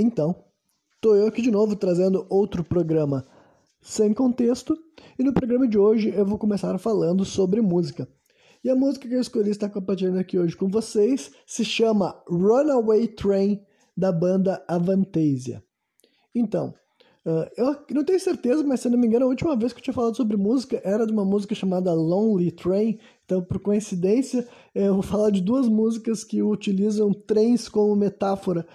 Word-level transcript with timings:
Então, 0.00 0.34
tô 0.98 1.14
eu 1.14 1.26
aqui 1.26 1.42
de 1.42 1.50
novo 1.50 1.76
trazendo 1.76 2.26
outro 2.30 2.64
programa 2.64 3.22
sem 3.82 4.14
contexto, 4.14 4.74
e 5.18 5.22
no 5.22 5.34
programa 5.34 5.68
de 5.68 5.76
hoje 5.76 6.08
eu 6.08 6.24
vou 6.24 6.38
começar 6.38 6.76
falando 6.78 7.22
sobre 7.22 7.60
música. 7.60 8.08
E 8.64 8.70
a 8.70 8.74
música 8.74 9.06
que 9.06 9.14
eu 9.14 9.20
escolhi 9.20 9.50
estar 9.50 9.68
compartilhando 9.68 10.18
aqui 10.18 10.38
hoje 10.38 10.56
com 10.56 10.68
vocês 10.68 11.30
se 11.46 11.66
chama 11.66 12.18
Runaway 12.26 13.08
Train, 13.08 13.62
da 13.94 14.10
banda 14.10 14.64
Avantasia. 14.66 15.62
Então, 16.34 16.72
uh, 17.26 17.46
eu 17.58 17.76
não 17.90 18.04
tenho 18.04 18.20
certeza, 18.20 18.64
mas 18.64 18.80
se 18.80 18.88
não 18.88 18.98
me 18.98 19.06
engano, 19.06 19.26
a 19.26 19.28
última 19.28 19.54
vez 19.54 19.74
que 19.74 19.80
eu 19.80 19.84
tinha 19.84 19.94
falado 19.94 20.16
sobre 20.16 20.36
música 20.38 20.80
era 20.82 21.06
de 21.06 21.12
uma 21.12 21.26
música 21.26 21.54
chamada 21.54 21.92
Lonely 21.92 22.52
Train. 22.52 22.98
Então, 23.26 23.42
por 23.42 23.58
coincidência, 23.60 24.48
eu 24.74 24.94
vou 24.94 25.02
falar 25.02 25.28
de 25.28 25.42
duas 25.42 25.68
músicas 25.68 26.24
que 26.24 26.42
utilizam 26.42 27.12
trens 27.12 27.68
como 27.68 27.94
metáfora 27.94 28.66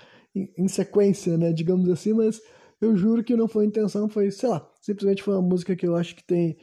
em, 0.58 0.68
sequência, 0.68 1.38
né, 1.38 1.54
digamos 1.54 1.90
assim, 1.90 2.14
mas 2.14 2.42
eu 2.82 2.96
juro 2.96 3.24
que 3.24 3.36
não 3.36 3.48
foi 3.48 3.66
intenção, 3.66 4.10
foi, 4.10 4.30
sei 4.32 4.50
lá, 4.50 4.68
simplesmente 4.82 5.24
foi 5.24 5.34
uma 5.34 5.42
música 5.42 5.76
que 5.76 5.88
eu 5.88 5.96
acho 5.96 6.16
que 6.16 6.24
tem 6.24 6.58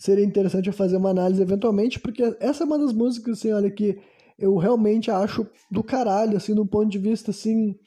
seria 0.00 0.24
interessante 0.24 0.66
eu 0.66 0.72
fazer 0.72 0.96
uma 0.96 1.10
análise 1.10 1.42
eventualmente, 1.42 2.00
porque 2.00 2.22
essa 2.40 2.64
é 2.64 2.66
uma 2.66 2.78
das 2.78 2.90
músicas, 2.90 3.38
assim, 3.38 3.52
olha, 3.52 3.70
que 3.70 3.98
eu 4.38 4.56
realmente 4.56 5.10
acho 5.10 5.46
do 5.70 5.84
caralho, 5.84 6.38
assim, 6.38 6.58
um 6.58 6.66
ponto 6.66 6.88
de 6.88 6.98
vista, 6.98 7.32
assim, 7.32 7.78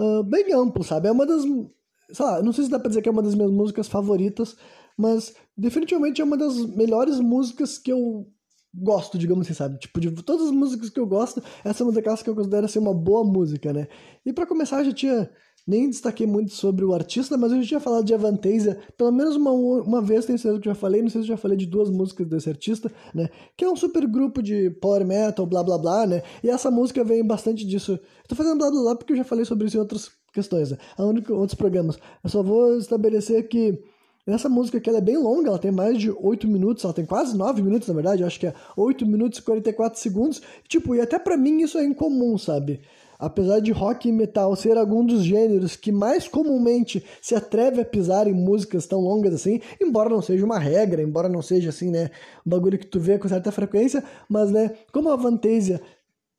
uh, 0.00 0.24
bem 0.24 0.52
amplo, 0.52 0.82
sabe? 0.82 1.06
É 1.06 1.12
uma 1.12 1.24
das, 1.24 1.42
sei 1.42 2.26
lá, 2.26 2.42
não 2.42 2.52
sei 2.52 2.64
se 2.64 2.70
dá 2.70 2.80
pra 2.80 2.88
dizer 2.88 3.02
que 3.02 3.08
é 3.08 3.12
uma 3.12 3.22
das 3.22 3.36
minhas 3.36 3.52
músicas 3.52 3.86
favoritas, 3.86 4.56
mas 4.98 5.32
definitivamente 5.56 6.20
é 6.20 6.24
uma 6.24 6.36
das 6.36 6.56
melhores 6.66 7.20
músicas 7.20 7.78
que 7.78 7.92
eu 7.92 8.26
gosto, 8.74 9.18
digamos 9.18 9.46
assim, 9.46 9.54
sabe? 9.54 9.78
Tipo, 9.78 10.00
de 10.00 10.10
todas 10.22 10.46
as 10.46 10.52
músicas 10.52 10.90
que 10.90 11.00
eu 11.00 11.06
gosto, 11.06 11.42
essa 11.64 11.82
é 11.82 11.86
uma 11.86 11.92
daquelas 11.92 12.22
que 12.22 12.30
eu 12.30 12.34
considero 12.34 12.68
ser 12.68 12.78
uma 12.78 12.94
boa 12.94 13.24
música, 13.24 13.72
né? 13.72 13.88
E 14.24 14.32
para 14.32 14.46
começar, 14.46 14.80
eu 14.80 14.86
já 14.86 14.92
tinha 14.92 15.30
nem 15.66 15.88
destaquei 15.88 16.26
muito 16.26 16.52
sobre 16.52 16.84
o 16.84 16.92
artista, 16.92 17.38
mas 17.38 17.50
eu 17.50 17.62
já 17.62 17.68
tinha 17.68 17.80
falado 17.80 18.04
de 18.04 18.12
Avantasia, 18.12 18.78
pelo 18.98 19.10
menos 19.10 19.34
uma, 19.34 19.50
uma 19.50 20.02
vez, 20.02 20.26
tenho 20.26 20.38
certeza 20.38 20.60
que 20.60 20.68
já 20.68 20.74
falei, 20.74 21.00
não 21.00 21.08
sei 21.08 21.22
se 21.22 21.28
já 21.28 21.38
falei 21.38 21.56
de 21.56 21.64
duas 21.64 21.88
músicas 21.88 22.26
desse 22.26 22.50
artista, 22.50 22.92
né? 23.14 23.30
Que 23.56 23.64
é 23.64 23.70
um 23.70 23.76
super 23.76 24.06
grupo 24.06 24.42
de 24.42 24.70
power 24.70 25.06
metal, 25.06 25.46
blá 25.46 25.62
blá 25.62 25.78
blá, 25.78 26.06
né? 26.06 26.22
E 26.42 26.50
essa 26.50 26.70
música 26.70 27.02
vem 27.02 27.26
bastante 27.26 27.66
disso. 27.66 27.92
Eu 27.92 28.28
tô 28.28 28.34
fazendo 28.34 28.58
blá 28.58 28.70
blá 28.70 28.80
blá 28.82 28.96
porque 28.96 29.14
eu 29.14 29.16
já 29.16 29.24
falei 29.24 29.44
sobre 29.44 29.66
isso 29.66 29.76
em 29.76 29.80
outras 29.80 30.10
questões, 30.34 30.70
né? 30.72 30.78
A 30.98 31.04
única, 31.04 31.32
outros 31.32 31.54
programas. 31.54 31.98
Eu 32.22 32.28
só 32.28 32.42
vou 32.42 32.76
estabelecer 32.76 33.48
que 33.48 33.78
essa 34.26 34.48
música 34.48 34.78
aqui 34.78 34.88
é 34.88 35.00
bem 35.00 35.18
longa, 35.18 35.48
ela 35.48 35.58
tem 35.58 35.70
mais 35.70 35.98
de 35.98 36.10
8 36.10 36.48
minutos, 36.48 36.82
ela 36.82 36.94
tem 36.94 37.04
quase 37.04 37.36
9 37.36 37.60
minutos, 37.62 37.88
na 37.88 37.94
verdade, 37.94 38.24
acho 38.24 38.40
que 38.40 38.46
é 38.46 38.54
8 38.76 39.06
minutos 39.06 39.38
e 39.38 39.42
44 39.42 40.00
segundos. 40.00 40.40
Tipo, 40.66 40.94
e 40.94 41.00
até 41.00 41.18
para 41.18 41.36
mim 41.36 41.60
isso 41.60 41.76
é 41.76 41.84
incomum, 41.84 42.38
sabe? 42.38 42.80
Apesar 43.18 43.60
de 43.60 43.70
rock 43.70 44.08
e 44.08 44.12
metal 44.12 44.56
ser 44.56 44.78
algum 44.78 45.04
dos 45.04 45.22
gêneros 45.22 45.76
que 45.76 45.92
mais 45.92 46.26
comumente 46.26 47.04
se 47.20 47.34
atreve 47.34 47.82
a 47.82 47.84
pisar 47.84 48.26
em 48.26 48.32
músicas 48.32 48.86
tão 48.86 49.00
longas 49.00 49.34
assim, 49.34 49.60
embora 49.80 50.08
não 50.08 50.22
seja 50.22 50.44
uma 50.44 50.58
regra, 50.58 51.02
embora 51.02 51.28
não 51.28 51.42
seja 51.42 51.68
assim, 51.68 51.90
né, 51.90 52.10
um 52.46 52.50
bagulho 52.50 52.78
que 52.78 52.86
tu 52.86 52.98
vê 52.98 53.18
com 53.18 53.28
certa 53.28 53.52
frequência, 53.52 54.02
mas 54.28 54.50
né, 54.50 54.72
como 54.90 55.10
a 55.10 55.16
Vantasia 55.16 55.80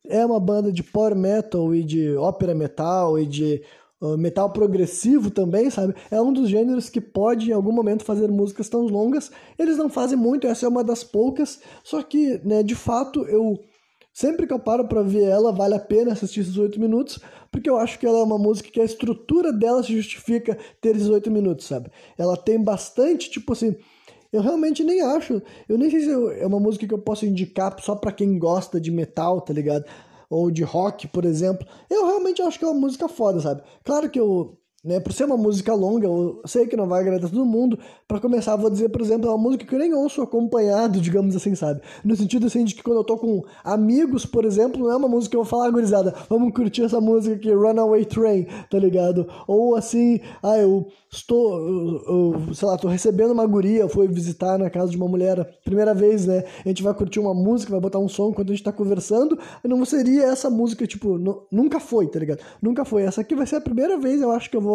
é 0.07 0.25
uma 0.25 0.39
banda 0.39 0.71
de 0.71 0.83
power 0.83 1.15
metal 1.15 1.73
e 1.73 1.83
de 1.83 2.15
ópera 2.15 2.53
metal 2.53 3.17
e 3.19 3.25
de 3.25 3.61
uh, 4.01 4.17
metal 4.17 4.51
progressivo 4.51 5.29
também, 5.29 5.69
sabe? 5.69 5.95
É 6.09 6.21
um 6.21 6.33
dos 6.33 6.49
gêneros 6.49 6.89
que 6.89 7.01
pode 7.01 7.49
em 7.49 7.53
algum 7.53 7.71
momento 7.71 8.03
fazer 8.03 8.29
músicas 8.29 8.69
tão 8.69 8.81
longas. 8.81 9.31
Eles 9.57 9.77
não 9.77 9.89
fazem 9.89 10.17
muito, 10.17 10.47
essa 10.47 10.65
é 10.65 10.69
uma 10.69 10.83
das 10.83 11.03
poucas, 11.03 11.59
só 11.83 12.01
que, 12.01 12.39
né, 12.43 12.63
de 12.63 12.75
fato 12.75 13.25
eu 13.25 13.59
Sempre 14.15 14.47
que 14.47 14.53
eu 14.53 14.59
paro 14.59 14.87
para 14.87 15.01
ver 15.01 15.23
ela, 15.23 15.51
vale 15.51 15.75
a 15.75 15.79
pena 15.79 16.13
assistir 16.13 16.39
esses 16.39 16.55
oito 16.55 16.79
minutos, 16.79 17.19
porque 17.51 17.69
eu 17.69 17.75
acho 17.75 17.99
que 17.99 18.05
ela 18.05 18.19
é 18.19 18.23
uma 18.23 18.37
música 18.37 18.71
que 18.71 18.79
a 18.79 18.85
estrutura 18.85 19.51
dela 19.51 19.83
se 19.83 19.93
justifica 19.93 20.57
ter 20.79 20.95
esses 20.95 21.09
oito 21.09 21.29
minutos, 21.29 21.65
sabe? 21.65 21.91
Ela 22.17 22.37
tem 22.37 22.63
bastante, 22.63 23.29
tipo 23.29 23.51
assim, 23.51 23.75
eu 24.31 24.41
realmente 24.41 24.85
nem 24.85 25.01
acho, 25.01 25.41
eu 25.67 25.77
nem 25.77 25.89
sei 25.89 25.99
se 25.99 26.11
é 26.39 26.47
uma 26.47 26.61
música 26.61 26.87
que 26.87 26.93
eu 26.93 26.99
posso 26.99 27.25
indicar 27.25 27.75
só 27.81 27.93
para 27.93 28.13
quem 28.13 28.39
gosta 28.39 28.79
de 28.79 28.89
metal, 28.89 29.41
tá 29.41 29.51
ligado? 29.51 29.83
Ou 30.35 30.51
de 30.51 30.63
rock, 30.63 31.07
por 31.07 31.23
exemplo. 31.25 31.65
Eu 31.89 32.05
realmente 32.05 32.41
acho 32.41 32.59
que 32.59 32.65
é 32.65 32.67
uma 32.67 32.79
música 32.79 33.07
foda, 33.07 33.39
sabe? 33.39 33.63
Claro 33.83 34.09
que 34.09 34.19
eu 34.19 34.57
né? 34.85 34.99
Por 34.99 35.11
ser 35.11 35.25
uma 35.25 35.35
música 35.35 35.73
longa, 35.73 36.05
eu 36.05 36.41
sei 36.45 36.67
que 36.67 36.77
não 36.77 36.87
vai 36.87 37.01
agradar 37.01 37.29
todo 37.29 37.43
mundo. 37.43 37.79
Para 38.07 38.19
começar, 38.19 38.55
vou 38.55 38.69
dizer, 38.69 38.89
por 38.89 39.01
exemplo, 39.01 39.27
é 39.27 39.31
uma 39.31 39.41
música 39.41 39.65
que 39.65 39.73
eu 39.73 39.79
nem 39.79 39.93
ouço 39.93 40.21
acompanhado, 40.21 41.01
digamos 41.01 41.35
assim, 41.35 41.55
sabe? 41.55 41.81
No 42.03 42.15
sentido 42.15 42.45
assim 42.45 42.63
de 42.63 42.75
que 42.75 42.83
quando 42.83 42.97
eu 42.97 43.03
tô 43.03 43.17
com 43.17 43.43
amigos, 43.63 44.25
por 44.25 44.45
exemplo, 44.45 44.83
não 44.83 44.91
é 44.91 44.95
uma 44.95 45.07
música 45.07 45.31
que 45.31 45.37
eu 45.37 45.43
vou 45.43 45.49
falar, 45.49 45.71
gurizada, 45.71 46.13
vamos 46.29 46.53
curtir 46.53 46.83
essa 46.83 47.01
música 47.01 47.35
aqui, 47.35 47.51
Runaway 47.51 48.05
Train, 48.05 48.45
tá 48.69 48.77
ligado? 48.77 49.27
Ou 49.47 49.75
assim, 49.75 50.19
ah, 50.43 50.57
eu 50.57 50.85
estou, 51.11 51.57
eu, 51.57 52.03
eu, 52.47 52.53
sei 52.53 52.67
lá, 52.67 52.77
tô 52.77 52.87
recebendo 52.87 53.31
uma 53.31 53.45
guria, 53.47 53.89
fui 53.89 54.07
visitar 54.07 54.59
na 54.59 54.69
casa 54.69 54.91
de 54.91 54.97
uma 54.97 55.07
mulher, 55.07 55.43
primeira 55.63 55.93
vez, 55.93 56.27
né? 56.27 56.43
A 56.63 56.67
gente 56.67 56.83
vai 56.83 56.93
curtir 56.93 57.19
uma 57.19 57.33
música, 57.33 57.71
vai 57.71 57.79
botar 57.79 57.97
um 57.97 58.07
som 58.07 58.29
enquanto 58.29 58.51
a 58.51 58.55
gente 58.55 58.63
tá 58.63 58.71
conversando, 58.71 59.39
não 59.63 59.83
seria 59.83 60.25
essa 60.25 60.49
música, 60.49 60.85
tipo, 60.85 61.17
nunca 61.51 61.79
foi, 61.79 62.07
tá 62.07 62.19
ligado? 62.19 62.41
Nunca 62.61 62.85
foi. 62.85 63.03
Essa 63.03 63.21
aqui 63.21 63.33
vai 63.33 63.47
ser 63.47 63.55
a 63.55 63.61
primeira 63.61 63.97
vez, 63.97 64.21
eu 64.21 64.31
acho 64.31 64.49
que 64.49 64.57
eu 64.57 64.61
vou 64.61 64.74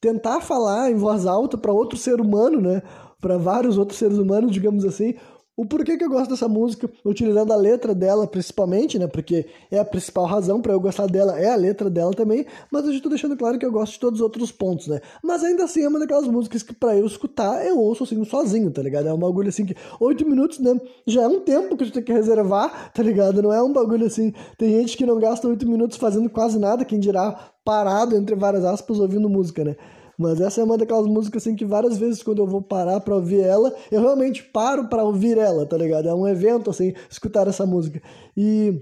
tentar 0.00 0.40
falar 0.40 0.90
em 0.90 0.96
voz 0.96 1.26
alta 1.26 1.56
para 1.56 1.72
outro 1.72 1.96
ser 1.98 2.20
humano, 2.20 2.60
né? 2.60 2.82
Para 3.20 3.38
vários 3.38 3.78
outros 3.78 3.98
seres 3.98 4.18
humanos, 4.18 4.50
digamos 4.50 4.84
assim, 4.84 5.14
o 5.56 5.66
porquê 5.66 5.98
que 5.98 6.04
eu 6.04 6.08
gosto 6.08 6.30
dessa 6.30 6.48
música, 6.48 6.90
utilizando 7.04 7.52
a 7.52 7.56
letra 7.56 7.94
dela 7.94 8.26
principalmente, 8.26 8.98
né? 8.98 9.06
Porque 9.06 9.46
é 9.70 9.78
a 9.78 9.84
principal 9.84 10.24
razão 10.24 10.62
para 10.62 10.72
eu 10.72 10.80
gostar 10.80 11.06
dela, 11.06 11.38
é 11.38 11.52
a 11.52 11.56
letra 11.56 11.90
dela 11.90 12.12
também, 12.12 12.46
mas 12.70 12.86
eu 12.86 12.92
já 12.94 13.00
tô 13.00 13.08
deixando 13.10 13.36
claro 13.36 13.58
que 13.58 13.66
eu 13.66 13.70
gosto 13.72 13.92
de 13.92 14.00
todos 14.00 14.20
os 14.20 14.24
outros 14.24 14.50
pontos, 14.50 14.86
né? 14.86 15.00
Mas 15.22 15.44
ainda 15.44 15.64
assim 15.64 15.82
é 15.82 15.88
uma 15.88 15.98
daquelas 15.98 16.26
músicas 16.26 16.62
que 16.62 16.72
para 16.72 16.96
eu 16.96 17.06
escutar, 17.06 17.66
eu 17.66 17.78
ouço 17.78 18.04
assim 18.04 18.22
sozinho, 18.24 18.70
tá 18.70 18.82
ligado? 18.82 19.08
É 19.08 19.12
um 19.12 19.18
bagulho 19.18 19.48
assim 19.48 19.66
que 19.66 19.76
oito 20.00 20.26
minutos, 20.26 20.58
né? 20.58 20.80
Já 21.06 21.22
é 21.22 21.28
um 21.28 21.40
tempo 21.40 21.76
que 21.76 21.82
a 21.82 21.86
gente 21.86 21.94
tem 21.94 22.02
que 22.02 22.12
reservar, 22.12 22.90
tá 22.92 23.02
ligado? 23.02 23.42
Não 23.42 23.52
é 23.52 23.62
um 23.62 23.72
bagulho 23.72 24.06
assim. 24.06 24.32
Tem 24.56 24.70
gente 24.80 24.96
que 24.96 25.04
não 25.04 25.18
gasta 25.18 25.46
oito 25.48 25.68
minutos 25.68 25.98
fazendo 25.98 26.30
quase 26.30 26.58
nada, 26.58 26.84
quem 26.84 26.98
dirá 26.98 27.52
parado 27.64 28.16
entre 28.16 28.34
várias 28.34 28.64
aspas 28.64 28.98
ouvindo 28.98 29.28
música, 29.28 29.62
né? 29.64 29.76
Mas 30.22 30.40
essa 30.40 30.60
é 30.60 30.64
uma 30.64 30.78
daquelas 30.78 31.06
músicas 31.06 31.42
assim 31.42 31.56
que 31.56 31.64
várias 31.64 31.98
vezes 31.98 32.22
quando 32.22 32.38
eu 32.38 32.46
vou 32.46 32.62
parar 32.62 33.00
para 33.00 33.16
ouvir 33.16 33.40
ela, 33.40 33.74
eu 33.90 34.00
realmente 34.00 34.42
paro 34.44 34.88
para 34.88 35.02
ouvir 35.02 35.36
ela, 35.36 35.66
tá 35.66 35.76
ligado? 35.76 36.08
É 36.08 36.14
um 36.14 36.28
evento 36.28 36.70
assim, 36.70 36.94
escutar 37.10 37.48
essa 37.48 37.66
música. 37.66 38.00
E 38.36 38.80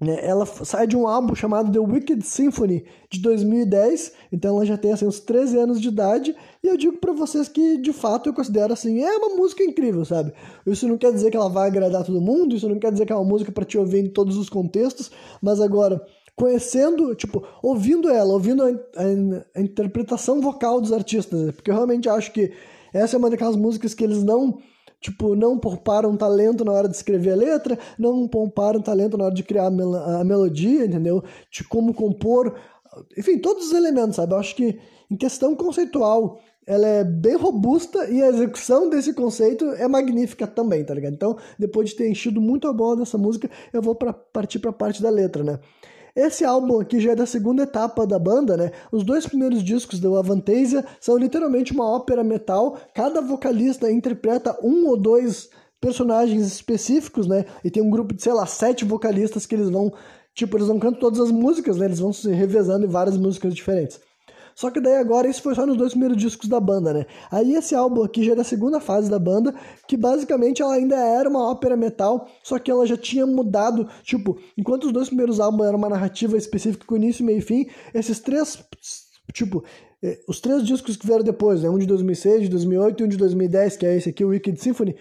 né, 0.00 0.18
ela 0.22 0.46
sai 0.46 0.86
de 0.86 0.96
um 0.96 1.08
álbum 1.08 1.34
chamado 1.34 1.72
The 1.72 1.80
Wicked 1.80 2.24
Symphony 2.24 2.84
de 3.10 3.20
2010, 3.20 4.12
então 4.30 4.56
ela 4.56 4.64
já 4.64 4.76
tem 4.76 4.92
assim 4.92 5.06
uns 5.06 5.18
13 5.18 5.58
anos 5.58 5.80
de 5.80 5.88
idade, 5.88 6.36
e 6.62 6.68
eu 6.68 6.76
digo 6.76 6.98
para 6.98 7.12
vocês 7.12 7.48
que 7.48 7.78
de 7.78 7.92
fato 7.92 8.28
eu 8.28 8.34
considero 8.34 8.72
assim, 8.72 9.02
é 9.02 9.16
uma 9.16 9.34
música 9.34 9.64
incrível, 9.64 10.04
sabe? 10.04 10.32
Isso 10.64 10.86
não 10.86 10.96
quer 10.96 11.12
dizer 11.12 11.32
que 11.32 11.36
ela 11.36 11.48
vai 11.48 11.66
agradar 11.66 12.04
todo 12.04 12.20
mundo, 12.20 12.54
isso 12.54 12.68
não 12.68 12.78
quer 12.78 12.92
dizer 12.92 13.06
que 13.06 13.12
é 13.12 13.16
uma 13.16 13.24
música 13.24 13.50
para 13.50 13.64
te 13.64 13.76
ouvir 13.76 14.04
em 14.04 14.08
todos 14.08 14.36
os 14.36 14.48
contextos, 14.48 15.10
mas 15.42 15.60
agora 15.60 16.00
conhecendo, 16.38 17.14
tipo, 17.14 17.44
ouvindo 17.62 18.08
ela, 18.08 18.32
ouvindo 18.32 18.62
a, 18.62 18.68
a, 18.68 19.58
a 19.58 19.60
interpretação 19.60 20.40
vocal 20.40 20.80
dos 20.80 20.92
artistas, 20.92 21.40
né? 21.40 21.52
porque 21.52 21.70
eu 21.70 21.74
realmente 21.74 22.08
acho 22.08 22.32
que 22.32 22.52
essa 22.92 23.16
é 23.16 23.18
uma 23.18 23.28
daquelas 23.28 23.56
músicas 23.56 23.92
que 23.92 24.04
eles 24.04 24.22
não, 24.22 24.58
tipo, 25.00 25.34
não 25.34 25.58
pouparam 25.58 26.16
talento 26.16 26.64
na 26.64 26.72
hora 26.72 26.88
de 26.88 26.94
escrever 26.94 27.32
a 27.32 27.36
letra, 27.36 27.78
não 27.98 28.28
pouparam 28.28 28.80
talento 28.80 29.18
na 29.18 29.24
hora 29.24 29.34
de 29.34 29.42
criar 29.42 29.66
a, 29.66 29.70
mel 29.70 29.94
a 29.94 30.24
melodia, 30.24 30.86
entendeu? 30.86 31.22
De 31.50 31.64
como 31.64 31.92
compor, 31.92 32.54
enfim, 33.16 33.38
todos 33.38 33.66
os 33.66 33.72
elementos, 33.72 34.16
sabe? 34.16 34.32
Eu 34.32 34.38
acho 34.38 34.54
que 34.54 34.78
em 35.10 35.16
questão 35.16 35.56
conceitual, 35.56 36.38
ela 36.66 36.86
é 36.86 37.02
bem 37.02 37.34
robusta 37.34 38.08
e 38.10 38.22
a 38.22 38.28
execução 38.28 38.90
desse 38.90 39.14
conceito 39.14 39.64
é 39.72 39.88
magnífica 39.88 40.46
também, 40.46 40.84
tá 40.84 40.94
ligado? 40.94 41.14
Então, 41.14 41.36
depois 41.58 41.90
de 41.90 41.96
ter 41.96 42.10
enchido 42.10 42.40
muito 42.40 42.68
a 42.68 42.72
bola 42.72 42.98
dessa 42.98 43.16
música, 43.16 43.50
eu 43.72 43.80
vou 43.82 43.94
pra, 43.94 44.12
partir 44.12 44.58
para 44.58 44.70
a 44.70 44.74
parte 44.74 45.02
da 45.02 45.10
letra, 45.10 45.42
né? 45.42 45.58
Esse 46.14 46.44
álbum 46.44 46.80
aqui 46.80 47.00
já 47.00 47.12
é 47.12 47.14
da 47.14 47.26
segunda 47.26 47.62
etapa 47.62 48.06
da 48.06 48.18
banda, 48.18 48.56
né? 48.56 48.70
Os 48.90 49.04
dois 49.04 49.26
primeiros 49.26 49.62
discos 49.62 49.98
do 50.00 50.16
Avantasia 50.16 50.84
são 51.00 51.16
literalmente 51.16 51.72
uma 51.72 51.88
ópera 51.88 52.24
metal. 52.24 52.78
Cada 52.94 53.20
vocalista 53.20 53.90
interpreta 53.90 54.56
um 54.62 54.86
ou 54.86 54.96
dois 54.96 55.48
personagens 55.80 56.46
específicos, 56.46 57.26
né? 57.26 57.44
E 57.64 57.70
tem 57.70 57.82
um 57.82 57.90
grupo 57.90 58.14
de, 58.14 58.22
sei 58.22 58.32
lá, 58.32 58.46
sete 58.46 58.84
vocalistas 58.84 59.46
que 59.46 59.54
eles 59.54 59.70
vão, 59.70 59.92
tipo, 60.34 60.56
eles 60.56 60.68
não 60.68 60.78
cantam 60.78 61.00
todas 61.00 61.20
as 61.20 61.30
músicas, 61.30 61.76
né? 61.76 61.86
Eles 61.86 62.00
vão 62.00 62.12
se 62.12 62.30
revezando 62.30 62.84
em 62.84 62.88
várias 62.88 63.16
músicas 63.16 63.54
diferentes. 63.54 64.00
Só 64.58 64.72
que 64.72 64.80
daí 64.80 64.96
agora 64.96 65.28
isso 65.28 65.40
foi 65.40 65.54
só 65.54 65.64
nos 65.64 65.76
dois 65.76 65.92
primeiros 65.92 66.16
discos 66.16 66.48
da 66.48 66.58
banda, 66.58 66.92
né? 66.92 67.06
Aí 67.30 67.54
esse 67.54 67.76
álbum 67.76 68.02
aqui 68.02 68.24
já 68.24 68.32
é 68.32 68.34
da 68.34 68.42
segunda 68.42 68.80
fase 68.80 69.08
da 69.08 69.16
banda, 69.16 69.54
que 69.86 69.96
basicamente 69.96 70.60
ela 70.60 70.74
ainda 70.74 70.96
era 70.96 71.28
uma 71.28 71.48
ópera 71.48 71.76
metal, 71.76 72.28
só 72.42 72.58
que 72.58 72.68
ela 72.68 72.84
já 72.84 72.96
tinha 72.96 73.24
mudado, 73.24 73.88
tipo, 74.02 74.36
enquanto 74.56 74.86
os 74.86 74.92
dois 74.92 75.06
primeiros 75.06 75.38
álbuns 75.38 75.68
eram 75.68 75.78
uma 75.78 75.88
narrativa 75.88 76.36
específica 76.36 76.84
com 76.84 76.96
início, 76.96 77.24
meio 77.24 77.38
e 77.38 77.40
fim, 77.40 77.68
esses 77.94 78.18
três, 78.18 78.58
tipo, 79.32 79.62
eh, 80.02 80.18
os 80.26 80.40
três 80.40 80.66
discos 80.66 80.96
que 80.96 81.06
vieram 81.06 81.22
depois, 81.22 81.62
né? 81.62 81.70
Um 81.70 81.78
de 81.78 81.86
2006, 81.86 82.42
de 82.42 82.48
2008 82.48 83.00
e 83.00 83.06
um 83.06 83.08
de 83.08 83.16
2010, 83.16 83.76
que 83.76 83.86
é 83.86 83.96
esse 83.96 84.08
aqui, 84.08 84.24
o 84.24 84.30
Wicked 84.30 84.60
Symphony, 84.60 84.96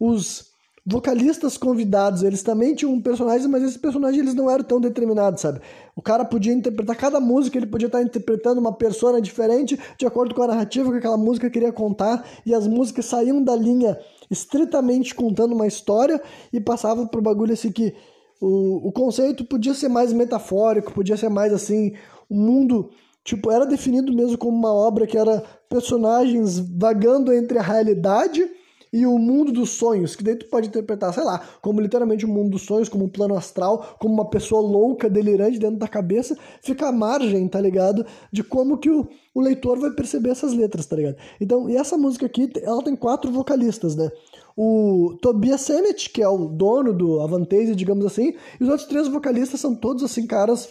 os 0.00 0.55
vocalistas 0.88 1.56
convidados, 1.58 2.22
eles 2.22 2.44
também 2.44 2.72
tinham 2.72 3.00
personagens, 3.00 3.44
mas 3.46 3.64
esses 3.64 3.76
personagens 3.76 4.22
eles 4.22 4.34
não 4.34 4.48
eram 4.48 4.62
tão 4.62 4.80
determinados, 4.80 5.40
sabe? 5.40 5.60
O 5.96 6.00
cara 6.00 6.24
podia 6.24 6.52
interpretar 6.52 6.94
cada 6.96 7.18
música, 7.18 7.58
ele 7.58 7.66
podia 7.66 7.86
estar 7.86 8.00
interpretando 8.00 8.58
uma 8.58 8.72
persona 8.72 9.20
diferente 9.20 9.76
de 9.98 10.06
acordo 10.06 10.32
com 10.32 10.42
a 10.44 10.46
narrativa 10.46 10.92
que 10.92 10.98
aquela 10.98 11.16
música 11.16 11.50
queria 11.50 11.72
contar, 11.72 12.24
e 12.46 12.54
as 12.54 12.68
músicas 12.68 13.06
saíam 13.06 13.42
da 13.42 13.56
linha 13.56 13.98
estritamente 14.30 15.12
contando 15.12 15.56
uma 15.56 15.66
história 15.66 16.22
e 16.52 16.60
passavam 16.60 17.04
pro 17.04 17.20
bagulho 17.20 17.52
assim 17.52 17.72
que 17.72 17.92
o, 18.40 18.88
o 18.88 18.92
conceito 18.92 19.44
podia 19.44 19.74
ser 19.74 19.88
mais 19.88 20.12
metafórico, 20.12 20.92
podia 20.92 21.16
ser 21.16 21.28
mais 21.28 21.52
assim, 21.52 21.94
o 22.30 22.36
mundo 22.36 22.90
Tipo, 23.26 23.50
era 23.50 23.66
definido 23.66 24.12
mesmo 24.12 24.38
como 24.38 24.56
uma 24.56 24.72
obra 24.72 25.04
que 25.04 25.18
era 25.18 25.42
personagens 25.68 26.60
vagando 26.60 27.32
entre 27.32 27.58
a 27.58 27.62
realidade 27.62 28.48
e 28.96 29.04
o 29.04 29.18
mundo 29.18 29.52
dos 29.52 29.72
sonhos, 29.72 30.16
que 30.16 30.24
daí 30.24 30.34
tu 30.36 30.46
pode 30.46 30.68
interpretar, 30.68 31.12
sei 31.12 31.22
lá, 31.22 31.38
como 31.60 31.82
literalmente 31.82 32.24
o 32.24 32.28
mundo 32.28 32.52
dos 32.52 32.62
sonhos, 32.62 32.88
como 32.88 33.04
um 33.04 33.08
plano 33.10 33.36
astral, 33.36 33.94
como 34.00 34.14
uma 34.14 34.30
pessoa 34.30 34.62
louca, 34.62 35.10
delirante 35.10 35.58
dentro 35.58 35.76
da 35.76 35.86
cabeça, 35.86 36.34
fica 36.62 36.88
à 36.88 36.92
margem, 36.92 37.46
tá 37.46 37.60
ligado? 37.60 38.06
De 38.32 38.42
como 38.42 38.78
que 38.78 38.88
o, 38.88 39.06
o 39.34 39.40
leitor 39.42 39.78
vai 39.78 39.90
perceber 39.90 40.30
essas 40.30 40.54
letras, 40.54 40.86
tá 40.86 40.96
ligado? 40.96 41.16
Então, 41.38 41.68
e 41.68 41.76
essa 41.76 41.98
música 41.98 42.24
aqui, 42.24 42.50
ela 42.62 42.82
tem 42.82 42.96
quatro 42.96 43.30
vocalistas, 43.30 43.94
né? 43.94 44.10
O 44.56 45.18
Tobias 45.20 45.60
Sammet, 45.60 46.08
que 46.08 46.22
é 46.22 46.28
o 46.28 46.48
dono 46.48 46.94
do 46.94 47.20
Avantasia, 47.20 47.74
digamos 47.74 48.06
assim, 48.06 48.32
e 48.58 48.64
os 48.64 48.70
outros 48.70 48.88
três 48.88 49.08
vocalistas 49.08 49.60
são 49.60 49.74
todos, 49.74 50.02
assim, 50.02 50.26
caras 50.26 50.70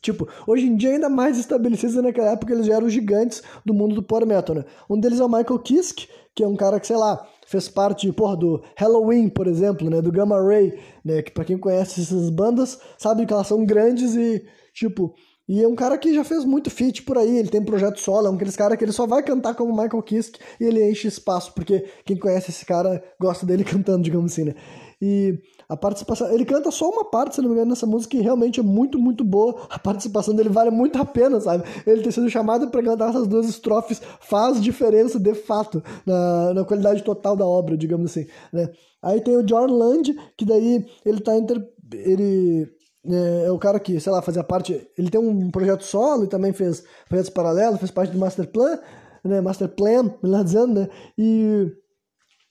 Tipo, 0.00 0.26
hoje 0.48 0.66
em 0.66 0.74
dia 0.74 0.90
ainda 0.90 1.08
mais 1.08 1.38
estabelecidos 1.38 1.94
naquela 1.94 2.32
época 2.32 2.52
eles 2.52 2.66
já 2.66 2.74
eram 2.74 2.88
gigantes 2.88 3.40
do 3.64 3.72
mundo 3.72 3.94
do 3.94 4.02
power 4.02 4.26
metal, 4.26 4.56
né? 4.56 4.64
Um 4.90 4.98
deles 4.98 5.20
é 5.20 5.24
o 5.24 5.28
Michael 5.28 5.60
Kiske, 5.60 6.08
que 6.34 6.42
é 6.42 6.48
um 6.48 6.56
cara 6.56 6.80
que, 6.80 6.88
sei 6.88 6.96
lá, 6.96 7.24
fez 7.46 7.68
parte, 7.68 8.10
porra, 8.12 8.36
do 8.36 8.62
Halloween, 8.76 9.28
por 9.28 9.46
exemplo, 9.46 9.88
né? 9.88 10.00
Do 10.00 10.12
Gamma 10.12 10.40
Ray, 10.40 10.78
né? 11.04 11.22
Que 11.22 11.30
pra 11.30 11.44
quem 11.44 11.58
conhece 11.58 12.00
essas 12.00 12.30
bandas, 12.30 12.78
sabe 12.98 13.26
que 13.26 13.32
elas 13.32 13.46
são 13.46 13.64
grandes 13.64 14.14
e, 14.14 14.44
tipo... 14.74 15.14
E 15.48 15.60
é 15.60 15.66
um 15.66 15.74
cara 15.74 15.98
que 15.98 16.14
já 16.14 16.22
fez 16.22 16.44
muito 16.44 16.70
feat 16.70 17.02
por 17.02 17.18
aí, 17.18 17.36
ele 17.36 17.48
tem 17.48 17.62
projeto 17.62 17.98
solo, 17.98 18.28
é 18.28 18.30
um 18.30 18.36
aqueles 18.36 18.56
cara 18.56 18.76
que 18.76 18.84
ele 18.84 18.92
só 18.92 19.06
vai 19.06 19.24
cantar 19.24 19.54
como 19.54 19.72
Michael 19.72 20.02
Kiske 20.02 20.38
e 20.60 20.64
ele 20.64 20.88
enche 20.88 21.08
espaço, 21.08 21.52
porque 21.52 21.84
quem 22.06 22.16
conhece 22.16 22.50
esse 22.50 22.64
cara 22.64 23.02
gosta 23.20 23.44
dele 23.44 23.64
cantando, 23.64 24.04
digamos 24.04 24.32
assim, 24.32 24.44
né? 24.44 24.54
E 25.04 25.36
a 25.68 25.76
participação. 25.76 26.32
Ele 26.32 26.44
canta 26.44 26.70
só 26.70 26.88
uma 26.88 27.04
parte, 27.04 27.34
se 27.34 27.42
não 27.42 27.48
me 27.48 27.56
engano, 27.56 27.70
nessa 27.70 27.84
música, 27.84 28.16
que 28.16 28.22
realmente 28.22 28.60
é 28.60 28.62
muito, 28.62 29.00
muito 29.00 29.24
boa. 29.24 29.66
A 29.68 29.76
participação 29.76 30.32
dele 30.32 30.48
vale 30.48 30.70
muito 30.70 30.96
a 30.96 31.04
pena, 31.04 31.40
sabe? 31.40 31.64
Ele 31.84 32.02
ter 32.02 32.12
sido 32.12 32.30
chamado 32.30 32.70
para 32.70 32.84
cantar 32.84 33.10
essas 33.10 33.26
duas 33.26 33.48
estrofes 33.48 34.00
faz 34.20 34.62
diferença 34.62 35.18
de 35.18 35.34
fato 35.34 35.82
na, 36.06 36.54
na 36.54 36.64
qualidade 36.64 37.02
total 37.02 37.34
da 37.34 37.44
obra, 37.44 37.76
digamos 37.76 38.12
assim, 38.12 38.28
né? 38.52 38.70
Aí 39.02 39.20
tem 39.20 39.36
o 39.36 39.42
John 39.42 39.66
Land, 39.66 40.14
que 40.38 40.44
daí 40.44 40.86
ele 41.04 41.20
tá 41.20 41.36
inter... 41.36 41.60
ele 41.92 42.68
é, 43.04 43.46
é, 43.46 43.50
o 43.50 43.58
cara 43.58 43.80
que, 43.80 43.98
sei 43.98 44.12
lá, 44.12 44.22
fazia 44.22 44.44
parte. 44.44 44.88
Ele 44.96 45.10
tem 45.10 45.20
um 45.20 45.50
projeto 45.50 45.82
solo 45.82 46.22
e 46.22 46.28
também 46.28 46.52
fez 46.52 46.84
projetos 47.08 47.30
paralelos, 47.30 47.80
fez 47.80 47.90
parte 47.90 48.12
do 48.12 48.18
Master 48.20 48.46
Plan, 48.46 48.78
né? 49.24 49.40
Master 49.40 49.68
Plan, 49.68 50.14
melhor 50.22 50.44
dizendo, 50.44 50.80
né? 50.80 50.88
E 51.18 51.72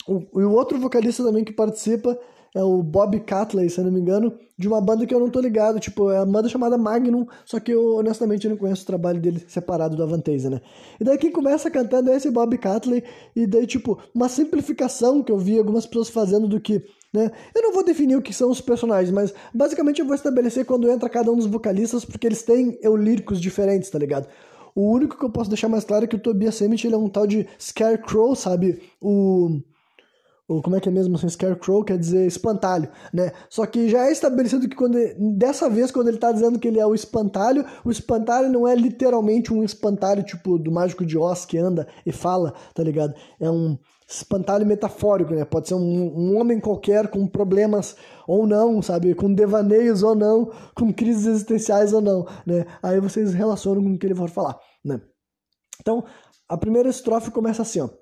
o, 0.06 0.42
e 0.42 0.44
o 0.44 0.52
outro 0.52 0.78
vocalista 0.80 1.24
também 1.24 1.44
que 1.44 1.54
participa 1.54 2.18
é 2.54 2.64
o 2.64 2.84
Bob 2.84 3.20
Catley, 3.22 3.70
se 3.70 3.80
eu 3.80 3.86
não 3.86 3.92
me 3.92 4.00
engano, 4.00 4.34
de 4.58 4.68
uma 4.68 4.82
banda 4.82 5.06
que 5.06 5.14
eu 5.14 5.20
não 5.20 5.30
tô 5.30 5.40
ligado, 5.40 5.80
tipo, 5.80 6.10
é 6.12 6.20
uma 6.20 6.26
banda 6.26 6.50
chamada 6.50 6.78
Magnum, 6.78 7.26
só 7.46 7.60
que 7.60 7.72
eu 7.72 7.96
honestamente 7.96 8.48
não 8.48 8.58
conheço 8.58 8.84
o 8.84 8.86
trabalho 8.86 9.22
dele 9.22 9.44
separado 9.48 9.96
do 9.96 10.04
Avantasia, 10.04 10.50
né? 10.50 10.62
E 11.00 11.04
daí 11.04 11.18
quem 11.18 11.32
começa 11.32 11.72
cantando 11.72 12.12
é 12.12 12.18
esse 12.18 12.30
Bob 12.30 12.58
Catley, 12.58 13.04
e 13.36 13.48
daí, 13.48 13.66
tipo, 13.66 13.98
uma 14.14 14.28
simplificação 14.28 15.24
que 15.24 15.32
eu 15.32 15.38
vi 15.38 15.58
algumas 15.58 15.86
pessoas 15.86 16.10
fazendo 16.10 16.48
do 16.48 16.60
que, 16.60 16.84
né? 17.14 17.32
Eu 17.56 17.62
não 17.62 17.74
vou 17.74 17.84
definir 17.84 18.18
o 18.18 18.22
que 18.22 18.34
são 18.34 18.52
os 18.52 18.60
personagens, 18.60 19.12
mas 19.12 19.34
basicamente 19.54 20.02
eu 20.02 20.06
vou 20.06 20.16
estabelecer 20.16 20.66
quando 20.66 20.90
entra 20.92 21.10
cada 21.10 21.32
um 21.32 21.38
dos 21.38 21.48
vocalistas, 21.48 22.04
porque 22.04 22.28
eles 22.28 22.44
têm 22.44 22.78
eulíricos 22.82 23.40
diferentes, 23.40 23.90
tá 23.90 23.98
ligado? 23.98 24.28
O 24.76 24.90
único 24.90 25.18
que 25.18 25.26
eu 25.26 25.30
posso 25.30 25.50
deixar 25.50 25.68
mais 25.68 25.84
claro 25.84 26.06
é 26.06 26.08
que 26.08 26.16
o 26.16 26.20
Tobias 26.20 26.62
Emmett, 26.62 26.86
ele 26.86 26.96
é 26.96 26.98
um 26.98 27.10
tal 27.10 27.28
de 27.28 27.48
Scarecrow, 27.60 28.36
sabe? 28.36 28.82
O 29.02 29.60
ou 30.52 30.62
como 30.62 30.76
é 30.76 30.82
que 30.82 30.90
é 30.90 30.92
mesmo 30.92 31.16
assim, 31.16 31.30
scarecrow 31.30 31.82
quer 31.82 31.98
dizer 31.98 32.28
espantalho, 32.28 32.90
né? 33.14 33.32
Só 33.50 33.66
que 33.66 33.88
já 33.88 34.08
é 34.08 34.12
estabelecido 34.12 34.68
que 34.68 34.76
quando 34.76 34.98
dessa 35.38 35.70
vez 35.70 35.92
quando 35.92 36.10
ele 36.10 36.18
está 36.18 36.30
dizendo 36.30 36.60
que 36.60 36.68
ele 36.68 36.80
é 36.80 36.86
o 36.86 36.94
espantalho, 36.94 37.66
o 37.86 37.90
espantalho 37.90 38.50
não 38.50 38.68
é 38.68 38.76
literalmente 38.76 39.54
um 39.54 39.64
espantalho 39.64 40.24
tipo 40.24 40.60
do 40.60 40.70
mágico 40.70 41.06
de 41.06 41.18
Oz 41.18 41.46
que 41.46 41.58
anda 41.58 41.88
e 42.06 42.12
fala, 42.12 42.54
tá 42.74 42.84
ligado? 42.84 43.14
É 43.40 43.50
um 43.50 43.78
espantalho 44.06 44.66
metafórico, 44.66 45.34
né? 45.34 45.46
Pode 45.46 45.70
ser 45.70 45.76
um, 45.76 45.80
um 45.80 46.38
homem 46.38 46.60
qualquer 46.60 47.08
com 47.08 47.26
problemas 47.26 47.96
ou 48.28 48.46
não, 48.46 48.82
sabe? 48.82 49.16
Com 49.16 49.34
devaneios 49.34 50.04
ou 50.04 50.16
não, 50.16 50.52
com 50.76 50.94
crises 50.94 51.28
existenciais 51.28 51.94
ou 51.94 52.02
não, 52.02 52.28
né? 52.46 52.66
Aí 52.84 53.00
vocês 53.00 53.34
relacionam 53.34 53.82
com 53.82 53.94
o 53.94 53.98
que 53.98 54.06
ele 54.06 54.16
for 54.16 54.30
falar, 54.30 54.60
né? 54.84 55.00
Então, 55.80 56.04
a 56.50 56.58
primeira 56.58 56.90
estrofe 56.90 57.32
começa 57.32 57.62
assim, 57.62 57.80
ó. 57.80 58.01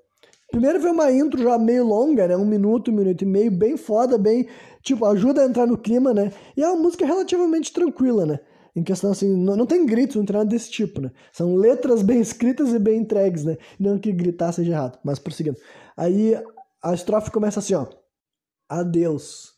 Primeiro 0.50 0.80
vem 0.80 0.92
uma 0.92 1.12
intro 1.12 1.42
já 1.42 1.58
meio 1.58 1.86
longa, 1.86 2.26
né? 2.26 2.36
Um 2.36 2.44
minuto, 2.44 2.90
um 2.90 2.94
minuto 2.94 3.22
e 3.22 3.26
meio, 3.26 3.50
bem 3.50 3.76
foda, 3.76 4.18
bem. 4.18 4.48
Tipo, 4.82 5.06
ajuda 5.06 5.42
a 5.42 5.46
entrar 5.46 5.66
no 5.66 5.78
clima, 5.78 6.12
né? 6.12 6.32
E 6.56 6.62
é 6.62 6.68
uma 6.68 6.82
música 6.82 7.06
relativamente 7.06 7.72
tranquila, 7.72 8.26
né? 8.26 8.40
Em 8.74 8.82
questão 8.82 9.10
assim, 9.10 9.28
não, 9.36 9.56
não 9.56 9.66
tem 9.66 9.84
gritos, 9.84 10.16
não 10.16 10.24
tem 10.24 10.36
nada 10.36 10.48
desse 10.48 10.70
tipo, 10.70 11.00
né? 11.00 11.10
São 11.32 11.54
letras 11.54 12.02
bem 12.02 12.18
escritas 12.22 12.72
e 12.72 12.78
bem 12.78 13.00
entregues, 13.00 13.44
né? 13.44 13.56
Não 13.78 13.98
que 13.98 14.12
gritar 14.12 14.52
seja 14.52 14.72
errado, 14.72 14.98
mas 15.04 15.18
prosseguindo. 15.18 15.58
Aí 15.96 16.34
a 16.82 16.94
estrofe 16.94 17.30
começa 17.30 17.60
assim, 17.60 17.74
ó. 17.74 17.86
Adeus. 18.68 19.54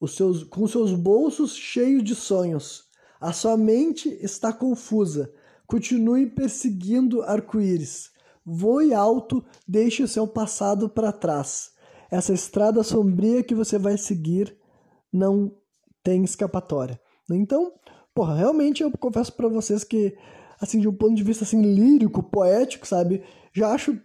Os 0.00 0.16
seus, 0.16 0.42
com 0.44 0.66
seus 0.66 0.92
bolsos 0.92 1.54
cheios 1.54 2.02
de 2.02 2.14
sonhos. 2.14 2.84
A 3.20 3.32
sua 3.32 3.56
mente 3.56 4.08
está 4.20 4.52
confusa. 4.52 5.32
Continue 5.66 6.26
perseguindo 6.26 7.22
arco-íris. 7.22 8.10
Voe 8.44 8.92
alto, 8.92 9.44
deixe 9.66 10.02
o 10.02 10.08
seu 10.08 10.26
passado 10.26 10.88
para 10.88 11.12
trás. 11.12 11.72
Essa 12.10 12.32
estrada 12.32 12.82
sombria 12.82 13.42
que 13.42 13.54
você 13.54 13.78
vai 13.78 13.96
seguir 13.96 14.56
não 15.12 15.56
tem 16.02 16.22
escapatória. 16.22 17.00
Então, 17.30 17.72
porra, 18.14 18.36
realmente 18.36 18.82
eu 18.82 18.90
confesso 18.92 19.32
para 19.32 19.48
vocês 19.48 19.82
que, 19.82 20.16
assim, 20.60 20.78
de 20.78 20.88
um 20.88 20.94
ponto 20.94 21.14
de 21.14 21.22
vista 21.22 21.44
assim 21.44 21.62
lírico, 21.62 22.22
poético, 22.22 22.86
sabe, 22.86 23.22
já 23.52 23.72
acho 23.72 23.98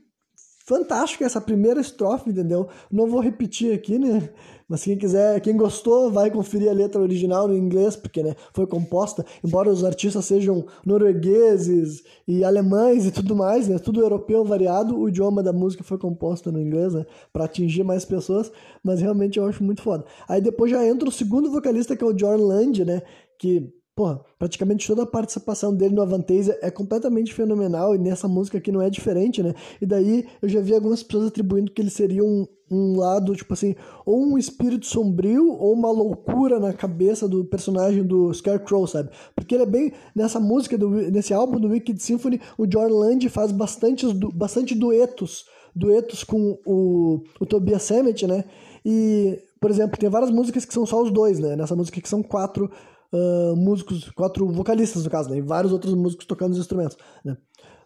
fantástico 0.69 1.23
essa 1.23 1.41
primeira 1.41 1.81
estrofe, 1.81 2.29
entendeu? 2.29 2.69
Não 2.91 3.07
vou 3.07 3.19
repetir 3.19 3.73
aqui, 3.73 3.97
né? 3.97 4.29
Mas 4.67 4.83
quem 4.83 4.95
quiser, 4.95 5.41
quem 5.41 5.57
gostou, 5.57 6.11
vai 6.11 6.29
conferir 6.29 6.69
a 6.69 6.73
letra 6.73 7.01
original 7.01 7.47
no 7.47 7.57
inglês, 7.57 7.95
porque 7.95 8.21
né, 8.21 8.35
foi 8.53 8.67
composta, 8.67 9.25
embora 9.43 9.67
os 9.67 9.83
artistas 9.83 10.25
sejam 10.25 10.63
noruegueses 10.85 12.03
e 12.27 12.43
alemães 12.43 13.07
e 13.07 13.11
tudo 13.11 13.35
mais, 13.35 13.67
né, 13.67 13.79
tudo 13.79 13.99
europeu 13.99 14.45
variado, 14.45 14.95
o 14.95 15.09
idioma 15.09 15.41
da 15.41 15.51
música 15.51 15.83
foi 15.83 15.97
composta 15.97 16.51
no 16.51 16.61
inglês, 16.61 16.93
né, 16.93 17.03
para 17.33 17.45
atingir 17.45 17.83
mais 17.83 18.05
pessoas, 18.05 18.51
mas 18.83 19.01
realmente 19.01 19.39
eu 19.39 19.47
acho 19.47 19.63
muito 19.63 19.81
foda. 19.81 20.05
Aí 20.27 20.39
depois 20.39 20.69
já 20.69 20.85
entra 20.85 21.09
o 21.09 21.11
segundo 21.11 21.49
vocalista, 21.49 21.95
que 21.95 22.03
é 22.03 22.07
o 22.07 22.13
John 22.13 22.37
Land, 22.37 22.85
né, 22.85 23.01
que 23.39 23.73
porra, 23.99 24.21
praticamente 24.37 24.87
toda 24.87 25.03
a 25.03 25.05
participação 25.05 25.75
dele 25.75 25.93
no 25.93 26.01
Avantasia 26.01 26.57
é 26.61 26.71
completamente 26.71 27.33
fenomenal 27.33 27.93
e 27.93 27.97
nessa 27.97 28.29
música 28.29 28.57
aqui 28.57 28.71
não 28.71 28.81
é 28.81 28.89
diferente, 28.89 29.43
né? 29.43 29.53
E 29.81 29.85
daí 29.85 30.25
eu 30.41 30.47
já 30.47 30.61
vi 30.61 30.73
algumas 30.73 31.03
pessoas 31.03 31.27
atribuindo 31.27 31.69
que 31.69 31.81
ele 31.81 31.89
seria 31.89 32.23
um, 32.23 32.47
um 32.71 32.97
lado, 32.97 33.35
tipo 33.35 33.53
assim, 33.53 33.75
ou 34.05 34.23
um 34.23 34.37
espírito 34.37 34.85
sombrio 34.85 35.51
ou 35.51 35.73
uma 35.73 35.91
loucura 35.91 36.61
na 36.61 36.71
cabeça 36.71 37.27
do 37.27 37.43
personagem 37.43 38.01
do 38.01 38.33
Scarecrow, 38.33 38.87
sabe? 38.87 39.09
Porque 39.35 39.53
ele 39.53 39.63
é 39.63 39.65
bem. 39.65 39.91
Nessa 40.15 40.39
música, 40.39 40.77
do, 40.77 40.89
nesse 40.89 41.33
álbum 41.33 41.59
do 41.59 41.67
Wicked 41.67 42.01
Symphony, 42.01 42.39
o 42.57 42.65
John 42.65 42.87
Land 42.87 43.27
faz 43.27 43.51
bastante, 43.51 44.05
bastante 44.33 44.75
duetos. 44.75 45.43
Duetos 45.75 46.23
com 46.23 46.57
o, 46.65 47.21
o 47.37 47.45
Tobias 47.45 47.83
Sammet, 47.83 48.25
né? 48.25 48.45
E, 48.85 49.37
por 49.59 49.69
exemplo, 49.69 49.99
tem 49.99 50.09
várias 50.09 50.31
músicas 50.31 50.63
que 50.63 50.73
são 50.73 50.85
só 50.85 51.01
os 51.01 51.11
dois, 51.11 51.37
né? 51.37 51.57
Nessa 51.57 51.75
música 51.75 51.99
que 51.99 52.07
são 52.07 52.23
quatro 52.23 52.71
uh, 53.13 53.55
músicos, 53.55 54.09
quatro 54.11 54.47
vocalistas 54.47 55.03
no 55.03 55.09
caso, 55.09 55.29
né? 55.29 55.37
E 55.37 55.41
vários 55.41 55.71
outros 55.71 55.93
músicos 55.93 56.25
tocando 56.25 56.53
os 56.53 56.59
instrumentos, 56.59 56.97
né? 57.23 57.37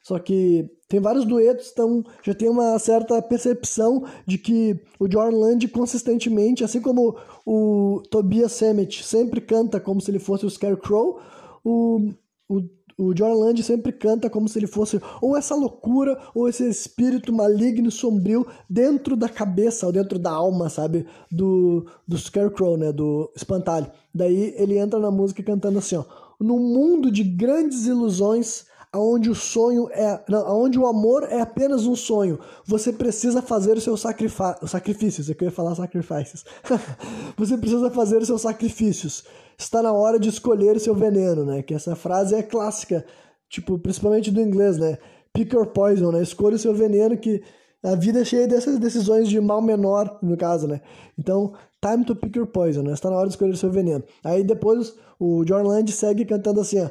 Só 0.01 0.19
que 0.19 0.69
tem 0.89 0.99
vários 0.99 1.23
duetos, 1.23 1.71
então 1.71 2.03
já 2.21 2.35
tem 2.35 2.49
uma 2.49 2.77
certa 2.77 3.21
percepção 3.21 4.03
de 4.27 4.37
que 4.37 4.77
o 4.99 5.07
John 5.07 5.31
Land 5.31 5.65
consistentemente, 5.69 6.63
assim 6.63 6.81
como 6.81 7.17
o 7.45 8.03
Tobias 8.11 8.51
Sammet 8.51 9.01
sempre 9.01 9.39
canta 9.39 9.79
como 9.79 10.01
se 10.01 10.11
ele 10.11 10.19
fosse 10.19 10.45
o 10.45 10.49
Scarecrow, 10.49 11.19
o, 11.63 12.11
o, 12.49 12.61
o 12.97 13.13
John 13.13 13.33
Land 13.33 13.63
sempre 13.63 13.91
canta 13.91 14.29
como 14.29 14.47
se 14.47 14.59
ele 14.59 14.67
fosse 14.67 15.01
ou 15.21 15.35
essa 15.35 15.55
loucura 15.55 16.17
ou 16.33 16.47
esse 16.47 16.67
espírito 16.67 17.33
maligno, 17.33 17.89
sombrio 17.89 18.45
dentro 18.69 19.15
da 19.15 19.29
cabeça 19.29 19.85
ou 19.85 19.91
dentro 19.91 20.19
da 20.19 20.31
alma, 20.31 20.69
sabe, 20.69 21.05
do, 21.31 21.85
do 22.07 22.17
Scarecrow, 22.17 22.77
né, 22.77 22.91
do 22.91 23.31
espantalho. 23.35 23.91
Daí 24.13 24.53
ele 24.57 24.77
entra 24.77 24.99
na 24.99 25.11
música 25.11 25.41
cantando 25.41 25.79
assim, 25.79 25.95
ó, 25.95 26.03
no 26.39 26.57
mundo 26.57 27.11
de 27.11 27.23
grandes 27.23 27.87
ilusões 27.87 28.65
aonde 28.93 29.27
o 29.27 29.35
sonho 29.35 29.89
é, 29.91 30.23
não, 30.29 30.45
aonde 30.45 30.77
o 30.77 30.85
amor 30.85 31.23
é 31.23 31.41
apenas 31.41 31.87
um 31.87 31.95
sonho. 31.95 32.39
Você 32.63 32.93
precisa 32.93 33.41
fazer 33.41 33.75
os 33.75 33.83
seus 33.83 34.01
sacrifícios. 34.01 35.27
Eu 35.27 35.35
queria 35.35 35.51
falar 35.51 35.73
sacrifícios. 35.73 36.45
você 37.35 37.57
precisa 37.57 37.89
fazer 37.89 38.19
os 38.19 38.27
seus 38.27 38.43
sacrifícios. 38.43 39.23
Está 39.57 39.81
na 39.81 39.91
hora 39.91 40.19
de 40.19 40.29
escolher 40.29 40.75
o 40.75 40.79
seu 40.79 40.93
veneno, 40.93 41.43
né? 41.43 41.63
Que 41.63 41.73
essa 41.73 41.95
frase 41.95 42.35
é 42.35 42.43
clássica, 42.43 43.03
tipo, 43.49 43.79
principalmente 43.79 44.29
do 44.29 44.39
inglês, 44.39 44.77
né? 44.77 44.99
Pick 45.33 45.51
your 45.53 45.65
poison, 45.65 46.11
né? 46.11 46.21
Escolha 46.21 46.55
o 46.55 46.59
seu 46.59 46.75
veneno 46.75 47.17
que 47.17 47.41
a 47.83 47.95
vida 47.95 48.21
é 48.21 48.25
cheia 48.25 48.47
dessas 48.47 48.77
decisões 48.77 49.27
de 49.27 49.41
mal 49.41 49.61
menor, 49.61 50.19
no 50.21 50.37
caso, 50.37 50.67
né? 50.67 50.81
Então, 51.17 51.53
time 51.81 52.05
to 52.05 52.15
pick 52.15 52.35
your 52.35 52.47
poison, 52.47 52.83
né? 52.83 52.93
Está 52.93 53.09
na 53.09 53.15
hora 53.15 53.27
de 53.27 53.33
escolher 53.33 53.53
o 53.53 53.57
seu 53.57 53.71
veneno. 53.71 54.03
Aí 54.23 54.43
depois 54.43 54.93
o 55.19 55.43
John 55.45 55.63
Land 55.63 55.91
segue 55.91 56.25
cantando 56.25 56.61
assim, 56.61 56.79
ó. 56.79 56.89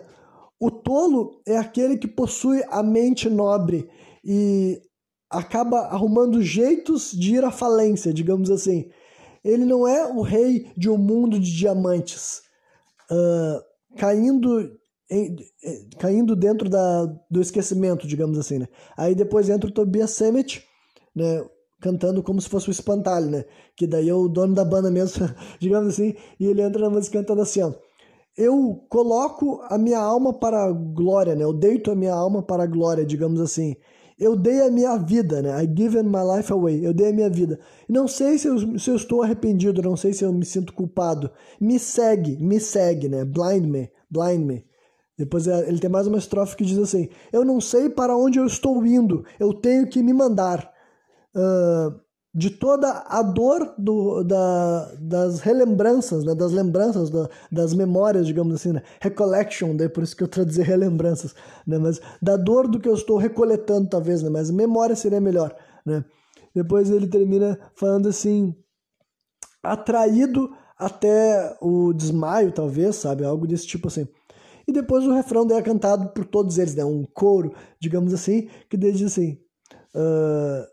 O 0.62 0.70
tolo 0.70 1.42
é 1.44 1.56
aquele 1.56 1.98
que 1.98 2.06
possui 2.06 2.62
a 2.68 2.84
mente 2.84 3.28
nobre 3.28 3.90
e 4.24 4.80
acaba 5.28 5.88
arrumando 5.88 6.40
jeitos 6.40 7.10
de 7.10 7.34
ir 7.34 7.44
à 7.44 7.50
falência, 7.50 8.14
digamos 8.14 8.48
assim. 8.48 8.88
Ele 9.42 9.64
não 9.64 9.88
é 9.88 10.06
o 10.06 10.22
rei 10.22 10.70
de 10.76 10.88
um 10.88 10.96
mundo 10.96 11.40
de 11.40 11.52
diamantes, 11.52 12.42
uh, 13.10 13.60
caindo, 13.98 14.70
em, 15.10 15.34
caindo 15.98 16.36
dentro 16.36 16.70
da, 16.70 17.06
do 17.28 17.40
esquecimento, 17.40 18.06
digamos 18.06 18.38
assim. 18.38 18.60
Né? 18.60 18.68
Aí 18.96 19.16
depois 19.16 19.50
entra 19.50 19.68
o 19.68 19.72
Tobias 19.74 20.12
Sammet, 20.12 20.64
né, 21.12 21.44
cantando 21.80 22.22
como 22.22 22.40
se 22.40 22.48
fosse 22.48 22.68
o 22.68 22.70
espantalho, 22.70 23.28
né? 23.28 23.44
Que 23.74 23.84
daí 23.84 24.08
é 24.08 24.14
o 24.14 24.28
dono 24.28 24.54
da 24.54 24.64
banda 24.64 24.92
mesmo, 24.92 25.28
digamos 25.58 25.94
assim, 25.94 26.14
e 26.38 26.46
ele 26.46 26.62
entra 26.62 26.82
na 26.82 26.90
música 26.90 27.18
cantando 27.18 27.42
assim, 27.42 27.62
ó 27.62 27.74
eu 28.36 28.84
coloco 28.88 29.60
a 29.68 29.76
minha 29.76 29.98
alma 29.98 30.32
para 30.32 30.64
a 30.64 30.72
glória, 30.72 31.34
né? 31.34 31.44
Eu 31.44 31.52
deito 31.52 31.90
a 31.90 31.94
minha 31.94 32.14
alma 32.14 32.42
para 32.42 32.64
a 32.64 32.66
glória, 32.66 33.04
digamos 33.04 33.40
assim. 33.40 33.76
Eu 34.18 34.36
dei 34.36 34.60
a 34.60 34.70
minha 34.70 34.96
vida, 34.96 35.42
né? 35.42 35.62
I 35.62 35.66
given 35.66 36.04
my 36.04 36.22
life 36.36 36.52
away. 36.52 36.86
Eu 36.86 36.94
dei 36.94 37.08
a 37.08 37.12
minha 37.12 37.28
vida. 37.28 37.58
Não 37.88 38.06
sei 38.06 38.38
se 38.38 38.46
eu, 38.46 38.78
se 38.78 38.90
eu 38.90 38.96
estou 38.96 39.22
arrependido, 39.22 39.82
não 39.82 39.96
sei 39.96 40.12
se 40.12 40.24
eu 40.24 40.32
me 40.32 40.44
sinto 40.44 40.72
culpado. 40.72 41.30
Me 41.60 41.78
segue, 41.78 42.36
me 42.42 42.60
segue, 42.60 43.08
né? 43.08 43.24
Blind 43.24 43.66
me, 43.66 43.90
blind 44.10 44.44
me. 44.44 44.64
Depois 45.18 45.46
é, 45.46 45.68
ele 45.68 45.78
tem 45.78 45.90
mais 45.90 46.06
uma 46.06 46.18
estrofe 46.18 46.56
que 46.56 46.64
diz 46.64 46.78
assim: 46.78 47.08
Eu 47.32 47.44
não 47.44 47.60
sei 47.60 47.90
para 47.90 48.16
onde 48.16 48.38
eu 48.38 48.46
estou 48.46 48.84
indo, 48.86 49.24
eu 49.38 49.52
tenho 49.52 49.86
que 49.86 50.02
me 50.02 50.12
mandar. 50.12 50.70
Uh, 51.34 52.00
de 52.34 52.48
toda 52.48 53.04
a 53.08 53.22
dor 53.22 53.74
do, 53.76 54.24
da, 54.24 54.90
das 54.98 55.40
relembranças, 55.40 56.24
né? 56.24 56.34
das 56.34 56.50
lembranças, 56.50 57.10
da, 57.10 57.28
das 57.50 57.74
memórias, 57.74 58.26
digamos 58.26 58.54
assim, 58.54 58.72
né? 58.72 58.82
recollection, 59.00 59.76
daí 59.76 59.88
por 59.88 60.02
isso 60.02 60.16
que 60.16 60.22
eu 60.22 60.28
traduzi 60.28 60.62
relembranças, 60.62 61.34
né? 61.66 61.76
mas 61.76 62.00
da 62.22 62.36
dor 62.36 62.68
do 62.68 62.80
que 62.80 62.88
eu 62.88 62.94
estou 62.94 63.18
recoletando, 63.18 63.88
talvez, 63.88 64.22
né? 64.22 64.30
mas 64.30 64.50
memória 64.50 64.96
seria 64.96 65.20
melhor. 65.20 65.54
Né? 65.84 66.02
Depois 66.54 66.90
ele 66.90 67.06
termina 67.06 67.58
falando 67.74 68.08
assim, 68.08 68.54
atraído 69.62 70.50
até 70.78 71.54
o 71.60 71.92
desmaio, 71.92 72.50
talvez, 72.50 72.96
sabe, 72.96 73.24
algo 73.24 73.46
desse 73.46 73.66
tipo 73.66 73.88
assim. 73.88 74.08
E 74.66 74.72
depois 74.72 75.06
o 75.06 75.12
refrão 75.12 75.46
daí 75.46 75.58
é 75.58 75.62
cantado 75.62 76.08
por 76.10 76.24
todos 76.24 76.56
eles, 76.56 76.74
né? 76.74 76.84
um 76.84 77.04
coro, 77.04 77.52
digamos 77.78 78.14
assim, 78.14 78.48
que 78.70 78.76
diz 78.78 79.02
assim... 79.02 79.38
Uh, 79.94 80.71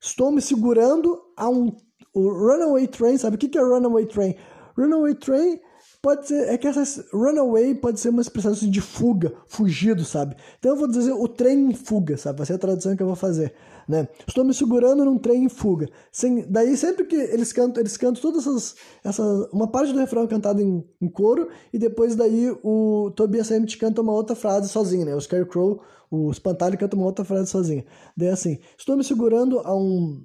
Estou 0.00 0.32
me 0.32 0.40
segurando 0.40 1.20
a 1.36 1.48
um 1.48 1.76
o 2.12 2.28
runaway 2.28 2.88
train, 2.88 3.16
sabe 3.18 3.36
o 3.36 3.38
que 3.38 3.56
é 3.56 3.62
runaway 3.62 4.06
train? 4.06 4.34
Runaway 4.76 5.14
train 5.14 5.60
pode 6.02 6.26
ser, 6.26 6.48
é 6.48 6.58
que 6.58 6.66
essa 6.66 7.04
runaway 7.12 7.74
pode 7.74 8.00
ser 8.00 8.08
uma 8.08 8.22
expressão 8.22 8.52
assim 8.52 8.70
de 8.70 8.80
fuga, 8.80 9.32
fugido, 9.46 10.04
sabe? 10.04 10.34
Então 10.58 10.72
eu 10.72 10.76
vou 10.76 10.88
dizer 10.88 11.12
o 11.12 11.28
trem 11.28 11.70
em 11.70 11.74
fuga, 11.74 12.16
sabe? 12.16 12.38
Vai 12.38 12.46
ser 12.46 12.54
a 12.54 12.58
tradução 12.58 12.96
que 12.96 13.02
eu 13.02 13.06
vou 13.06 13.16
fazer, 13.16 13.54
né? 13.90 14.08
Estou 14.26 14.44
me 14.44 14.54
segurando 14.54 15.04
num 15.04 15.18
trem 15.18 15.44
em 15.44 15.48
fuga. 15.48 15.88
Sem, 16.12 16.48
daí 16.48 16.76
sempre 16.76 17.04
que 17.04 17.16
eles 17.16 17.52
cantam, 17.52 17.82
eles 17.82 17.96
cantam 17.96 18.22
todas 18.22 18.46
essas, 18.46 18.76
essas 19.02 19.48
uma 19.52 19.66
parte 19.66 19.92
do 19.92 19.98
refrão 19.98 20.22
é 20.22 20.28
cantada 20.28 20.62
em, 20.62 20.84
em 21.00 21.08
coro 21.08 21.48
e 21.72 21.78
depois 21.78 22.14
daí 22.14 22.56
o 22.62 23.10
Tobias 23.16 23.50
Emmett 23.50 23.76
canta 23.76 24.00
uma 24.00 24.12
outra 24.12 24.36
frase 24.36 24.68
sozinho, 24.68 25.04
né? 25.04 25.14
O 25.14 25.20
Scarecrow, 25.20 25.82
o 26.08 26.30
Espantalho 26.30 26.78
canta 26.78 26.94
uma 26.94 27.04
outra 27.04 27.24
frase 27.24 27.50
sozinho. 27.50 27.84
Daí 28.16 28.28
é 28.28 28.32
assim, 28.32 28.58
estou 28.78 28.96
me 28.96 29.02
segurando 29.02 29.58
a 29.58 29.74
um 29.74 30.24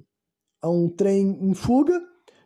a 0.62 0.70
um 0.70 0.88
trem 0.88 1.36
em 1.42 1.52
fuga 1.52 2.00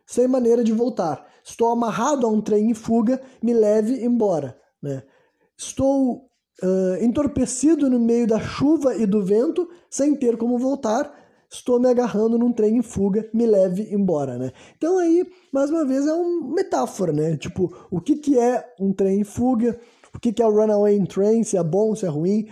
sem 0.07 0.27
maneira 0.27 0.63
de 0.63 0.73
voltar. 0.73 1.25
Estou 1.43 1.69
amarrado 1.69 2.25
a 2.25 2.29
um 2.29 2.41
trem 2.41 2.71
em 2.71 2.73
fuga, 2.73 3.21
me 3.41 3.53
leve 3.53 4.03
embora. 4.03 4.59
Né? 4.81 5.03
Estou 5.55 6.30
uh, 6.63 7.03
entorpecido 7.03 7.89
no 7.89 7.99
meio 7.99 8.27
da 8.27 8.39
chuva 8.39 8.95
e 8.95 9.05
do 9.05 9.23
vento, 9.23 9.69
sem 9.89 10.15
ter 10.15 10.37
como 10.37 10.57
voltar. 10.57 11.19
Estou 11.49 11.79
me 11.79 11.89
agarrando 11.89 12.37
num 12.37 12.53
trem 12.53 12.77
em 12.77 12.81
fuga, 12.81 13.29
me 13.33 13.45
leve 13.45 13.93
embora, 13.93 14.37
né? 14.37 14.51
Então 14.77 14.97
aí, 14.97 15.25
mais 15.51 15.69
uma 15.69 15.85
vez, 15.85 16.07
é 16.07 16.13
uma 16.13 16.55
metáfora, 16.55 17.11
né? 17.11 17.35
Tipo, 17.35 17.73
o 17.91 17.99
que, 17.99 18.15
que 18.15 18.39
é 18.39 18.65
um 18.79 18.93
trem 18.93 19.19
em 19.19 19.23
fuga? 19.25 19.77
O 20.13 20.19
que, 20.19 20.31
que 20.31 20.41
é 20.41 20.45
o 20.45 20.51
runaway 20.51 21.01
train? 21.07 21.43
Se 21.43 21.57
é 21.57 21.63
bom, 21.63 21.93
se 21.93 22.05
é 22.05 22.09
ruim? 22.09 22.47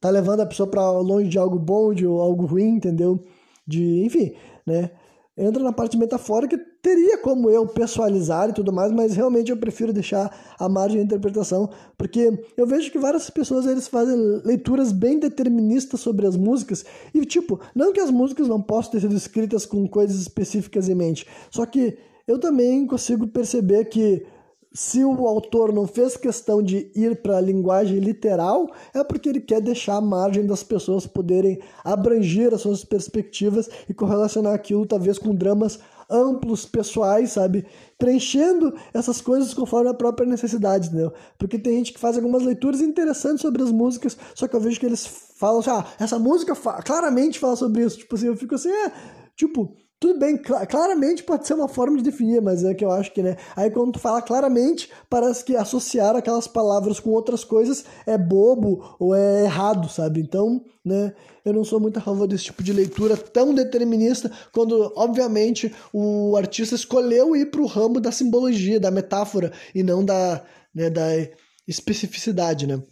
Tá 0.00 0.08
levando 0.08 0.40
a 0.40 0.46
pessoa 0.46 0.70
para 0.70 0.90
longe 0.90 1.28
de 1.28 1.38
algo 1.38 1.58
bom, 1.58 1.92
de 1.92 2.06
algo 2.06 2.46
ruim, 2.46 2.76
entendeu? 2.76 3.22
De, 3.66 4.04
enfim, 4.04 4.34
né? 4.66 4.90
entra 5.36 5.62
na 5.62 5.72
parte 5.72 5.96
metafórica, 5.96 6.58
teria 6.82 7.18
como 7.18 7.50
eu 7.50 7.66
pessoalizar 7.66 8.50
e 8.50 8.52
tudo 8.52 8.72
mais, 8.72 8.92
mas 8.92 9.14
realmente 9.14 9.50
eu 9.50 9.56
prefiro 9.56 9.92
deixar 9.92 10.54
a 10.58 10.68
margem 10.68 10.98
de 10.98 11.04
interpretação, 11.04 11.68
porque 11.96 12.44
eu 12.56 12.66
vejo 12.66 12.90
que 12.90 12.98
várias 12.98 13.28
pessoas 13.28 13.66
eles 13.66 13.88
fazem 13.88 14.16
leituras 14.44 14.92
bem 14.92 15.18
deterministas 15.18 16.00
sobre 16.00 16.26
as 16.26 16.36
músicas, 16.36 16.84
e 17.14 17.24
tipo, 17.24 17.60
não 17.74 17.92
que 17.92 18.00
as 18.00 18.10
músicas 18.10 18.48
não 18.48 18.60
possam 18.60 18.92
ter 18.92 19.00
sido 19.00 19.14
escritas 19.14 19.66
com 19.66 19.86
coisas 19.86 20.20
específicas 20.20 20.88
em 20.88 20.94
mente, 20.94 21.26
só 21.50 21.66
que 21.66 21.98
eu 22.26 22.38
também 22.38 22.86
consigo 22.86 23.26
perceber 23.26 23.86
que 23.86 24.24
se 24.72 25.04
o 25.04 25.26
autor 25.26 25.72
não 25.72 25.86
fez 25.86 26.16
questão 26.16 26.62
de 26.62 26.90
ir 26.94 27.20
para 27.22 27.38
a 27.38 27.40
linguagem 27.40 27.98
literal, 27.98 28.70
é 28.94 29.02
porque 29.02 29.28
ele 29.28 29.40
quer 29.40 29.60
deixar 29.60 29.96
a 29.96 30.00
margem 30.00 30.46
das 30.46 30.62
pessoas 30.62 31.08
poderem 31.08 31.58
abranger 31.82 32.54
as 32.54 32.60
suas 32.60 32.84
perspectivas 32.84 33.68
e 33.88 33.94
correlacionar 33.94 34.54
aquilo 34.54 34.86
talvez 34.86 35.18
com 35.18 35.34
dramas 35.34 35.80
amplos, 36.10 36.66
pessoais, 36.66 37.32
sabe? 37.32 37.66
Preenchendo 37.98 38.74
essas 38.92 39.20
coisas 39.20 39.54
conforme 39.54 39.90
a 39.90 39.94
própria 39.94 40.26
necessidade, 40.26 40.88
entendeu? 40.88 41.12
Porque 41.38 41.58
tem 41.58 41.76
gente 41.76 41.92
que 41.92 42.00
faz 42.00 42.16
algumas 42.16 42.42
leituras 42.42 42.80
interessantes 42.80 43.42
sobre 43.42 43.62
as 43.62 43.70
músicas, 43.70 44.16
só 44.34 44.48
que 44.48 44.56
eu 44.56 44.60
vejo 44.60 44.80
que 44.80 44.86
eles 44.86 45.06
falam 45.36 45.60
assim, 45.60 45.70
ah, 45.70 45.86
essa 45.98 46.18
música 46.18 46.54
fa 46.54 46.82
claramente 46.82 47.38
fala 47.38 47.56
sobre 47.56 47.84
isso. 47.84 47.98
Tipo 47.98 48.14
assim, 48.16 48.26
eu 48.26 48.36
fico 48.36 48.54
assim, 48.54 48.70
é, 48.70 48.92
tipo, 49.36 49.74
tudo 50.00 50.18
bem, 50.18 50.38
cl 50.38 50.66
claramente 50.66 51.22
pode 51.22 51.46
ser 51.46 51.52
uma 51.52 51.68
forma 51.68 51.98
de 51.98 52.02
definir, 52.02 52.40
mas 52.40 52.64
é 52.64 52.72
que 52.72 52.82
eu 52.82 52.90
acho 52.90 53.12
que, 53.12 53.22
né? 53.22 53.36
Aí 53.54 53.70
quando 53.70 53.92
tu 53.92 53.98
fala 53.98 54.22
claramente, 54.22 54.90
parece 55.10 55.44
que 55.44 55.54
associar 55.54 56.16
aquelas 56.16 56.48
palavras 56.48 56.98
com 56.98 57.10
outras 57.10 57.44
coisas 57.44 57.84
é 58.06 58.16
bobo 58.16 58.96
ou 58.98 59.14
é 59.14 59.44
errado, 59.44 59.90
sabe? 59.90 60.20
Então, 60.20 60.64
né? 60.82 61.14
Eu 61.44 61.52
não 61.52 61.64
sou 61.64 61.78
muito 61.78 61.98
a 61.98 62.02
favor 62.02 62.26
desse 62.26 62.44
tipo 62.44 62.62
de 62.62 62.72
leitura 62.72 63.14
tão 63.14 63.54
determinista, 63.54 64.32
quando, 64.52 64.90
obviamente, 64.96 65.74
o 65.92 66.34
artista 66.34 66.74
escolheu 66.74 67.36
ir 67.36 67.50
para 67.50 67.60
o 67.60 67.66
ramo 67.66 68.00
da 68.00 68.10
simbologia, 68.10 68.80
da 68.80 68.90
metáfora, 68.90 69.52
e 69.74 69.82
não 69.82 70.02
da, 70.02 70.42
né, 70.74 70.88
da 70.88 71.08
especificidade, 71.68 72.66
né? 72.66 72.82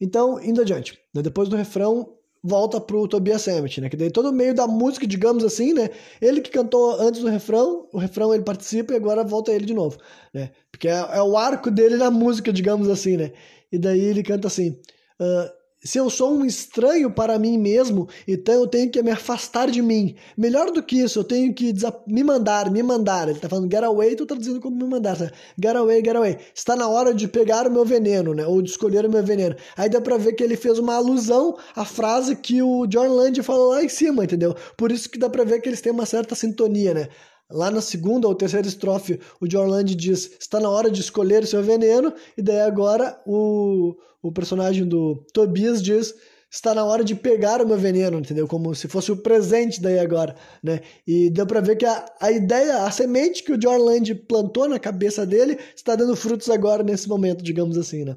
Então, 0.00 0.42
indo 0.42 0.60
adiante. 0.60 0.98
Né? 1.14 1.22
Depois 1.22 1.48
do 1.48 1.56
refrão, 1.56 2.14
volta 2.42 2.80
pro 2.80 3.06
Tobias 3.06 3.42
Sammet, 3.42 3.80
né? 3.80 3.88
Que 3.88 3.96
daí 3.96 4.10
todo 4.10 4.32
meio 4.32 4.54
da 4.54 4.66
música, 4.66 5.06
digamos 5.06 5.44
assim, 5.44 5.72
né? 5.72 5.90
Ele 6.20 6.40
que 6.40 6.50
cantou 6.50 7.00
antes 7.00 7.20
do 7.20 7.28
refrão, 7.28 7.86
o 7.92 7.98
refrão 7.98 8.34
ele 8.34 8.42
participa 8.42 8.92
e 8.92 8.96
agora 8.96 9.22
volta 9.22 9.52
ele 9.52 9.64
de 9.64 9.74
novo, 9.74 9.98
né? 10.34 10.50
Porque 10.70 10.88
é, 10.88 10.92
é 10.92 11.22
o 11.22 11.36
arco 11.36 11.70
dele 11.70 11.96
na 11.96 12.10
música, 12.10 12.52
digamos 12.52 12.88
assim, 12.88 13.16
né? 13.16 13.32
E 13.70 13.78
daí 13.78 14.00
ele 14.00 14.22
canta 14.22 14.48
assim... 14.48 14.78
Uh, 15.20 15.61
se 15.84 15.98
eu 15.98 16.08
sou 16.08 16.32
um 16.32 16.44
estranho 16.44 17.10
para 17.10 17.38
mim 17.38 17.58
mesmo, 17.58 18.08
então 18.26 18.54
eu 18.54 18.66
tenho 18.68 18.88
que 18.88 19.02
me 19.02 19.10
afastar 19.10 19.68
de 19.68 19.82
mim. 19.82 20.14
Melhor 20.36 20.70
do 20.70 20.82
que 20.82 21.00
isso, 21.00 21.18
eu 21.18 21.24
tenho 21.24 21.52
que 21.52 21.74
me 22.06 22.22
mandar, 22.22 22.70
me 22.70 22.82
mandar. 22.82 23.28
Ele 23.28 23.38
está 23.38 23.48
falando 23.48 23.70
get 23.70 23.82
away, 23.82 24.12
estou 24.12 24.26
traduzindo 24.26 24.60
como 24.60 24.76
me 24.76 24.84
mandar. 24.84 25.16
Sabe? 25.16 25.32
Get 25.60 25.74
away, 25.74 26.02
get 26.04 26.14
away. 26.14 26.38
Está 26.54 26.76
na 26.76 26.88
hora 26.88 27.12
de 27.12 27.26
pegar 27.26 27.66
o 27.66 27.70
meu 27.70 27.84
veneno, 27.84 28.32
né? 28.32 28.46
Ou 28.46 28.62
de 28.62 28.70
escolher 28.70 29.04
o 29.04 29.10
meu 29.10 29.24
veneno. 29.24 29.56
Aí 29.76 29.88
dá 29.88 30.00
para 30.00 30.16
ver 30.16 30.34
que 30.34 30.44
ele 30.44 30.56
fez 30.56 30.78
uma 30.78 30.94
alusão 30.94 31.56
à 31.74 31.84
frase 31.84 32.36
que 32.36 32.62
o 32.62 32.86
John 32.86 33.08
Land 33.08 33.42
falou 33.42 33.70
lá 33.70 33.82
em 33.82 33.88
cima, 33.88 34.24
entendeu? 34.24 34.54
Por 34.76 34.92
isso 34.92 35.10
que 35.10 35.18
dá 35.18 35.28
para 35.28 35.44
ver 35.44 35.60
que 35.60 35.68
eles 35.68 35.80
têm 35.80 35.92
uma 35.92 36.06
certa 36.06 36.36
sintonia, 36.36 36.94
né? 36.94 37.08
Lá 37.52 37.70
na 37.70 37.80
segunda 37.80 38.26
ou 38.26 38.34
terceira 38.34 38.66
estrofe, 38.66 39.20
o 39.40 39.46
John 39.46 39.66
Land 39.66 39.94
diz: 39.94 40.30
está 40.40 40.58
na 40.58 40.70
hora 40.70 40.90
de 40.90 41.00
escolher 41.00 41.42
o 41.42 41.46
seu 41.46 41.62
veneno, 41.62 42.12
e 42.36 42.42
daí 42.42 42.60
agora 42.60 43.20
o 43.26 43.94
o 44.22 44.30
personagem 44.30 44.86
do 44.86 45.16
Tobias 45.32 45.82
diz 45.82 46.14
está 46.48 46.74
na 46.74 46.84
hora 46.84 47.02
de 47.02 47.14
pegar 47.14 47.62
o 47.62 47.66
meu 47.66 47.78
veneno, 47.78 48.18
entendeu? 48.18 48.46
Como 48.46 48.74
se 48.74 48.86
fosse 48.86 49.10
o 49.10 49.16
presente 49.16 49.80
daí 49.80 49.98
agora, 49.98 50.36
né? 50.62 50.80
E 51.06 51.30
deu 51.30 51.46
para 51.46 51.62
ver 51.62 51.76
que 51.76 51.86
a, 51.86 52.04
a 52.20 52.30
ideia, 52.30 52.84
a 52.84 52.90
semente 52.90 53.42
que 53.42 53.52
o 53.52 53.58
John 53.58 53.78
Land 53.78 54.14
plantou 54.14 54.68
na 54.68 54.78
cabeça 54.78 55.24
dele 55.24 55.58
está 55.74 55.96
dando 55.96 56.14
frutos 56.14 56.50
agora 56.50 56.82
nesse 56.82 57.08
momento, 57.08 57.42
digamos 57.42 57.78
assim, 57.78 58.04
né? 58.04 58.16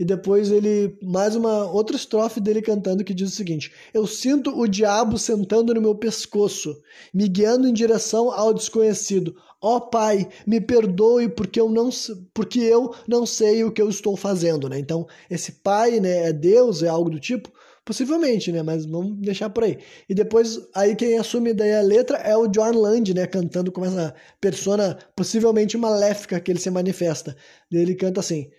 E 0.00 0.04
depois 0.04 0.50
ele. 0.50 0.96
Mais 1.02 1.36
uma 1.36 1.70
outra 1.70 1.94
estrofe 1.94 2.40
dele 2.40 2.62
cantando 2.62 3.04
que 3.04 3.12
diz 3.12 3.30
o 3.30 3.36
seguinte: 3.36 3.70
Eu 3.92 4.06
sinto 4.06 4.58
o 4.58 4.66
diabo 4.66 5.18
sentando 5.18 5.74
no 5.74 5.80
meu 5.82 5.94
pescoço, 5.94 6.74
me 7.12 7.28
guiando 7.28 7.68
em 7.68 7.72
direção 7.74 8.32
ao 8.32 8.54
desconhecido. 8.54 9.36
Ó 9.60 9.76
oh, 9.76 9.80
Pai, 9.82 10.26
me 10.46 10.58
perdoe 10.58 11.28
porque 11.28 11.60
eu 11.60 11.68
não 11.68 11.90
porque 12.32 12.60
eu 12.60 12.94
não 13.06 13.26
sei 13.26 13.62
o 13.62 13.70
que 13.70 13.82
eu 13.82 13.90
estou 13.90 14.16
fazendo, 14.16 14.70
né? 14.70 14.78
Então, 14.78 15.06
esse 15.28 15.52
Pai, 15.52 16.00
né, 16.00 16.28
é 16.28 16.32
Deus, 16.32 16.82
é 16.82 16.88
algo 16.88 17.10
do 17.10 17.20
tipo, 17.20 17.52
possivelmente, 17.84 18.50
né? 18.50 18.62
Mas 18.62 18.86
vamos 18.86 19.18
deixar 19.18 19.50
por 19.50 19.64
aí. 19.64 19.80
E 20.08 20.14
depois, 20.14 20.58
aí 20.74 20.96
quem 20.96 21.18
assume 21.18 21.52
daí 21.52 21.74
a 21.74 21.82
letra 21.82 22.16
é 22.16 22.34
o 22.34 22.48
John 22.48 22.72
Land, 22.72 23.12
né, 23.12 23.26
cantando 23.26 23.70
com 23.70 23.84
essa 23.84 24.14
persona 24.40 24.96
possivelmente 25.14 25.76
maléfica 25.76 26.40
que 26.40 26.50
ele 26.50 26.58
se 26.58 26.70
manifesta. 26.70 27.36
Ele 27.70 27.94
canta 27.94 28.20
assim: 28.20 28.50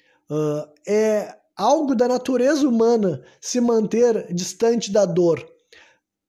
É 0.88 1.36
algo 1.56 1.94
da 1.94 2.08
natureza 2.08 2.68
humana 2.68 3.24
se 3.40 3.60
manter 3.62 4.34
distante 4.34 4.92
da 4.92 5.06
dor. 5.06 5.46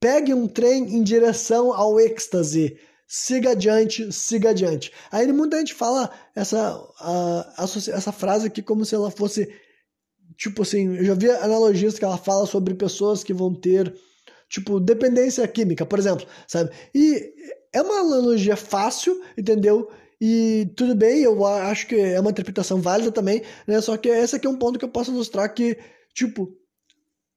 Pegue 0.00 0.34
um 0.34 0.48
trem 0.48 0.96
em 0.96 1.02
direção 1.02 1.72
ao 1.72 1.98
êxtase. 2.00 2.76
Siga 3.06 3.50
adiante, 3.50 4.10
siga 4.12 4.50
adiante. 4.50 4.90
Aí 5.10 5.30
muita 5.32 5.58
gente 5.58 5.74
fala 5.74 6.10
essa, 6.34 6.80
essa 7.58 8.10
frase 8.10 8.46
aqui 8.46 8.62
como 8.62 8.84
se 8.84 8.94
ela 8.94 9.10
fosse. 9.10 9.48
Tipo 10.36 10.62
assim, 10.62 10.96
eu 10.96 11.04
já 11.04 11.14
vi 11.14 11.30
analogias 11.30 11.98
que 11.98 12.04
ela 12.04 12.16
fala 12.16 12.46
sobre 12.46 12.74
pessoas 12.74 13.22
que 13.22 13.34
vão 13.34 13.54
ter, 13.54 13.94
tipo, 14.48 14.80
dependência 14.80 15.46
química, 15.46 15.84
por 15.84 15.98
exemplo, 15.98 16.26
sabe? 16.48 16.70
E 16.94 17.32
é 17.72 17.82
uma 17.82 18.00
analogia 18.00 18.56
fácil, 18.56 19.22
entendeu? 19.36 19.90
E 20.24 20.72
tudo 20.76 20.94
bem, 20.94 21.24
eu 21.24 21.44
acho 21.44 21.88
que 21.88 21.96
é 21.96 22.20
uma 22.20 22.30
interpretação 22.30 22.80
válida 22.80 23.10
também, 23.10 23.42
né? 23.66 23.80
Só 23.80 23.96
que 23.96 24.08
esse 24.08 24.36
aqui 24.36 24.46
é 24.46 24.50
um 24.50 24.56
ponto 24.56 24.78
que 24.78 24.84
eu 24.84 24.88
posso 24.88 25.10
ilustrar 25.10 25.52
que, 25.52 25.76
tipo, 26.14 26.48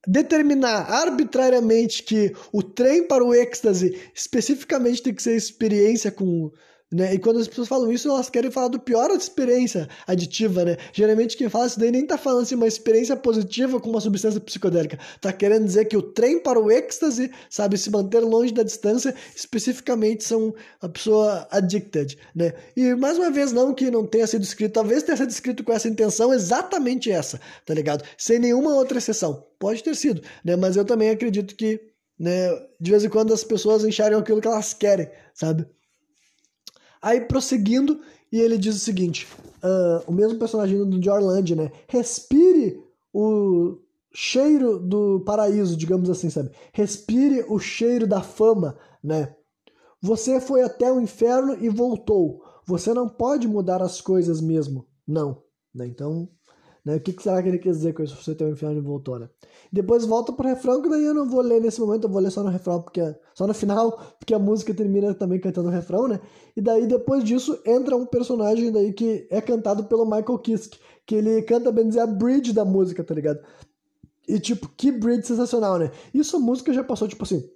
determinar 0.06 0.88
arbitrariamente 0.88 2.04
que 2.04 2.32
o 2.52 2.62
trem 2.62 3.04
para 3.04 3.24
o 3.24 3.34
êxtase 3.34 4.00
especificamente 4.14 5.02
tem 5.02 5.12
que 5.12 5.20
ser 5.20 5.34
experiência 5.34 6.12
com 6.12 6.52
né? 6.92 7.14
E 7.14 7.18
quando 7.18 7.40
as 7.40 7.48
pessoas 7.48 7.66
falam 7.66 7.90
isso, 7.90 8.08
elas 8.08 8.30
querem 8.30 8.50
falar 8.50 8.68
do 8.68 8.78
pior 8.78 9.10
experiência 9.10 9.88
aditiva, 10.06 10.64
né? 10.64 10.76
Geralmente 10.92 11.36
quem 11.36 11.48
fala 11.48 11.66
isso 11.66 11.80
daí 11.80 11.90
nem 11.90 12.06
tá 12.06 12.16
falando 12.16 12.42
assim 12.42 12.54
uma 12.54 12.66
experiência 12.66 13.16
positiva 13.16 13.80
com 13.80 13.90
uma 13.90 14.00
substância 14.00 14.40
psicodélica. 14.40 14.98
Tá 15.20 15.32
querendo 15.32 15.64
dizer 15.64 15.86
que 15.86 15.96
o 15.96 16.02
trem 16.02 16.38
para 16.38 16.60
o 16.60 16.70
êxtase, 16.70 17.30
sabe, 17.50 17.76
se 17.76 17.90
manter 17.90 18.20
longe 18.20 18.52
da 18.52 18.62
distância, 18.62 19.14
especificamente 19.34 20.22
são 20.22 20.54
a 20.80 20.88
pessoa 20.88 21.48
addicted, 21.50 22.16
né? 22.34 22.52
E 22.76 22.94
mais 22.94 23.18
uma 23.18 23.30
vez, 23.30 23.52
não 23.52 23.74
que 23.74 23.90
não 23.90 24.06
tenha 24.06 24.26
sido 24.26 24.42
escrito, 24.42 24.74
talvez 24.74 25.02
tenha 25.02 25.16
sido 25.16 25.30
escrito 25.30 25.64
com 25.64 25.72
essa 25.72 25.88
intenção 25.88 26.32
exatamente 26.32 27.10
essa, 27.10 27.40
tá 27.64 27.74
ligado? 27.74 28.04
Sem 28.16 28.38
nenhuma 28.38 28.74
outra 28.74 28.98
exceção. 28.98 29.44
Pode 29.58 29.82
ter 29.82 29.96
sido, 29.96 30.22
né? 30.44 30.54
Mas 30.54 30.76
eu 30.76 30.84
também 30.84 31.10
acredito 31.10 31.56
que, 31.56 31.80
né, 32.18 32.48
de 32.80 32.90
vez 32.90 33.04
em 33.04 33.08
quando 33.08 33.34
as 33.34 33.42
pessoas 33.42 33.84
enxergam 33.84 34.20
aquilo 34.20 34.40
que 34.40 34.46
elas 34.46 34.72
querem, 34.72 35.10
sabe? 35.34 35.66
Aí 37.06 37.20
prosseguindo, 37.20 38.00
e 38.32 38.40
ele 38.40 38.58
diz 38.58 38.74
o 38.74 38.80
seguinte: 38.80 39.28
uh, 39.62 40.02
o 40.08 40.12
mesmo 40.12 40.40
personagem 40.40 40.84
do 40.84 41.00
Jorland, 41.00 41.54
né? 41.54 41.70
Respire 41.86 42.82
o 43.14 43.78
cheiro 44.12 44.80
do 44.80 45.20
paraíso, 45.20 45.76
digamos 45.76 46.10
assim, 46.10 46.28
sabe? 46.28 46.50
Respire 46.72 47.44
o 47.48 47.60
cheiro 47.60 48.08
da 48.08 48.22
fama, 48.22 48.76
né? 49.04 49.36
Você 50.02 50.40
foi 50.40 50.62
até 50.62 50.90
o 50.90 51.00
inferno 51.00 51.56
e 51.62 51.68
voltou. 51.68 52.42
Você 52.66 52.92
não 52.92 53.08
pode 53.08 53.46
mudar 53.46 53.80
as 53.82 54.00
coisas 54.00 54.40
mesmo. 54.40 54.84
Não. 55.06 55.44
Né? 55.72 55.86
Então, 55.86 56.28
né? 56.86 56.94
O 56.94 57.00
que, 57.00 57.12
que, 57.12 57.20
será 57.20 57.42
que 57.42 57.48
ele 57.48 57.58
quer 57.58 57.70
dizer 57.70 57.92
com 57.92 58.04
isso? 58.04 58.16
Você 58.22 58.32
tem 58.32 58.46
o 58.46 58.52
inferno 58.52 58.78
e 58.78 58.80
voltou, 58.80 59.18
né? 59.18 59.28
Depois 59.72 60.04
volta 60.04 60.32
pro 60.32 60.46
refrão, 60.46 60.80
que 60.80 60.88
daí 60.88 61.04
eu 61.04 61.12
não 61.12 61.28
vou 61.28 61.40
ler 61.40 61.60
nesse 61.60 61.80
momento, 61.80 62.04
eu 62.04 62.10
vou 62.10 62.22
ler 62.22 62.30
só 62.30 62.44
no 62.44 62.48
refrão, 62.48 62.80
porque 62.80 63.02
só 63.34 63.44
no 63.44 63.52
final, 63.52 63.98
porque 64.20 64.32
a 64.32 64.38
música 64.38 64.72
termina 64.72 65.12
também 65.12 65.40
cantando 65.40 65.66
o 65.68 65.72
refrão, 65.72 66.06
né? 66.06 66.20
E 66.56 66.60
daí 66.60 66.86
depois 66.86 67.24
disso 67.24 67.58
entra 67.66 67.96
um 67.96 68.06
personagem 68.06 68.70
daí 68.70 68.92
que 68.92 69.26
é 69.32 69.40
cantado 69.40 69.82
pelo 69.86 70.04
Michael 70.04 70.38
Kiske, 70.38 70.78
que 71.04 71.16
ele 71.16 71.42
canta 71.42 71.72
bem 71.72 71.88
dizer 71.88 72.00
a 72.00 72.06
bridge 72.06 72.52
da 72.52 72.64
música, 72.64 73.02
tá 73.02 73.12
ligado? 73.12 73.40
E 74.28 74.38
tipo, 74.38 74.68
que 74.76 74.92
bridge 74.92 75.26
sensacional, 75.26 75.80
né? 75.80 75.90
Isso 76.14 76.36
a 76.36 76.40
música 76.40 76.72
já 76.72 76.84
passou, 76.84 77.08
tipo 77.08 77.24
assim, 77.24 77.50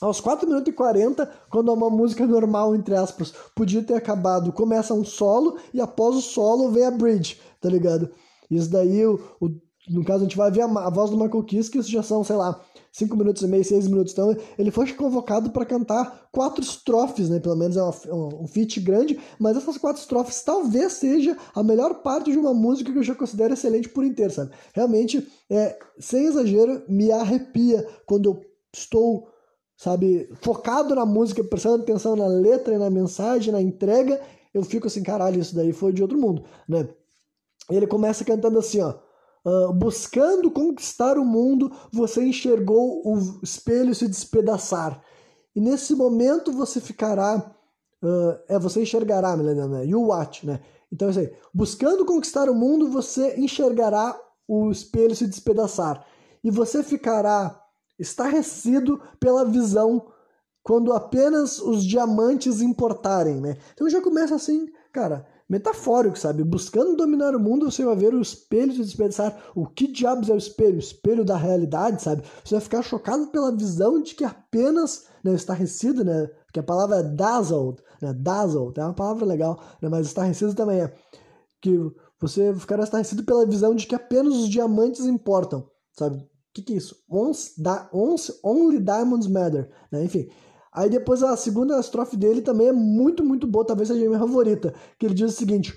aos 0.00 0.20
4 0.20 0.44
minutos 0.48 0.72
e 0.72 0.76
40, 0.76 1.30
quando 1.50 1.72
uma 1.72 1.88
música 1.88 2.26
normal, 2.26 2.74
entre 2.74 2.96
aspas, 2.96 3.32
podia 3.54 3.82
ter 3.84 3.94
acabado, 3.94 4.52
começa 4.52 4.92
um 4.92 5.04
solo 5.04 5.56
e 5.72 5.80
após 5.80 6.16
o 6.16 6.20
solo 6.20 6.72
vem 6.72 6.84
a 6.84 6.90
bridge, 6.90 7.40
tá 7.60 7.68
ligado? 7.68 8.10
Isso 8.50 8.70
daí, 8.70 9.06
o, 9.06 9.20
o, 9.40 9.48
no 9.88 10.04
caso, 10.04 10.20
a 10.20 10.22
gente 10.24 10.36
vai 10.36 10.50
ver 10.50 10.62
a, 10.62 10.66
a 10.66 10.90
voz 10.90 11.10
do 11.10 11.16
Michael 11.16 11.44
Kiss, 11.44 11.70
que 11.70 11.78
isso 11.78 11.90
já 11.90 12.02
são, 12.02 12.24
sei 12.24 12.36
lá, 12.36 12.60
5 12.92 13.16
minutos 13.16 13.42
e 13.42 13.46
meio, 13.46 13.64
6 13.64 13.88
minutos. 13.88 14.12
Então, 14.12 14.34
ele 14.58 14.70
foi 14.70 14.90
convocado 14.92 15.50
para 15.50 15.66
cantar 15.66 16.28
quatro 16.32 16.62
estrofes, 16.62 17.28
né? 17.28 17.38
Pelo 17.38 17.56
menos 17.56 17.76
é 17.76 17.82
uma, 17.82 17.94
um 18.40 18.46
feat 18.46 18.80
grande, 18.80 19.18
mas 19.38 19.56
essas 19.56 19.76
quatro 19.76 20.00
estrofes 20.00 20.42
talvez 20.42 20.94
seja 20.94 21.36
a 21.54 21.62
melhor 21.62 22.02
parte 22.02 22.32
de 22.32 22.38
uma 22.38 22.54
música 22.54 22.90
que 22.90 22.98
eu 22.98 23.02
já 23.02 23.14
considero 23.14 23.54
excelente 23.54 23.88
por 23.88 24.04
inteiro, 24.04 24.32
sabe? 24.32 24.50
Realmente, 24.74 25.26
é, 25.50 25.78
sem 25.98 26.26
exagero, 26.26 26.82
me 26.88 27.12
arrepia 27.12 27.86
quando 28.06 28.30
eu 28.30 28.40
estou 28.74 29.28
sabe, 29.76 30.28
focado 30.40 30.94
na 30.94 31.04
música, 31.04 31.44
prestando 31.44 31.82
atenção 31.82 32.16
na 32.16 32.26
letra 32.26 32.74
e 32.74 32.78
na 32.78 32.88
mensagem, 32.88 33.52
na 33.52 33.60
entrega, 33.60 34.20
eu 34.54 34.64
fico 34.64 34.86
assim, 34.86 35.02
caralho, 35.02 35.38
isso 35.38 35.54
daí 35.54 35.72
foi 35.72 35.92
de 35.92 36.00
outro 36.00 36.18
mundo, 36.18 36.44
né? 36.66 36.88
Ele 37.70 37.86
começa 37.86 38.24
cantando 38.24 38.58
assim, 38.58 38.80
ó. 38.80 38.94
Uh, 39.44 39.72
buscando 39.72 40.50
conquistar 40.50 41.18
o 41.18 41.24
mundo, 41.24 41.70
você 41.92 42.24
enxergou 42.24 43.02
o 43.04 43.38
espelho 43.42 43.94
se 43.94 44.08
despedaçar. 44.08 45.00
E 45.54 45.60
nesse 45.60 45.94
momento 45.94 46.52
você 46.52 46.80
ficará. 46.80 47.54
Uh, 48.02 48.38
é, 48.48 48.58
você 48.58 48.82
enxergará, 48.82 49.36
né? 49.36 49.86
You 49.86 50.02
watch, 50.08 50.46
né? 50.46 50.60
Então 50.92 51.08
é 51.08 51.10
isso 51.12 51.20
aí. 51.20 51.32
Buscando 51.54 52.04
conquistar 52.04 52.48
o 52.50 52.54
mundo, 52.54 52.90
você 52.90 53.38
enxergará 53.38 54.18
o 54.46 54.70
espelho 54.70 55.14
se 55.14 55.26
despedaçar. 55.26 56.04
E 56.42 56.50
você 56.50 56.82
ficará 56.82 57.60
estarrecido 57.98 59.00
pela 59.18 59.44
visão 59.44 60.06
quando 60.62 60.92
apenas 60.92 61.60
os 61.60 61.84
diamantes 61.84 62.60
importarem, 62.60 63.40
né? 63.40 63.56
Então 63.72 63.88
já 63.88 64.02
começa 64.02 64.34
assim, 64.34 64.66
cara 64.92 65.26
metafórico, 65.48 66.18
sabe? 66.18 66.42
Buscando 66.42 66.96
dominar 66.96 67.34
o 67.34 67.40
mundo, 67.40 67.70
você 67.70 67.84
vai 67.84 67.96
ver 67.96 68.14
o 68.14 68.20
espelho 68.20 68.72
se 68.72 68.80
desperdiçar. 68.80 69.36
O 69.54 69.66
que 69.66 69.86
diabos 69.86 70.28
é 70.28 70.32
o 70.32 70.38
espelho? 70.38 70.76
O 70.76 70.80
espelho 70.80 71.24
da 71.24 71.36
realidade, 71.36 72.02
sabe? 72.02 72.22
Você 72.44 72.54
vai 72.54 72.60
ficar 72.60 72.82
chocado 72.82 73.28
pela 73.28 73.54
visão 73.54 74.02
de 74.02 74.14
que 74.14 74.24
apenas, 74.24 75.06
né, 75.22 75.34
estarrecido, 75.34 76.04
né? 76.04 76.26
Porque 76.46 76.60
a 76.60 76.64
palavra 76.64 76.96
é 76.96 77.02
dazzled, 77.02 77.80
né? 78.02 78.12
Dazzled 78.12 78.78
é 78.78 78.84
uma 78.84 78.94
palavra 78.94 79.24
legal, 79.24 79.60
né? 79.80 79.88
Mas 79.88 80.06
estarrecido 80.06 80.54
também 80.54 80.80
é. 80.80 80.94
Que 81.60 81.78
você 82.20 82.54
ficará 82.54 82.82
estarrecido 82.82 83.24
pela 83.24 83.46
visão 83.46 83.74
de 83.74 83.86
que 83.86 83.94
apenas 83.94 84.34
os 84.34 84.48
diamantes 84.48 85.04
importam, 85.06 85.68
sabe? 85.92 86.18
O 86.18 86.28
que, 86.54 86.62
que 86.62 86.72
é 86.72 86.76
isso? 86.76 86.96
Once, 87.08 87.60
da, 87.62 87.88
once, 87.92 88.32
only 88.42 88.80
diamonds 88.80 89.28
matter, 89.28 89.70
né? 89.92 90.04
Enfim, 90.04 90.28
Aí 90.76 90.90
depois 90.90 91.22
a 91.22 91.34
segunda 91.38 91.80
estrofe 91.80 92.18
dele 92.18 92.42
também 92.42 92.68
é 92.68 92.72
muito, 92.72 93.24
muito 93.24 93.46
boa, 93.46 93.64
talvez 93.64 93.88
seja 93.88 94.04
a 94.04 94.08
minha 94.08 94.20
favorita, 94.20 94.74
que 94.98 95.06
ele 95.06 95.14
diz 95.14 95.32
o 95.32 95.34
seguinte: 95.34 95.74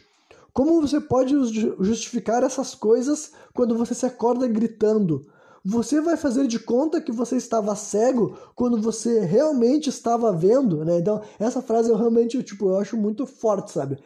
Como 0.52 0.82
você 0.82 1.00
pode 1.00 1.34
justificar 1.80 2.44
essas 2.44 2.76
coisas 2.76 3.32
quando 3.54 3.78
você 3.78 3.96
se 3.96 4.06
acorda 4.06 4.46
gritando? 4.46 5.26
Você 5.64 6.02
vai 6.02 6.18
fazer 6.18 6.48
de 6.48 6.60
conta 6.60 7.00
que 7.00 7.14
você 7.14 7.38
estava 7.38 7.76
cego 7.78 8.38
quando 8.56 8.82
você 8.82 9.22
realmente 9.22 9.90
estava 9.90 10.34
vendo, 10.34 10.84
né? 10.84 11.00
Então, 11.00 11.22
essa 11.40 11.62
frase 11.62 11.90
eu 11.90 11.96
realmente, 11.96 12.42
tipo, 12.44 12.68
eu 12.68 12.78
acho 12.78 12.98
muito 12.98 13.26
forte, 13.26 13.72
sabe? 13.72 14.00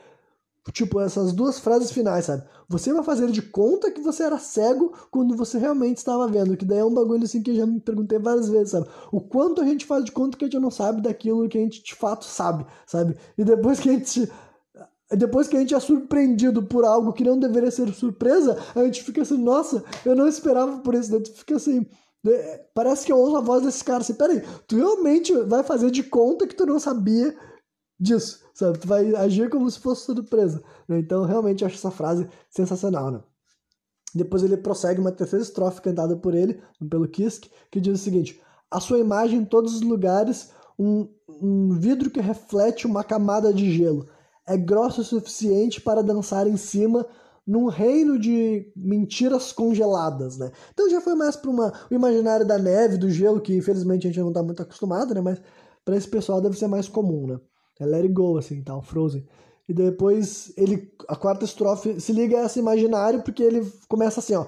Tipo, 0.71 1.02
essas 1.02 1.34
duas 1.34 1.60
frases 1.60 1.91
finais, 1.91 2.26
sabe? 2.26 2.43
Você 2.69 2.93
vai 2.93 3.04
fazer 3.04 3.30
de 3.32 3.41
conta 3.41 3.91
que 3.91 3.99
você 3.99 4.23
era 4.23 4.39
cego 4.39 4.93
quando 5.12 5.36
você 5.36 5.58
realmente 5.58 5.97
estava 5.97 6.26
vendo. 6.28 6.56
Que 6.56 6.63
daí 6.63 6.80
é 6.80 6.86
um 6.86 6.93
bagulho 6.93 7.26
assim 7.26 7.41
que 7.43 7.52
eu 7.52 7.56
já 7.56 7.65
me 7.65 7.82
perguntei 7.82 8.17
várias 8.17 8.47
vezes, 8.47 8.71
sabe? 8.71 8.88
O 9.12 9.19
quanto 9.19 9.62
a 9.62 9.65
gente 9.65 9.86
faz 9.86 10.06
de 10.06 10.12
conta 10.12 10.38
que 10.38 10.45
a 10.45 10.47
gente 10.47 10.62
não 10.62 10.71
sabe 10.71 11.02
daquilo 11.02 11.49
que 11.49 11.58
a 11.58 11.62
gente 11.62 11.84
de 11.84 11.93
fato 11.93 12.23
sabe, 12.23 12.65
sabe? 12.88 13.17
E 13.38 13.43
depois 13.43 13.80
que 13.80 13.89
a 13.89 13.93
gente. 13.93 14.32
Depois 15.12 15.47
que 15.47 15.58
a 15.58 15.60
gente 15.60 15.76
é 15.76 15.80
surpreendido 15.80 16.63
por 16.63 16.86
algo 16.86 17.13
que 17.13 17.26
não 17.26 17.38
deveria 17.38 17.69
ser 17.69 17.93
surpresa, 17.93 18.58
a 18.73 18.84
gente 18.86 19.04
fica 19.04 19.21
assim, 19.21 19.38
nossa, 19.38 19.84
eu 20.06 20.15
não 20.15 20.28
esperava 20.28 20.80
por 20.80 20.95
isso. 20.95 21.12
Daí 21.12 21.23
fica 21.26 21.58
assim. 21.58 21.86
Né? 22.23 22.32
Parece 22.73 23.06
que 23.06 23.12
eu 23.12 23.17
ouço 23.17 23.36
a 23.36 23.41
voz 23.41 23.63
desse 23.63 23.84
cara 23.84 23.99
assim, 23.99 24.13
peraí, 24.13 24.41
tu 24.65 24.78
realmente 24.78 25.34
vai 25.41 25.62
fazer 25.62 25.91
de 25.91 26.04
conta 26.04 26.47
que 26.47 26.56
tu 26.56 26.65
não 26.65 26.80
sabia 26.80 27.36
disso 28.03 28.43
sabe? 28.53 28.77
Tu 28.77 28.87
vai 28.87 29.15
agir 29.15 29.49
como 29.49 29.69
se 29.69 29.79
fosse 29.79 30.05
surpresa. 30.05 30.63
Né? 30.87 30.99
Então, 30.99 31.25
realmente, 31.25 31.65
acho 31.65 31.75
essa 31.75 31.91
frase 31.91 32.27
sensacional, 32.49 33.11
né? 33.11 33.19
Depois 34.15 34.43
ele 34.43 34.57
prossegue 34.57 35.01
uma 35.01 35.11
terceira 35.11 35.43
estrofe 35.43 35.81
cantada 35.81 36.15
por 36.15 36.35
ele, 36.35 36.61
pelo 36.87 37.07
Kisk, 37.07 37.47
que 37.71 37.81
diz 37.81 37.99
o 37.99 38.03
seguinte: 38.03 38.39
A 38.69 38.79
sua 38.79 38.99
imagem 38.99 39.39
em 39.39 39.45
todos 39.45 39.73
os 39.73 39.81
lugares, 39.81 40.51
um, 40.77 41.07
um 41.27 41.79
vidro 41.79 42.11
que 42.11 42.21
reflete 42.21 42.85
uma 42.85 43.03
camada 43.03 43.51
de 43.51 43.75
gelo. 43.75 44.07
É 44.45 44.55
grosso 44.55 45.01
o 45.01 45.03
suficiente 45.03 45.81
para 45.81 46.03
dançar 46.03 46.45
em 46.45 46.57
cima 46.57 47.07
num 47.45 47.67
reino 47.67 48.19
de 48.19 48.71
mentiras 48.75 49.51
congeladas, 49.51 50.37
né? 50.37 50.51
Então 50.71 50.89
já 50.91 51.01
foi 51.01 51.15
mais 51.15 51.35
para 51.35 51.49
uma 51.49 51.73
o 51.89 51.93
imaginário 51.93 52.45
da 52.45 52.59
neve, 52.59 52.97
do 52.97 53.09
gelo, 53.09 53.41
que 53.41 53.55
infelizmente 53.55 54.05
a 54.05 54.11
gente 54.11 54.19
não 54.19 54.27
está 54.27 54.43
muito 54.43 54.61
acostumado, 54.61 55.15
né? 55.15 55.21
Mas 55.21 55.41
para 55.83 55.97
esse 55.97 56.07
pessoal 56.07 56.39
deve 56.39 56.57
ser 56.57 56.67
mais 56.67 56.87
comum, 56.87 57.25
né? 57.25 57.39
É 57.84 57.86
Let 57.86 58.04
It 58.04 58.13
Go, 58.13 58.38
assim, 58.38 58.62
tal, 58.62 58.82
Frozen. 58.82 59.26
E 59.67 59.74
depois 59.74 60.52
ele 60.58 60.91
a 61.08 61.15
quarta 61.15 61.46
estrofe 61.46 62.00
se 62.00 62.12
liga 62.12 62.41
a 62.41 62.46
esse 62.46 62.60
imaginário 62.60 63.22
porque 63.22 63.41
ele 63.41 63.65
começa 63.88 64.19
assim, 64.19 64.36
ó. 64.36 64.46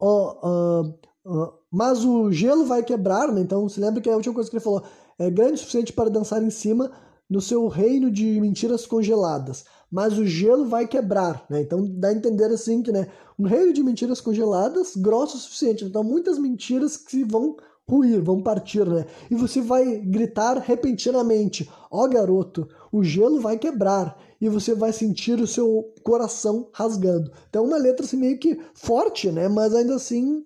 uh, 0.00 0.88
uh, 1.24 1.52
mas 1.70 2.04
o 2.04 2.32
gelo 2.32 2.64
vai 2.64 2.82
quebrar, 2.82 3.32
né? 3.32 3.40
Então 3.40 3.68
se 3.68 3.80
lembra 3.80 4.00
que 4.00 4.10
a 4.10 4.16
última 4.16 4.34
coisa 4.34 4.50
que 4.50 4.56
ele 4.56 4.64
falou 4.64 4.82
é 5.18 5.30
grande 5.30 5.54
o 5.54 5.58
suficiente 5.58 5.92
para 5.92 6.10
dançar 6.10 6.42
em 6.42 6.50
cima 6.50 6.90
no 7.30 7.40
seu 7.40 7.68
reino 7.68 8.10
de 8.10 8.40
mentiras 8.40 8.86
congeladas 8.86 9.64
mas 9.90 10.18
o 10.18 10.26
gelo 10.26 10.66
vai 10.66 10.86
quebrar, 10.86 11.44
né? 11.48 11.60
Então 11.60 11.86
dá 11.86 12.08
a 12.08 12.12
entender 12.12 12.46
assim 12.46 12.82
que, 12.82 12.90
né, 12.90 13.08
um 13.38 13.44
reino 13.44 13.72
de 13.72 13.82
mentiras 13.82 14.20
congeladas, 14.20 14.96
grosso 14.96 15.36
o 15.36 15.40
suficiente. 15.40 15.84
Então 15.84 16.02
muitas 16.02 16.38
mentiras 16.38 16.96
que 16.96 17.24
vão 17.24 17.56
ruir, 17.88 18.22
vão 18.22 18.42
partir, 18.42 18.86
né? 18.86 19.06
E 19.30 19.34
você 19.34 19.60
vai 19.60 19.98
gritar 19.98 20.58
repentinamente: 20.58 21.68
"Ó 21.90 22.04
oh, 22.04 22.08
garoto, 22.08 22.68
o 22.92 23.02
gelo 23.02 23.40
vai 23.40 23.58
quebrar" 23.58 24.16
e 24.40 24.48
você 24.48 24.74
vai 24.74 24.92
sentir 24.92 25.40
o 25.40 25.46
seu 25.46 25.94
coração 26.02 26.68
rasgando. 26.72 27.30
Então 27.48 27.64
uma 27.64 27.78
letra 27.78 28.04
assim 28.04 28.18
meio 28.18 28.38
que 28.38 28.60
forte, 28.74 29.30
né? 29.32 29.48
Mas 29.48 29.74
ainda 29.74 29.94
assim, 29.94 30.44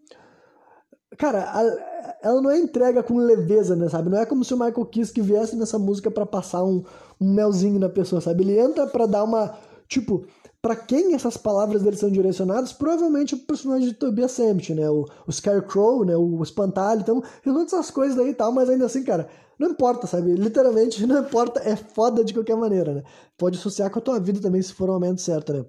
cara, 1.19 1.43
a, 1.43 2.19
ela 2.23 2.41
não 2.41 2.51
é 2.51 2.59
entrega 2.59 3.03
com 3.03 3.17
leveza, 3.17 3.75
né, 3.75 3.89
sabe? 3.89 4.09
Não 4.09 4.19
é 4.19 4.25
como 4.25 4.45
se 4.45 4.55
o 4.55 4.57
Michael 4.57 4.87
Kiske 4.87 5.21
viesse 5.21 5.57
nessa 5.57 5.77
música 5.77 6.09
para 6.09 6.25
passar 6.25 6.63
um 6.63 6.85
um 7.21 7.35
melzinho 7.35 7.79
na 7.79 7.89
pessoa, 7.89 8.21
sabe? 8.21 8.43
Ele 8.43 8.59
entra 8.59 8.87
para 8.87 9.07
dar 9.07 9.25
uma. 9.25 9.55
Tipo, 9.87 10.25
para 10.63 10.77
quem 10.77 11.15
essas 11.15 11.37
palavras 11.37 11.83
dele 11.83 11.97
são 11.97 12.11
direcionadas? 12.11 12.73
Provavelmente 12.73 13.35
o 13.35 13.39
personagem 13.39 13.89
de 13.89 13.95
Tobias 13.95 14.33
Sammet, 14.33 14.75
né? 14.75 14.91
O, 14.91 15.07
o 15.27 15.33
Scarecrow, 15.33 16.05
né? 16.05 16.17
O 16.17 16.43
espantalho. 16.43 17.01
Então, 17.01 17.23
todas 17.43 17.73
essas 17.73 17.91
coisas 17.91 18.19
aí 18.19 18.31
e 18.31 18.35
tal, 18.35 18.53
mas 18.53 18.69
ainda 18.69 18.87
assim, 18.87 19.03
cara, 19.03 19.29
não 19.59 19.71
importa, 19.71 20.07
sabe? 20.07 20.35
Literalmente, 20.35 21.05
não 21.07 21.21
importa, 21.21 21.61
é 21.61 21.77
foda 21.77 22.25
de 22.25 22.35
qualquer 22.35 22.57
maneira, 22.57 22.95
né? 22.95 23.03
Pode 23.39 23.59
associar 23.59 23.91
com 23.91 23.99
a 23.99 24.03
tua 24.03 24.21
vida 24.21 24.41
também, 24.41 24.61
se 24.61 24.75
for 24.75 24.89
o 24.91 24.93
momento 24.93 25.21
certo, 25.21 25.53
né? 25.53 25.65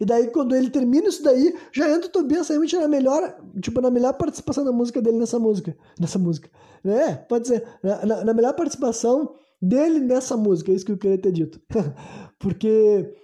E 0.00 0.04
daí, 0.04 0.28
quando 0.28 0.54
ele 0.54 0.70
termina 0.70 1.08
isso 1.08 1.22
daí, 1.22 1.54
já 1.72 1.90
entra 1.90 2.06
o 2.06 2.12
Tobias 2.12 2.46
Sammet 2.46 2.76
na 2.76 2.88
melhor, 2.88 3.36
tipo, 3.60 3.80
na 3.80 3.90
melhor 3.90 4.14
participação 4.14 4.64
da 4.64 4.72
música 4.72 5.02
dele 5.02 5.18
nessa 5.18 5.38
música. 5.38 5.76
Nessa 5.98 6.18
música. 6.18 6.48
É, 6.84 7.14
pode 7.14 7.48
ser. 7.48 7.64
Na, 7.82 8.24
na 8.24 8.34
melhor 8.34 8.54
participação 8.54 9.34
dele 9.60 10.00
nessa 10.00 10.36
música, 10.36 10.70
é 10.70 10.74
isso 10.74 10.84
que 10.84 10.92
eu 10.92 10.98
queria 10.98 11.18
ter 11.18 11.32
dito. 11.32 11.60
Porque 12.38 13.14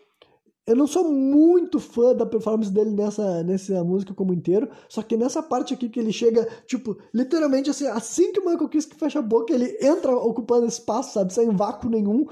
eu 0.66 0.77
não 0.77 0.87
sou 0.87 1.11
muito 1.11 1.81
fã 1.81 2.14
da 2.14 2.27
performance 2.27 2.70
dele 2.70 2.90
nessa, 2.90 3.42
nessa 3.42 3.83
música 3.83 4.14
como 4.14 4.33
inteiro, 4.33 4.68
só 4.88 5.03
que 5.03 5.16
nessa 5.16 5.42
parte 5.42 5.75
aqui 5.75 5.88
que 5.88 5.99
ele 5.99 6.12
chega, 6.12 6.46
tipo, 6.66 6.96
literalmente 7.12 7.70
assim, 7.70 7.87
assim 7.87 8.33
que 8.33 8.40
o 8.40 8.44
Michael 8.44 8.68
Kiske 8.68 8.94
fecha 8.94 9.18
a 9.18 9.23
boca, 9.23 9.53
ele 9.53 9.77
entra 9.81 10.14
ocupando 10.14 10.66
espaço, 10.66 11.14
sabe, 11.14 11.33
sem 11.33 11.51
vácuo 11.51 11.88
nenhum. 11.88 12.27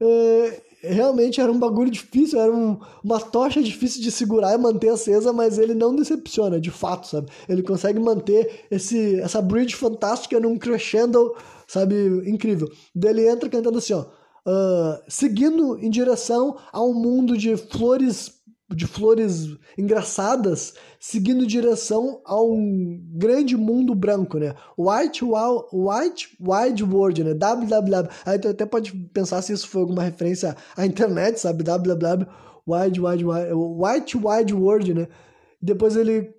É, 0.00 0.62
realmente 0.82 1.40
era 1.40 1.50
um 1.50 1.58
bagulho 1.58 1.90
difícil, 1.90 2.40
era 2.40 2.52
um, 2.52 2.78
uma 3.02 3.20
tocha 3.20 3.62
difícil 3.62 4.02
de 4.02 4.10
segurar 4.10 4.54
e 4.54 4.58
manter 4.58 4.88
acesa, 4.88 5.32
mas 5.32 5.58
ele 5.58 5.74
não 5.74 5.94
decepciona, 5.94 6.60
de 6.60 6.70
fato, 6.70 7.06
sabe? 7.06 7.30
Ele 7.48 7.62
consegue 7.62 7.98
manter 7.98 8.66
esse, 8.70 9.20
essa 9.20 9.42
bridge 9.42 9.74
fantástica 9.74 10.40
num 10.40 10.58
crescendo 10.58 11.34
sabe? 11.66 11.94
Incrível. 12.28 12.70
Daí 12.94 13.10
ele 13.10 13.28
entra 13.28 13.48
cantando 13.48 13.78
assim, 13.78 13.94
ó. 13.94 14.04
Uh, 14.46 15.02
seguindo 15.08 15.78
em 15.78 15.88
direção 15.88 16.58
a 16.70 16.82
um 16.82 16.92
mundo 16.92 17.36
de 17.36 17.56
flores 17.56 18.32
de 18.74 18.86
flores 18.86 19.56
engraçadas, 19.78 20.74
seguindo 20.98 21.44
em 21.44 21.46
direção 21.46 22.20
a 22.24 22.40
um 22.42 22.98
grande 23.12 23.56
mundo 23.56 23.94
branco, 23.94 24.38
né? 24.38 24.54
White, 24.76 25.24
wow, 25.24 25.68
white 25.72 26.36
Wide 26.40 26.82
World, 26.82 27.24
né? 27.24 27.34
www. 27.34 28.08
Aí 28.24 28.38
tu 28.38 28.48
até 28.48 28.64
pode 28.66 28.92
pensar 29.12 29.42
se 29.42 29.52
isso 29.52 29.68
foi 29.68 29.82
alguma 29.82 30.02
referência 30.02 30.56
à 30.76 30.84
internet, 30.84 31.38
sabe? 31.38 31.62
www. 31.62 32.26
Wide, 32.66 33.00
wide, 33.00 33.24
wide, 33.24 33.52
white 33.52 34.16
Wide 34.16 34.54
World, 34.54 34.94
né? 34.94 35.08
Depois 35.60 35.94
ele 35.94 36.34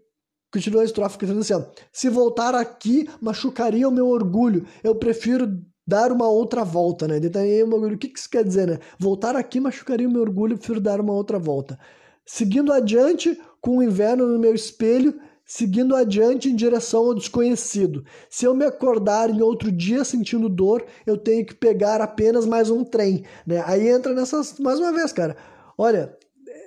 Continua 0.55 0.83
a 0.83 0.85
estrofe 0.85 1.17
cantando 1.17 1.41
assim. 1.41 1.53
Se 1.91 2.07
voltar 2.07 2.55
aqui, 2.55 3.09
machucaria 3.19 3.89
o 3.89 3.91
meu 3.91 4.07
orgulho. 4.07 4.65
Eu 4.81 4.95
prefiro 4.95 5.61
dar 5.87 6.11
uma 6.11 6.27
outra 6.27 6.63
volta, 6.63 7.07
né? 7.07 7.17
Então, 7.17 7.41
aí, 7.41 7.63
o 7.63 7.97
que, 7.97 8.09
que 8.09 8.19
isso 8.19 8.29
quer 8.29 8.43
dizer, 8.43 8.67
né? 8.67 8.79
Voltar 8.97 9.35
aqui 9.35 9.59
machucaria 9.59 10.07
o 10.07 10.11
meu 10.11 10.21
orgulho, 10.21 10.57
prefiro 10.57 10.81
dar 10.81 10.99
uma 10.99 11.13
outra 11.13 11.37
volta. 11.37 11.77
Seguindo 12.25 12.73
adiante, 12.73 13.39
com 13.61 13.77
o 13.77 13.83
inverno 13.83 14.25
no 14.27 14.39
meu 14.39 14.55
espelho, 14.55 15.19
seguindo 15.45 15.95
adiante 15.95 16.49
em 16.49 16.55
direção 16.55 17.05
ao 17.05 17.13
desconhecido. 17.13 18.03
Se 18.29 18.45
eu 18.45 18.55
me 18.55 18.65
acordar 18.65 19.29
em 19.29 19.41
outro 19.41 19.71
dia 19.71 20.03
sentindo 20.03 20.49
dor, 20.49 20.83
eu 21.05 21.17
tenho 21.17 21.45
que 21.45 21.53
pegar 21.53 22.01
apenas 22.01 22.47
mais 22.47 22.71
um 22.71 22.83
trem, 22.83 23.23
né? 23.45 23.63
Aí 23.67 23.87
entra 23.87 24.13
nessas 24.13 24.57
mais 24.57 24.79
uma 24.79 24.91
vez, 24.91 25.13
cara. 25.13 25.37
Olha, 25.77 26.17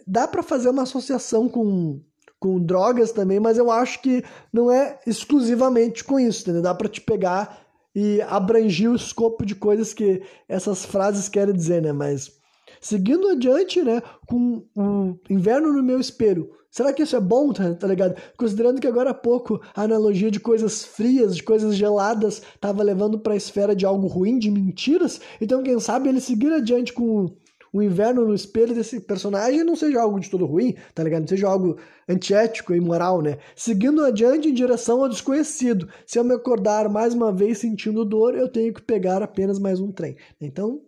dá 0.06 0.28
para 0.28 0.42
fazer 0.42 0.70
uma 0.70 0.82
associação 0.82 1.48
com 1.48 2.00
com 2.40 2.60
drogas 2.60 3.10
também, 3.10 3.40
mas 3.40 3.58
eu 3.58 3.68
acho 3.68 4.00
que 4.00 4.22
não 4.52 4.70
é 4.70 5.00
exclusivamente 5.04 6.04
com 6.04 6.20
isso, 6.20 6.42
entendeu? 6.42 6.62
Dá 6.62 6.72
para 6.72 6.88
te 6.88 7.00
pegar 7.00 7.67
e 7.94 8.20
abranger 8.22 8.90
o 8.90 8.96
escopo 8.96 9.44
de 9.44 9.54
coisas 9.54 9.92
que 9.92 10.22
essas 10.48 10.84
frases 10.84 11.28
querem 11.28 11.54
dizer, 11.54 11.82
né? 11.82 11.92
Mas 11.92 12.38
seguindo 12.80 13.28
adiante, 13.28 13.82
né, 13.82 14.02
com 14.26 14.64
o 14.76 15.18
inverno 15.28 15.72
no 15.72 15.82
meu 15.82 16.00
espelho. 16.00 16.50
Será 16.70 16.92
que 16.92 17.02
isso 17.02 17.16
é 17.16 17.20
bom, 17.20 17.52
tá, 17.52 17.74
tá 17.74 17.86
ligado? 17.86 18.14
Considerando 18.36 18.80
que 18.80 18.86
agora 18.86 19.10
há 19.10 19.14
pouco 19.14 19.60
a 19.74 19.82
analogia 19.82 20.30
de 20.30 20.38
coisas 20.38 20.84
frias, 20.84 21.34
de 21.34 21.42
coisas 21.42 21.74
geladas, 21.74 22.42
estava 22.54 22.82
levando 22.82 23.18
para 23.18 23.32
a 23.32 23.36
esfera 23.36 23.74
de 23.74 23.86
algo 23.86 24.06
ruim, 24.06 24.38
de 24.38 24.50
mentiras. 24.50 25.20
Então, 25.40 25.62
quem 25.62 25.80
sabe 25.80 26.08
ele 26.08 26.20
seguir 26.20 26.52
adiante 26.52 26.92
com 26.92 27.34
o 27.72 27.82
inverno 27.82 28.26
no 28.26 28.34
espelho 28.34 28.74
desse 28.74 29.00
personagem 29.00 29.64
não 29.64 29.76
seja 29.76 30.00
algo 30.00 30.18
de 30.18 30.30
todo 30.30 30.46
ruim, 30.46 30.74
tá 30.94 31.02
ligado? 31.02 31.20
Não 31.20 31.28
seja 31.28 31.48
algo 31.48 31.76
antiético 32.08 32.74
e 32.74 32.78
imoral, 32.78 33.20
né? 33.20 33.38
Seguindo 33.54 34.04
adiante 34.04 34.48
em 34.48 34.54
direção 34.54 35.02
ao 35.02 35.08
desconhecido. 35.08 35.88
Se 36.06 36.18
eu 36.18 36.24
me 36.24 36.34
acordar 36.34 36.88
mais 36.88 37.14
uma 37.14 37.32
vez 37.32 37.58
sentindo 37.58 38.04
dor, 38.04 38.34
eu 38.34 38.48
tenho 38.48 38.72
que 38.72 38.82
pegar 38.82 39.22
apenas 39.22 39.58
mais 39.58 39.80
um 39.80 39.92
trem. 39.92 40.16
Então, 40.40 40.80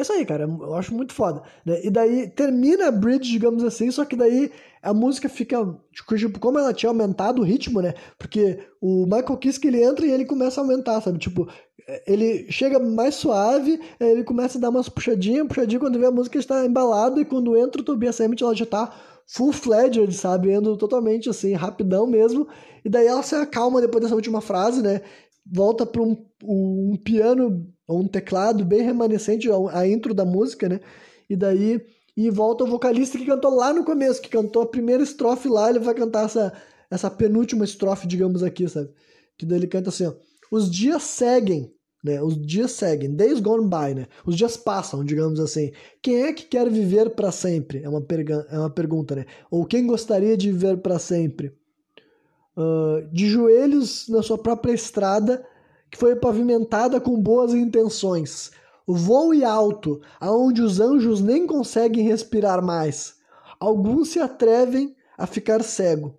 é 0.00 0.02
isso 0.02 0.12
aí, 0.12 0.24
cara. 0.24 0.44
Eu 0.44 0.74
acho 0.74 0.94
muito 0.94 1.12
foda. 1.12 1.42
Né? 1.64 1.80
E 1.84 1.90
daí 1.90 2.28
termina 2.28 2.88
a 2.88 2.90
bridge, 2.90 3.30
digamos 3.30 3.62
assim, 3.62 3.90
só 3.90 4.04
que 4.04 4.16
daí 4.16 4.50
a 4.82 4.94
música 4.94 5.28
fica. 5.28 5.58
Tipo, 5.92 6.40
como 6.40 6.58
ela 6.58 6.72
tinha 6.72 6.90
aumentado 6.90 7.42
o 7.42 7.44
ritmo, 7.44 7.80
né? 7.80 7.94
Porque 8.18 8.58
o 8.80 9.04
Michael 9.04 9.36
Kiske 9.36 9.68
ele 9.68 9.82
entra 9.82 10.06
e 10.06 10.10
ele 10.10 10.24
começa 10.24 10.60
a 10.60 10.64
aumentar, 10.64 11.00
sabe? 11.00 11.18
Tipo, 11.18 11.48
ele 12.06 12.50
chega 12.50 12.78
mais 12.78 13.14
suave, 13.14 13.80
ele 13.98 14.24
começa 14.24 14.58
a 14.58 14.60
dar 14.60 14.70
umas 14.70 14.88
puxadinhas, 14.88 15.46
puxadinha, 15.46 15.80
quando 15.80 15.98
vê 15.98 16.06
a 16.06 16.10
música 16.10 16.38
está 16.38 16.64
embalada, 16.64 17.20
e 17.20 17.24
quando 17.24 17.56
entra 17.56 17.80
o 17.80 17.84
Tobias 17.84 18.20
Emmett, 18.20 18.42
ela 18.42 18.54
já 18.54 18.66
tá 18.66 18.92
full-fledged, 19.26 20.12
sabe? 20.14 20.52
Indo 20.52 20.76
totalmente 20.76 21.28
assim, 21.28 21.52
rapidão 21.52 22.06
mesmo. 22.06 22.48
E 22.84 22.88
daí 22.88 23.06
ela 23.06 23.22
se 23.22 23.34
acalma 23.34 23.80
depois 23.80 24.02
dessa 24.02 24.14
última 24.14 24.40
frase, 24.40 24.82
né? 24.82 25.02
Volta 25.46 25.84
para 25.84 26.02
um, 26.02 26.16
um 26.44 26.96
piano 26.96 27.66
um 27.92 28.06
teclado 28.06 28.64
bem 28.64 28.82
remanescente, 28.82 29.48
a 29.72 29.86
intro 29.86 30.14
da 30.14 30.24
música, 30.24 30.68
né? 30.68 30.80
E 31.28 31.36
daí 31.36 31.80
e 32.16 32.28
volta 32.28 32.64
o 32.64 32.66
vocalista 32.66 33.16
que 33.16 33.24
cantou 33.24 33.54
lá 33.54 33.72
no 33.72 33.84
começo, 33.84 34.20
que 34.20 34.28
cantou 34.28 34.62
a 34.62 34.66
primeira 34.66 35.02
estrofe 35.02 35.48
lá, 35.48 35.70
ele 35.70 35.78
vai 35.78 35.94
cantar 35.94 36.26
essa, 36.26 36.52
essa 36.90 37.10
penúltima 37.10 37.64
estrofe, 37.64 38.06
digamos 38.06 38.42
aqui, 38.42 38.68
sabe? 38.68 38.90
Que 39.38 39.46
daí 39.46 39.58
ele 39.58 39.66
canta 39.66 39.88
assim, 39.88 40.06
ó, 40.06 40.12
os 40.50 40.70
dias 40.70 41.02
seguem, 41.02 41.72
né? 42.02 42.20
Os 42.22 42.40
dias 42.40 42.72
seguem, 42.72 43.14
days 43.14 43.40
gone 43.40 43.68
by, 43.68 43.94
né? 43.94 44.06
Os 44.26 44.36
dias 44.36 44.56
passam, 44.56 45.04
digamos 45.04 45.38
assim. 45.38 45.72
Quem 46.02 46.24
é 46.24 46.32
que 46.32 46.44
quer 46.44 46.68
viver 46.68 47.10
para 47.10 47.30
sempre? 47.30 47.82
É 47.82 47.88
uma, 47.88 48.04
é 48.50 48.58
uma 48.58 48.70
pergunta, 48.70 49.14
né? 49.14 49.26
Ou 49.50 49.64
quem 49.64 49.86
gostaria 49.86 50.36
de 50.36 50.50
viver 50.50 50.78
para 50.78 50.98
sempre? 50.98 51.54
Uh, 52.56 53.08
de 53.12 53.26
joelhos 53.28 54.08
na 54.08 54.22
sua 54.22 54.36
própria 54.36 54.72
estrada, 54.72 55.46
que 55.90 55.98
foi 55.98 56.14
pavimentada 56.16 57.00
com 57.00 57.20
boas 57.20 57.52
intenções. 57.54 58.50
Voe 58.86 59.44
alto, 59.44 60.00
aonde 60.20 60.62
os 60.62 60.80
anjos 60.80 61.20
nem 61.20 61.46
conseguem 61.46 62.06
respirar 62.06 62.62
mais. 62.62 63.16
Alguns 63.58 64.10
se 64.10 64.20
atrevem 64.20 64.94
a 65.18 65.26
ficar 65.26 65.62
cego, 65.62 66.14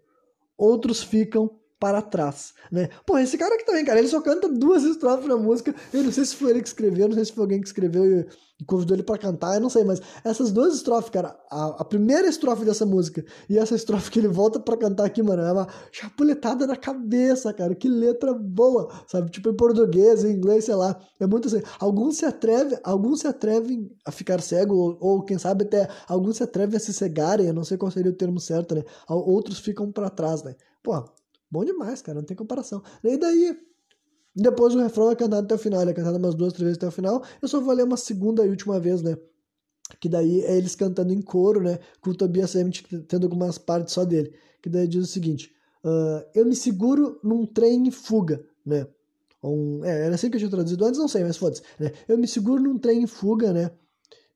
outros 0.58 1.02
ficam 1.02 1.50
para 1.82 2.00
trás, 2.00 2.54
né? 2.72 2.90
Pô, 3.08 3.18
esse 3.18 3.36
cara 3.40 3.56
aqui 3.56 3.66
também, 3.66 3.84
cara, 3.84 3.98
ele 3.98 4.08
só 4.08 4.22
canta 4.22 4.48
duas 4.48 4.84
estrofes 4.84 5.26
na 5.26 5.36
música. 5.36 5.74
Eu 5.92 6.04
não 6.04 6.12
sei 6.12 6.24
se 6.24 6.36
foi 6.36 6.52
ele 6.52 6.62
que 6.62 6.68
escreveu, 6.68 7.08
não 7.08 7.16
sei 7.16 7.26
se 7.26 7.34
foi 7.34 7.42
alguém 7.42 7.60
que 7.60 7.66
escreveu 7.66 8.06
e, 8.06 8.28
convidou 8.68 8.96
ele 8.96 9.02
para 9.02 9.18
cantar, 9.18 9.56
eu 9.56 9.60
não 9.60 9.72
sei, 9.72 9.84
mas 9.84 10.00
essas 10.24 10.52
duas 10.52 10.76
estrofes, 10.76 11.10
cara, 11.10 11.36
a, 11.50 11.82
a, 11.82 11.84
primeira 11.84 12.28
estrofe 12.28 12.64
dessa 12.64 12.86
música 12.86 13.26
e 13.50 13.58
essa 13.58 13.74
estrofe 13.74 14.12
que 14.12 14.20
ele 14.20 14.28
volta 14.28 14.60
para 14.60 14.78
cantar 14.78 15.06
aqui, 15.06 15.24
mano, 15.24 15.42
é 15.42 15.52
uma 15.52 15.68
chapuletada 15.92 16.68
na 16.68 16.76
cabeça, 16.76 17.52
cara. 17.52 17.74
Que 17.74 17.90
letra 17.90 18.32
boa, 18.32 18.88
sabe? 19.08 19.32
Tipo 19.32 19.50
em 19.50 19.56
português, 19.56 20.24
em 20.24 20.34
inglês, 20.34 20.66
sei 20.66 20.76
lá. 20.76 20.96
É 21.20 21.26
muito 21.26 21.48
assim. 21.48 21.64
Alguns 21.80 22.18
se 22.18 22.26
atrevem, 22.26 22.78
alguns 22.84 23.22
se 23.22 23.28
atrevem 23.28 23.90
a 24.06 24.12
ficar 24.12 24.40
cego 24.40 24.76
ou, 24.76 24.98
ou 25.00 25.24
quem 25.24 25.40
sabe 25.40 25.64
até 25.64 25.90
alguns 26.08 26.38
se 26.38 26.44
atrevem 26.44 26.78
a 26.78 26.80
se 26.80 26.94
cegarem, 26.94 27.48
eu 27.48 27.54
não 27.56 27.64
sei 27.64 27.76
qual 27.76 27.92
seria 27.92 28.12
o 28.12 28.16
termo 28.16 28.40
certo, 28.40 28.76
né? 28.76 28.84
Outros 29.10 29.58
ficam 29.58 29.92
para 29.92 30.12
trás, 30.12 30.44
né? 30.44 30.56
Pô, 30.84 31.04
Bom 31.52 31.66
demais, 31.66 32.02
cara, 32.02 32.20
não 32.20 32.26
tem 32.26 32.38
comparação. 32.38 32.82
E 33.04 33.18
daí, 33.18 33.58
depois 34.34 34.74
o 34.74 34.80
refrão 34.80 35.12
é 35.12 35.16
cantado 35.16 35.46
até 35.46 35.56
o 35.56 35.58
final, 35.58 35.82
ele 35.82 35.92
é 35.92 35.94
cantado 35.94 36.18
umas 36.18 36.34
duas, 36.34 36.54
três 36.54 36.64
vezes 36.64 36.78
até 36.78 36.88
o 36.88 36.92
final. 36.92 37.22
Eu 37.42 37.48
só 37.48 37.60
vou 37.60 37.74
ler 37.74 37.84
uma 37.84 37.98
segunda 37.98 38.46
e 38.46 38.50
última 38.50 38.80
vez, 38.80 39.02
né? 39.02 39.18
Que 40.00 40.08
daí 40.08 40.42
é 40.42 40.58
eles 40.58 40.76
cantando 40.76 41.12
em 41.12 41.22
coro, 41.22 41.62
né? 41.62 41.80
Com 42.00 42.12
o 42.12 42.16
Tobias 42.16 42.56
Emmett 42.56 42.84
tendo 43.04 43.26
algumas 43.26 43.58
partes 43.58 43.94
só 43.94 44.06
dele. 44.06 44.34
Que 44.62 44.70
daí 44.70 44.88
diz 44.88 45.04
o 45.04 45.12
seguinte: 45.12 45.54
uh, 45.84 46.26
Eu 46.34 46.46
me 46.46 46.56
seguro 46.56 47.20
num 47.22 47.46
trem 47.46 47.88
em 47.88 47.92
fuga, 47.92 48.42
né? 48.66 48.88
Um, 49.44 49.84
é, 49.84 50.06
era 50.06 50.16
assim 50.16 50.30
que 50.30 50.36
eu 50.36 50.40
tinha 50.40 50.52
traduzido 50.52 50.86
antes, 50.86 51.00
não 51.00 51.08
sei, 51.08 51.24
mas 51.24 51.36
foda-se. 51.36 51.64
Né? 51.80 51.92
Eu 52.08 52.18
me 52.18 52.28
seguro 52.28 52.62
num 52.62 52.78
trem 52.78 53.04
em 53.04 53.08
fuga, 53.08 53.52
né? 53.52 53.72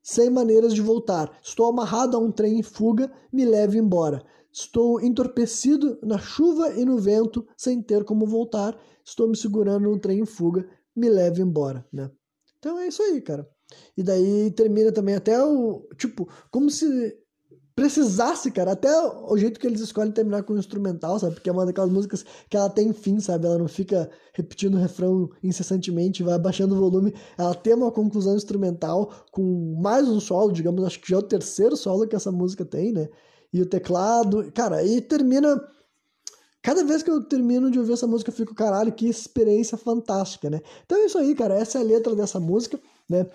Sem 0.01 0.30
maneiras 0.30 0.73
de 0.73 0.82
voltar. 0.82 1.32
Estou 1.41 1.67
amarrado 1.67 2.17
a 2.17 2.19
um 2.19 2.32
trem 2.32 2.60
em 2.60 2.63
fuga, 2.63 3.12
me 3.32 3.45
leve 3.45 3.78
embora. 3.78 4.23
Estou 4.56 5.02
entorpecido 5.02 6.00
na 6.02 6.18
chuva 6.18 6.72
e 6.76 6.86
no 6.86 6.98
vento, 6.98 7.46
sem 7.58 7.82
ter 7.82 8.06
como 8.06 8.26
voltar. 8.26 8.74
Estou 9.04 9.28
me 9.28 9.36
segurando 9.36 9.89
num 9.89 10.00
trem 10.00 10.22
em 10.22 10.26
fuga, 10.26 10.65
me 10.96 11.10
leve 11.10 11.41
embora, 11.41 11.86
né? 11.91 12.10
Então 12.58 12.80
é 12.80 12.88
isso 12.88 13.04
aí, 13.04 13.20
cara. 13.20 13.46
E 13.98 14.02
daí 14.02 14.50
termina 14.52 14.94
também 14.94 15.13
até 15.13 15.44
o. 15.44 15.86
Tipo, 15.98 16.30
como 16.50 16.70
se 16.70 17.18
precisasse, 17.76 18.50
cara. 18.50 18.72
Até 18.72 18.89
o 18.98 19.38
jeito 19.38 19.60
que 19.60 19.68
eles 19.68 19.82
escolhem 19.82 20.13
terminar 20.13 20.44
com 20.44 20.54
o 20.54 20.58
instrumental, 20.58 21.20
sabe? 21.20 21.34
Porque 21.34 21.50
é 21.50 21.52
uma 21.52 21.65
daquelas 21.65 21.91
músicas 21.91 22.24
que 22.50 22.56
ela 22.56 22.70
tem 22.70 22.94
fim, 22.94 23.20
sabe? 23.20 23.48
Ela 23.48 23.58
não 23.58 23.68
fica 23.68 24.10
repetindo 24.34 24.76
o 24.76 24.80
refrão 24.80 25.30
incessantemente, 25.44 26.24
vai 26.24 26.36
abaixando 26.36 26.76
o 26.76 26.80
volume. 26.80 27.13
Ela 27.38 27.54
tem 27.54 27.74
uma 27.74 27.91
conclusão 27.91 28.38
instrumental 28.38 29.12
com 29.34 29.76
mais 29.82 30.08
um 30.08 30.22
solo, 30.22 30.54
digamos, 30.54 30.86
acho 30.86 31.02
que 31.02 31.10
já 31.10 31.18
é 31.18 31.20
o 31.20 31.24
terceiro 31.24 31.76
solo 31.76 32.08
que 32.08 32.15
essa 32.15 32.32
música 32.32 32.63
tem, 32.63 32.94
né? 32.94 33.10
E 33.56 33.62
o 33.62 33.65
teclado. 33.65 34.52
Cara, 34.54 34.78
aí 34.78 35.00
termina. 35.00 35.62
Cada 36.62 36.84
vez 36.84 37.02
que 37.02 37.10
eu 37.10 37.24
termino 37.24 37.72
de 37.72 37.80
ouvir 37.80 37.94
essa 37.94 38.08
música, 38.08 38.32
eu 38.32 38.36
fico, 38.36 38.54
caralho, 38.54 38.91
que 38.91 39.08
experiência 39.08 39.78
fantástica, 39.78 40.50
né? 40.50 40.60
Então 40.86 40.98
é 40.98 41.06
isso 41.06 41.18
aí, 41.18 41.34
cara. 41.34 41.56
Essa 41.56 41.78
é 41.78 41.82
a 41.82 41.86
letra 41.86 42.13
dessa 42.15 42.38
música, 42.38 42.78
né? 43.10 43.26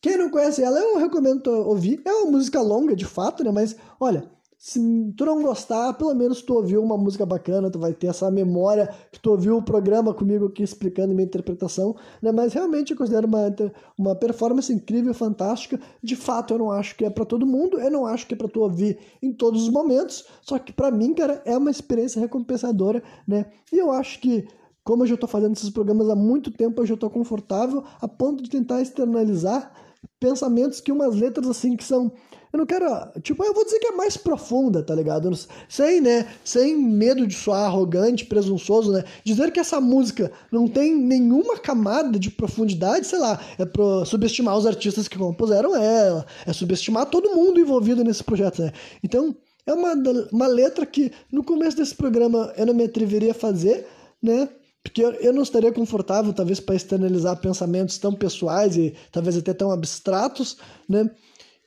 Quem 0.00 0.16
não 0.16 0.30
conhece 0.30 0.62
ela, 0.62 0.78
eu 0.80 0.96
recomendo 0.96 1.48
ouvir. 1.48 2.00
É 2.04 2.12
uma 2.12 2.30
música 2.30 2.62
longa, 2.62 2.96
de 2.96 3.04
fato, 3.04 3.44
né? 3.44 3.50
Mas, 3.50 3.76
olha, 4.00 4.30
se 4.58 4.80
tu 5.16 5.24
não 5.24 5.40
gostar, 5.40 5.92
pelo 5.92 6.12
menos 6.14 6.42
tu 6.42 6.54
ouviu 6.54 6.82
uma 6.82 6.98
música 6.98 7.24
bacana, 7.24 7.70
tu 7.70 7.78
vai 7.78 7.92
ter 7.92 8.08
essa 8.08 8.28
memória 8.28 8.92
que 9.12 9.20
tu 9.20 9.30
ouviu 9.30 9.56
o 9.56 9.62
programa 9.62 10.12
comigo 10.12 10.46
aqui 10.46 10.64
explicando 10.64 11.14
minha 11.14 11.24
interpretação, 11.24 11.94
né? 12.20 12.32
Mas 12.32 12.54
realmente 12.54 12.90
eu 12.90 12.96
considero 12.96 13.28
uma, 13.28 13.54
uma 13.96 14.14
performance 14.16 14.72
incrível, 14.72 15.14
fantástica. 15.14 15.80
De 16.02 16.16
fato, 16.16 16.54
eu 16.54 16.58
não 16.58 16.72
acho 16.72 16.96
que 16.96 17.04
é 17.04 17.10
para 17.10 17.24
todo 17.24 17.46
mundo, 17.46 17.78
eu 17.78 17.88
não 17.88 18.04
acho 18.04 18.26
que 18.26 18.34
é 18.34 18.36
para 18.36 18.48
tu 18.48 18.60
ouvir 18.60 18.98
em 19.22 19.32
todos 19.32 19.62
os 19.62 19.68
momentos, 19.68 20.26
só 20.42 20.58
que 20.58 20.72
para 20.72 20.90
mim, 20.90 21.14
cara, 21.14 21.40
é 21.44 21.56
uma 21.56 21.70
experiência 21.70 22.18
recompensadora, 22.18 23.00
né? 23.28 23.46
E 23.72 23.78
eu 23.78 23.92
acho 23.92 24.20
que 24.20 24.48
como 24.82 25.04
eu 25.04 25.06
já 25.06 25.14
estou 25.14 25.28
fazendo 25.28 25.54
esses 25.54 25.70
programas 25.70 26.08
há 26.08 26.16
muito 26.16 26.50
tempo, 26.50 26.82
eu 26.82 26.86
já 26.86 26.94
estou 26.94 27.10
confortável 27.10 27.84
a 28.00 28.08
ponto 28.08 28.42
de 28.42 28.50
tentar 28.50 28.80
externalizar 28.82 29.72
pensamentos 30.18 30.80
que 30.80 30.90
umas 30.90 31.14
letras 31.14 31.46
assim 31.46 31.76
que 31.76 31.84
são 31.84 32.10
eu 32.52 32.58
não 32.58 32.66
quero. 32.66 32.86
Tipo, 33.22 33.44
eu 33.44 33.52
vou 33.52 33.64
dizer 33.64 33.78
que 33.78 33.88
é 33.88 33.92
mais 33.92 34.16
profunda, 34.16 34.82
tá 34.82 34.94
ligado? 34.94 35.30
Sem, 35.68 36.00
né? 36.00 36.26
Sem 36.44 36.76
medo 36.76 37.26
de 37.26 37.34
soar 37.34 37.66
arrogante, 37.66 38.24
presunçoso, 38.24 38.92
né? 38.92 39.04
Dizer 39.24 39.50
que 39.50 39.60
essa 39.60 39.80
música 39.80 40.32
não 40.50 40.66
tem 40.66 40.94
nenhuma 40.94 41.58
camada 41.58 42.18
de 42.18 42.30
profundidade, 42.30 43.06
sei 43.06 43.18
lá, 43.18 43.38
é 43.58 43.64
pra 43.64 44.04
subestimar 44.04 44.56
os 44.56 44.66
artistas 44.66 45.08
que 45.08 45.18
compuseram 45.18 45.76
ela, 45.76 46.26
é 46.46 46.52
subestimar 46.52 47.06
todo 47.06 47.34
mundo 47.34 47.60
envolvido 47.60 48.02
nesse 48.02 48.24
projeto, 48.24 48.62
né? 48.62 48.72
Então, 49.02 49.36
é 49.66 49.72
uma, 49.72 49.92
uma 50.32 50.46
letra 50.46 50.86
que 50.86 51.12
no 51.30 51.44
começo 51.44 51.76
desse 51.76 51.94
programa 51.94 52.52
eu 52.56 52.64
não 52.64 52.74
me 52.74 52.84
atreveria 52.84 53.32
a 53.32 53.34
fazer, 53.34 53.86
né? 54.22 54.48
Porque 54.82 55.04
eu, 55.04 55.10
eu 55.12 55.32
não 55.34 55.42
estaria 55.42 55.70
confortável, 55.70 56.32
talvez, 56.32 56.60
para 56.60 56.74
externalizar 56.74 57.36
pensamentos 57.36 57.98
tão 57.98 58.14
pessoais 58.14 58.76
e 58.76 58.94
talvez 59.12 59.36
até 59.36 59.52
tão 59.52 59.70
abstratos, 59.70 60.56
né? 60.88 61.10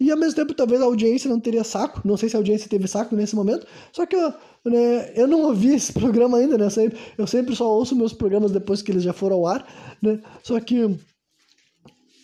E 0.02 0.10
ao 0.10 0.18
mesmo 0.18 0.36
tempo, 0.36 0.56
talvez 0.56 0.82
a 0.82 0.86
audiência 0.86 1.30
não 1.30 1.40
teria 1.40 1.64
saco. 1.64 2.02
Não 2.04 2.18
sei 2.18 2.28
se 2.28 2.36
a 2.36 2.40
audiência 2.40 2.68
teve 2.68 2.88
saco 2.88 3.16
nesse 3.16 3.36
momento. 3.36 3.68
Só 3.94 4.04
que 4.04 4.16
eu, 4.16 4.34
né, 4.66 5.12
eu 5.16 5.28
não 5.28 5.44
ouvi 5.44 5.76
esse 5.76 5.94
programa 5.94 6.40
ainda, 6.40 6.58
né? 6.58 6.66
Eu 6.66 6.72
sempre, 6.72 7.00
eu 7.20 7.28
sempre 7.28 7.56
só 7.56 7.72
ouço 7.72 7.96
meus 7.96 8.12
programas 8.12 8.50
depois 8.50 8.82
que 8.82 8.92
eles 8.92 9.04
já 9.04 9.14
foram 9.14 9.36
ao 9.36 9.46
ar, 9.46 9.96
né? 10.02 10.20
Só 10.42 10.60
que 10.60 10.98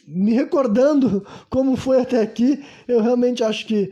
me 0.07 0.33
recordando 0.33 1.23
como 1.51 1.75
foi 1.75 2.01
até 2.01 2.19
aqui, 2.19 2.63
eu 2.87 2.99
realmente 2.99 3.43
acho 3.43 3.67
que 3.67 3.91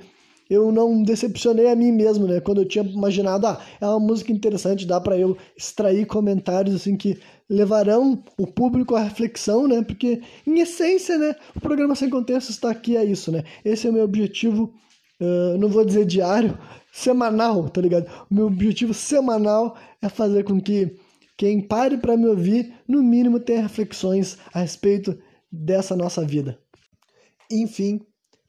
eu 0.49 0.71
não 0.71 1.03
decepcionei 1.03 1.69
a 1.69 1.75
mim 1.75 1.91
mesmo, 1.91 2.25
né? 2.25 2.39
Quando 2.39 2.61
eu 2.61 2.67
tinha 2.67 2.83
imaginado, 2.83 3.45
ah, 3.45 3.61
é 3.79 3.85
uma 3.85 3.99
música 3.99 4.31
interessante, 4.31 4.87
dá 4.87 4.99
para 4.99 5.15
eu 5.15 5.37
extrair 5.55 6.07
comentários 6.07 6.75
assim 6.75 6.97
que 6.97 7.19
levarão 7.49 8.23
o 8.37 8.47
público 8.47 8.95
à 8.95 9.03
reflexão, 9.03 9.67
né? 9.67 9.83
Porque 9.83 10.21
em 10.45 10.59
essência, 10.59 11.17
né, 11.17 11.35
o 11.55 11.61
programa 11.61 11.95
sem 11.95 12.09
contexto 12.09 12.49
está 12.49 12.71
aqui 12.71 12.97
é 12.97 13.03
isso, 13.03 13.31
né? 13.31 13.43
Esse 13.63 13.87
é 13.87 13.89
o 13.89 13.93
meu 13.93 14.03
objetivo, 14.03 14.73
uh, 15.21 15.57
não 15.57 15.69
vou 15.69 15.85
dizer 15.85 16.05
diário, 16.05 16.57
semanal, 16.91 17.69
tá 17.69 17.81
ligado? 17.81 18.09
O 18.29 18.33
meu 18.33 18.47
objetivo 18.47 18.93
semanal 18.93 19.77
é 20.01 20.09
fazer 20.09 20.43
com 20.43 20.59
que 20.59 20.95
quem 21.37 21.61
pare 21.61 21.97
para 21.97 22.15
me 22.15 22.27
ouvir, 22.27 22.73
no 22.87 23.03
mínimo, 23.03 23.39
tenha 23.39 23.61
reflexões 23.61 24.37
a 24.53 24.61
respeito 24.61 25.17
dessa 25.51 25.95
nossa 25.95 26.25
vida. 26.25 26.57
Enfim, 27.51 28.01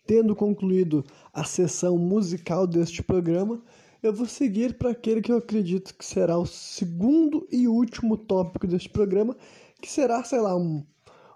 tendo 0.06 0.34
concluído 0.36 1.04
a 1.32 1.44
sessão 1.44 1.98
musical 1.98 2.66
deste 2.66 3.02
programa, 3.02 3.60
eu 4.02 4.12
vou 4.12 4.26
seguir 4.26 4.76
para 4.76 4.90
aquele 4.90 5.20
que 5.20 5.32
eu 5.32 5.38
acredito 5.38 5.94
que 5.94 6.04
será 6.04 6.38
o 6.38 6.46
segundo 6.46 7.46
e 7.50 7.66
último 7.66 8.16
tópico 8.16 8.66
deste 8.66 8.88
programa, 8.88 9.36
que 9.80 9.90
será, 9.90 10.22
sei 10.24 10.40
lá, 10.40 10.56
um, 10.56 10.84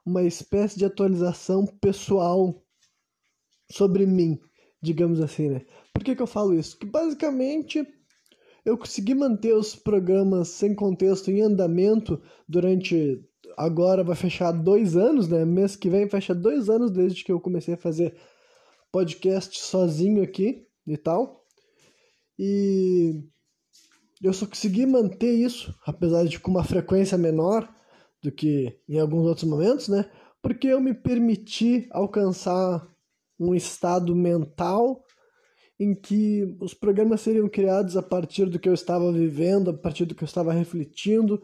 uma 0.05 0.23
espécie 0.23 0.79
de 0.79 0.85
atualização 0.85 1.67
pessoal 1.67 2.63
sobre 3.71 4.07
mim, 4.07 4.39
digamos 4.83 5.21
assim, 5.21 5.49
né? 5.49 5.63
Por 5.93 6.05
que, 6.05 6.15
que 6.15 6.23
eu 6.23 6.27
falo 6.27 6.55
isso? 6.55 6.79
Que 6.79 6.87
basicamente 6.87 7.87
eu 8.65 8.77
consegui 8.77 9.15
manter 9.15 9.55
os 9.55 9.75
programas 9.75 10.49
sem 10.49 10.75
contexto 10.75 11.31
em 11.31 11.41
andamento 11.41 12.21
durante. 12.49 13.25
Agora 13.57 14.05
vai 14.05 14.17
fechar 14.17 14.53
dois 14.53 14.97
anos, 14.97 15.29
né? 15.29 15.45
Mês 15.45 15.77
que 15.77 15.89
vem 15.89 16.09
fecha 16.09 16.35
dois 16.35 16.69
anos 16.69 16.91
desde 16.91 17.25
que 17.25 17.33
eu 17.33 17.41
comecei 17.41 17.75
a 17.75 17.79
fazer 17.79 18.17
podcast 18.93 19.59
sozinho 19.59 20.23
aqui 20.23 20.67
e 20.87 20.97
tal. 20.97 21.40
E 22.43 23.23
eu 24.23 24.33
só 24.33 24.47
consegui 24.47 24.87
manter 24.87 25.31
isso, 25.31 25.75
apesar 25.85 26.25
de 26.25 26.41
com 26.41 26.51
uma 26.51 26.65
frequência 26.65 27.19
menor 27.19 27.71
do 28.23 28.33
que 28.33 28.81
em 28.89 28.99
alguns 28.99 29.27
outros 29.27 29.47
momentos, 29.47 29.89
né? 29.89 30.11
Porque 30.41 30.69
eu 30.69 30.81
me 30.81 30.95
permiti 30.95 31.87
alcançar 31.91 32.89
um 33.39 33.55
estado 33.55 34.17
mental 34.17 35.05
em 35.79 35.95
que 35.95 36.57
os 36.63 36.73
programas 36.73 37.21
seriam 37.21 37.47
criados 37.47 37.95
a 37.95 38.03
partir 38.03 38.47
do 38.47 38.59
que 38.59 38.71
eu 38.71 38.75
estava 38.75 39.13
vivendo, 39.13 39.69
a 39.69 39.75
partir 39.77 40.07
do 40.07 40.15
que 40.15 40.25
eu 40.25 40.27
estava 40.27 40.51
refletindo, 40.51 41.43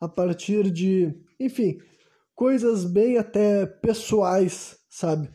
a 0.00 0.08
partir 0.08 0.70
de, 0.70 1.14
enfim, 1.38 1.76
coisas 2.34 2.86
bem 2.86 3.18
até 3.18 3.66
pessoais, 3.66 4.78
sabe? 4.88 5.28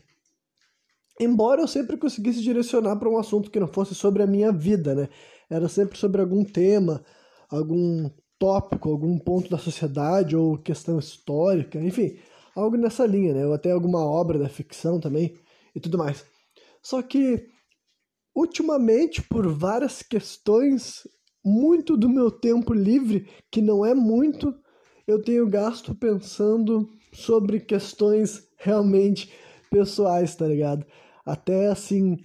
Embora 1.20 1.60
eu 1.60 1.68
sempre 1.68 1.96
conseguisse 1.96 2.42
direcionar 2.42 2.96
para 2.96 3.08
um 3.08 3.18
assunto 3.18 3.50
que 3.50 3.60
não 3.60 3.68
fosse 3.68 3.94
sobre 3.94 4.22
a 4.22 4.26
minha 4.26 4.50
vida, 4.50 4.94
né? 4.94 5.08
Era 5.48 5.68
sempre 5.68 5.96
sobre 5.96 6.20
algum 6.20 6.44
tema, 6.44 7.04
algum 7.48 8.10
tópico, 8.38 8.90
algum 8.90 9.18
ponto 9.18 9.48
da 9.48 9.58
sociedade 9.58 10.36
ou 10.36 10.58
questão 10.58 10.98
histórica, 10.98 11.78
enfim, 11.78 12.16
algo 12.54 12.76
nessa 12.76 13.06
linha, 13.06 13.32
né? 13.32 13.46
Ou 13.46 13.54
até 13.54 13.70
alguma 13.70 14.04
obra 14.04 14.38
da 14.38 14.48
ficção 14.48 14.98
também 14.98 15.34
e 15.74 15.80
tudo 15.80 15.96
mais. 15.98 16.24
Só 16.82 17.00
que 17.00 17.46
ultimamente, 18.34 19.22
por 19.22 19.46
várias 19.46 20.02
questões, 20.02 21.06
muito 21.44 21.96
do 21.96 22.08
meu 22.08 22.30
tempo 22.30 22.74
livre, 22.74 23.28
que 23.50 23.62
não 23.62 23.84
é 23.84 23.94
muito, 23.94 24.54
eu 25.06 25.22
tenho 25.22 25.48
gasto 25.48 25.94
pensando 25.94 26.88
sobre 27.12 27.60
questões 27.60 28.48
realmente 28.56 29.32
pessoais, 29.70 30.34
tá 30.34 30.46
ligado? 30.46 30.84
Até 31.24 31.68
assim, 31.68 32.18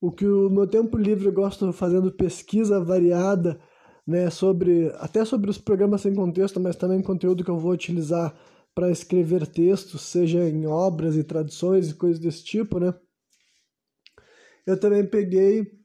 o 0.00 0.10
que 0.10 0.26
o 0.26 0.48
meu 0.48 0.66
tempo 0.66 0.96
livre 0.96 1.26
eu 1.26 1.32
gosto 1.32 1.72
fazendo 1.72 2.12
pesquisa 2.12 2.82
variada 2.82 3.60
né, 4.06 4.30
sobre 4.30 4.90
até 4.98 5.24
sobre 5.24 5.50
os 5.50 5.58
programas 5.58 6.00
sem 6.00 6.14
contexto, 6.14 6.58
mas 6.58 6.76
também 6.76 7.02
conteúdo 7.02 7.44
que 7.44 7.50
eu 7.50 7.58
vou 7.58 7.72
utilizar 7.72 8.34
para 8.74 8.90
escrever 8.90 9.46
textos, 9.46 10.02
seja 10.02 10.48
em 10.48 10.66
obras 10.66 11.16
e 11.16 11.24
traduções 11.24 11.90
e 11.90 11.94
coisas 11.94 12.18
desse 12.18 12.44
tipo, 12.44 12.78
né? 12.78 12.94
Eu 14.66 14.78
também 14.78 15.04
peguei 15.04 15.78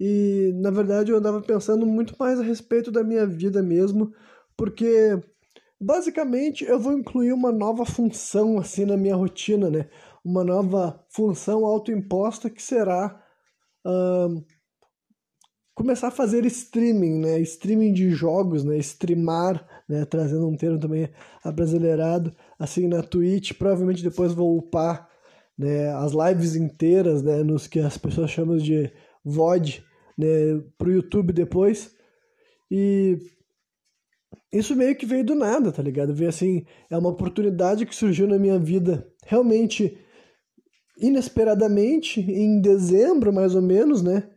e, 0.00 0.52
na 0.56 0.70
verdade, 0.70 1.10
eu 1.10 1.16
andava 1.16 1.40
pensando 1.40 1.86
muito 1.86 2.14
mais 2.18 2.40
a 2.40 2.42
respeito 2.42 2.90
da 2.90 3.04
minha 3.04 3.26
vida 3.26 3.62
mesmo, 3.62 4.12
porque 4.56 5.20
basicamente 5.80 6.64
eu 6.64 6.78
vou 6.78 6.92
incluir 6.92 7.32
uma 7.32 7.52
nova 7.52 7.84
função 7.84 8.58
assim 8.58 8.84
na 8.84 8.96
minha 8.96 9.14
rotina, 9.14 9.70
né? 9.70 9.88
Uma 10.24 10.42
nova 10.42 11.04
função 11.10 11.66
autoimposta 11.66 12.48
que 12.48 12.62
será 12.62 13.22
começar 15.74 16.08
a 16.08 16.12
fazer 16.12 16.46
streaming, 16.46 17.18
né? 17.18 17.40
Streaming 17.40 17.92
de 17.92 18.10
jogos, 18.10 18.64
né? 18.64 18.78
Streamar, 18.78 19.66
né? 19.88 20.04
Trazendo 20.04 20.48
um 20.48 20.56
termo 20.56 20.78
também 20.78 21.10
abrasileirado, 21.42 22.34
assim 22.58 22.88
na 22.88 23.02
Twitch. 23.02 23.52
Provavelmente 23.52 24.02
depois 24.02 24.32
vou 24.32 24.56
upar 24.56 25.08
né? 25.58 25.88
as 25.94 26.12
lives 26.12 26.56
inteiras, 26.56 27.22
né? 27.22 27.42
Nos 27.42 27.66
que 27.66 27.80
as 27.80 27.98
pessoas 27.98 28.30
chamam 28.30 28.56
de 28.56 28.90
VOD, 29.24 29.84
né? 30.16 30.26
Pro 30.78 30.92
YouTube 30.92 31.32
depois. 31.32 31.94
E 32.70 33.18
isso 34.52 34.76
meio 34.76 34.96
que 34.96 35.04
veio 35.04 35.24
do 35.24 35.34
nada, 35.34 35.72
tá 35.72 35.82
ligado? 35.82 36.14
Veio 36.14 36.30
assim, 36.30 36.64
é 36.88 36.96
uma 36.96 37.10
oportunidade 37.10 37.84
que 37.84 37.94
surgiu 37.94 38.26
na 38.28 38.38
minha 38.38 38.58
vida 38.58 39.06
realmente 39.26 39.98
inesperadamente 40.98 42.20
em 42.20 42.60
dezembro, 42.60 43.32
mais 43.32 43.54
ou 43.54 43.62
menos, 43.62 44.02
né? 44.02 44.28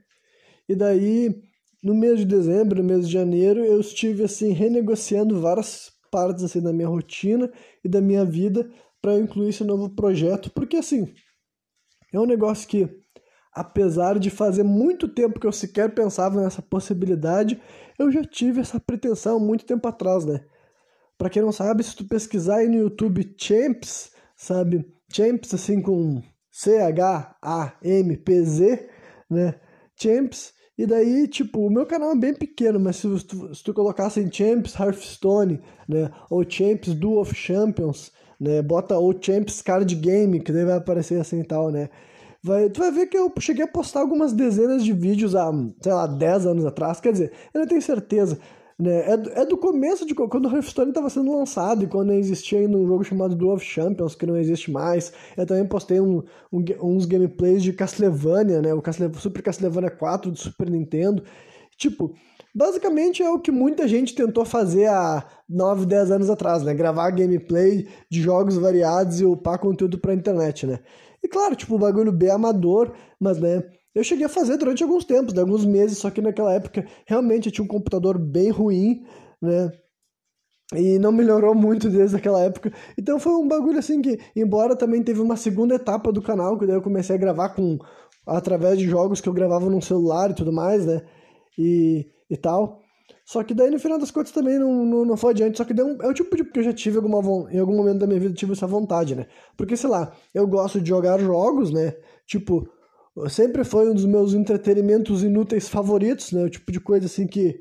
E 0.68 0.76
daí, 0.76 1.42
no 1.84 1.94
mês 1.94 2.20
de 2.20 2.26
dezembro, 2.26 2.82
no 2.82 2.88
mês 2.88 3.08
de 3.08 3.14
janeiro, 3.14 3.64
eu 3.64 3.80
estive 3.80 4.24
assim 4.24 4.52
renegociando 4.52 5.40
várias 5.40 5.92
partes 6.12 6.44
assim 6.44 6.62
da 6.62 6.74
minha 6.74 6.88
rotina 6.88 7.52
e 7.84 7.90
da 7.90 8.02
minha 8.02 8.26
vida 8.26 8.70
para 9.02 9.20
incluir 9.20 9.50
esse 9.50 9.64
novo 9.64 9.90
projeto, 9.90 10.50
porque 10.52 10.78
assim, 10.78 11.14
é 12.12 12.20
um 12.20 12.26
negócio 12.26 12.68
que 12.68 12.90
apesar 13.54 14.20
de 14.20 14.30
fazer 14.30 14.64
muito 14.64 15.08
tempo 15.08 15.40
que 15.40 15.48
eu 15.48 15.52
sequer 15.52 15.94
pensava 15.94 16.40
nessa 16.40 16.62
possibilidade, 16.62 17.60
eu 17.98 18.12
já 18.12 18.24
tive 18.24 18.62
essa 18.62 18.80
pretensão 18.80 19.40
muito 19.40 19.66
tempo 19.66 19.88
atrás, 19.88 20.26
né? 20.26 20.46
Para 21.18 21.30
quem 21.30 21.42
não 21.42 21.52
sabe, 21.52 21.84
se 21.84 21.96
tu 21.96 22.08
pesquisar 22.08 22.58
aí 22.58 22.68
no 22.68 22.78
YouTube 22.78 23.34
Champs, 23.36 24.12
sabe? 24.36 24.86
Champs 25.12 25.56
assim 25.56 25.82
com 25.82 26.22
C 26.58 26.82
H 26.82 27.36
A 27.40 27.74
M 27.84 28.18
P 28.18 28.44
Z, 28.44 28.90
né? 29.30 29.54
Champs 29.96 30.54
e 30.76 30.88
daí, 30.88 31.28
tipo, 31.28 31.60
o 31.68 31.70
meu 31.70 31.86
canal 31.86 32.14
é 32.14 32.16
bem 32.16 32.34
pequeno, 32.34 32.80
mas 32.80 32.96
se 32.96 33.08
tu, 33.26 33.54
se 33.54 33.64
tu 33.64 33.76
colocasse 33.76 34.20
em 34.20 34.32
Champs 34.32 34.74
Hearthstone, 34.74 35.62
né? 35.88 36.10
Ou 36.32 36.44
Champs 36.50 36.96
Duel 36.96 37.20
of 37.20 37.36
Champions, 37.36 38.12
né? 38.42 38.64
Bota 38.64 38.98
ou 38.98 39.14
Champs 39.22 39.62
Card 39.62 39.94
Game, 39.96 40.40
que 40.40 40.52
daí 40.52 40.66
vai 40.66 40.78
aparecer 40.78 41.22
assim 41.22 41.42
e 41.42 41.44
tal, 41.44 41.70
né? 41.70 41.90
Vai, 42.42 42.72
tu 42.72 42.80
vai 42.80 42.92
ver 42.92 43.06
que 43.06 43.18
eu 43.18 43.32
cheguei 43.40 43.66
a 43.66 43.68
postar 43.68 44.00
algumas 44.00 44.34
dezenas 44.34 44.84
de 44.84 44.94
vídeos 44.94 45.36
há, 45.36 45.52
sei 45.80 45.94
lá, 45.94 46.08
10 46.08 46.48
anos 46.48 46.66
atrás. 46.66 47.00
Quer 47.00 47.12
dizer, 47.12 47.32
eu 47.54 47.60
não 47.60 47.68
tenho 47.68 47.82
certeza. 47.84 48.40
Né? 48.80 49.12
É, 49.12 49.18
do, 49.18 49.30
é 49.32 49.46
do 49.46 49.58
começo 49.58 50.06
de 50.06 50.14
quando 50.14 50.46
o 50.46 50.52
Hearthstone 50.54 50.90
estava 50.90 51.10
sendo 51.10 51.36
lançado 51.36 51.84
e 51.84 51.88
quando 51.88 52.14
existia 52.14 52.60
ainda 52.60 52.78
um 52.78 52.86
jogo 52.86 53.04
chamado 53.04 53.36
Duel 53.36 53.56
of 53.56 53.66
Champions, 53.66 54.14
que 54.14 54.26
não 54.26 54.38
existe 54.38 54.70
mais. 54.70 55.12
Eu 55.36 55.46
também 55.46 55.66
postei 55.66 56.00
um, 56.00 56.24
um, 56.52 56.64
uns 56.84 57.06
gameplays 57.06 57.64
de 57.64 57.74
Castlevania, 57.74 58.62
né? 58.62 58.74
o 58.74 58.82
Super 59.20 59.42
Castlevania 59.42 59.90
4 59.90 60.32
do 60.32 60.38
Super 60.38 60.70
Nintendo. 60.70 61.24
Tipo, 61.76 62.14
basicamente 62.54 63.24
é 63.24 63.30
o 63.30 63.40
que 63.40 63.52
muita 63.52 63.88
gente 63.88 64.16
tentou 64.16 64.46
fazer 64.46 64.88
há 64.88 65.26
9, 65.50 65.86
10 65.86 66.12
anos 66.12 66.30
atrás, 66.30 66.64
né? 66.64 66.74
Gravar 66.74 67.12
gameplay 67.12 67.88
de 68.10 68.22
jogos 68.22 68.58
variados 68.58 69.22
e 69.22 69.26
upar 69.26 69.60
conteúdo 69.60 69.98
pra 69.98 70.14
internet, 70.14 70.66
né? 70.66 70.80
E 71.24 71.28
claro, 71.28 71.56
tipo, 71.56 71.76
o 71.76 71.80
bagulho 71.80 72.12
bem 72.12 72.30
amador, 72.30 72.94
mas 73.20 73.40
né, 73.40 73.64
eu 73.98 74.04
cheguei 74.04 74.26
a 74.28 74.30
fazer 74.30 74.58
durante 74.58 74.84
alguns 74.84 75.04
tempos, 75.04 75.34
né, 75.34 75.42
alguns 75.42 75.66
meses, 75.66 75.98
só 75.98 76.12
que 76.12 76.22
naquela 76.22 76.54
época 76.54 76.86
realmente 77.08 77.48
eu 77.48 77.52
tinha 77.52 77.66
um 77.66 77.68
computador 77.68 78.20
bem 78.20 78.52
ruim, 78.52 79.04
né? 79.42 79.72
E 80.76 81.00
não 81.00 81.12
melhorou 81.12 81.56
muito 81.56 81.90
desde 81.90 82.16
aquela 82.16 82.42
época. 82.42 82.72
Então 82.96 83.20
foi 83.20 83.34
um 83.34 83.48
bagulho 83.48 83.80
assim 83.80 84.00
que, 84.00 84.20
embora 84.36 84.76
também 84.76 85.02
teve 85.02 85.20
uma 85.20 85.36
segunda 85.36 85.74
etapa 85.76 86.12
do 86.12 86.22
canal, 86.22 86.60
que 86.60 86.68
daí 86.68 86.76
eu 86.76 86.82
comecei 86.82 87.16
a 87.16 87.20
gravar 87.20 87.50
com 87.50 87.80
através 88.28 88.78
de 88.78 88.86
jogos 88.86 89.20
que 89.20 89.30
eu 89.30 89.34
gravava 89.34 89.68
no 89.68 89.82
celular 89.82 90.30
e 90.30 90.36
tudo 90.36 90.54
mais, 90.54 90.86
né? 90.86 91.02
E, 91.58 92.06
e 92.30 92.38
tal. 92.38 92.84
Só 93.26 93.44
que 93.44 93.54
daí 93.56 93.72
no 93.72 93.80
final 93.80 93.98
das 93.98 94.12
contas 94.12 94.32
também 94.32 94.60
não, 94.60 94.86
não, 94.86 95.06
não 95.06 95.18
foi 95.18 95.32
adiante. 95.32 95.58
Só 95.58 95.64
que 95.64 95.74
um, 95.82 96.02
é 96.04 96.08
o 96.08 96.14
tipo 96.14 96.36
de 96.36 96.44
que 96.44 96.60
eu 96.60 96.64
já 96.64 96.74
tive 96.74 96.98
alguma, 96.98 97.52
em 97.52 97.58
algum 97.58 97.76
momento 97.76 98.00
da 98.00 98.08
minha 98.08 98.20
vida 98.20 98.36
tive 98.36 98.52
essa 98.52 98.68
vontade, 98.68 99.16
né? 99.16 99.26
Porque, 99.58 99.76
sei 99.76 99.90
lá, 99.90 100.14
eu 100.36 100.46
gosto 100.46 100.80
de 100.80 100.88
jogar 100.88 101.20
jogos, 101.20 101.72
né? 101.72 101.96
Tipo, 102.28 102.70
sempre 103.30 103.64
foi 103.64 103.90
um 103.90 103.94
dos 103.94 104.06
meus 104.06 104.34
entretenimentos 104.34 105.24
inúteis 105.24 105.68
favoritos, 105.68 106.32
né? 106.32 106.44
O 106.44 106.50
tipo 106.50 106.72
de 106.72 106.80
coisa 106.80 107.08
assim 107.08 107.26
que 107.26 107.60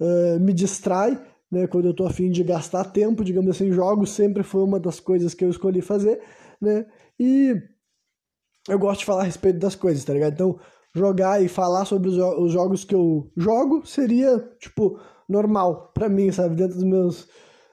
uh, 0.00 0.38
me 0.40 0.52
distrai, 0.52 1.20
né? 1.50 1.66
Quando 1.66 1.86
eu 1.86 1.94
tô 1.94 2.06
afim 2.06 2.30
de 2.30 2.42
gastar 2.42 2.84
tempo, 2.84 3.24
digamos 3.24 3.50
assim, 3.50 3.72
jogos 3.72 4.10
sempre 4.10 4.42
foi 4.42 4.62
uma 4.62 4.78
das 4.78 5.00
coisas 5.00 5.32
que 5.32 5.44
eu 5.44 5.50
escolhi 5.50 5.80
fazer, 5.80 6.20
né? 6.60 6.84
E 7.18 7.54
eu 8.68 8.78
gosto 8.78 9.00
de 9.00 9.06
falar 9.06 9.22
a 9.22 9.24
respeito 9.24 9.58
das 9.58 9.74
coisas, 9.74 10.04
tá 10.04 10.12
ligado? 10.12 10.34
Então, 10.34 10.58
jogar 10.94 11.42
e 11.42 11.48
falar 11.48 11.84
sobre 11.84 12.08
os, 12.08 12.16
os 12.16 12.52
jogos 12.52 12.84
que 12.84 12.94
eu 12.94 13.30
jogo 13.36 13.86
seria, 13.86 14.38
tipo, 14.58 14.98
normal 15.28 15.92
para 15.94 16.08
mim, 16.08 16.30
sabe? 16.32 16.56
Dentro 16.56 16.74
dos 16.74 16.84
meus, 16.84 17.28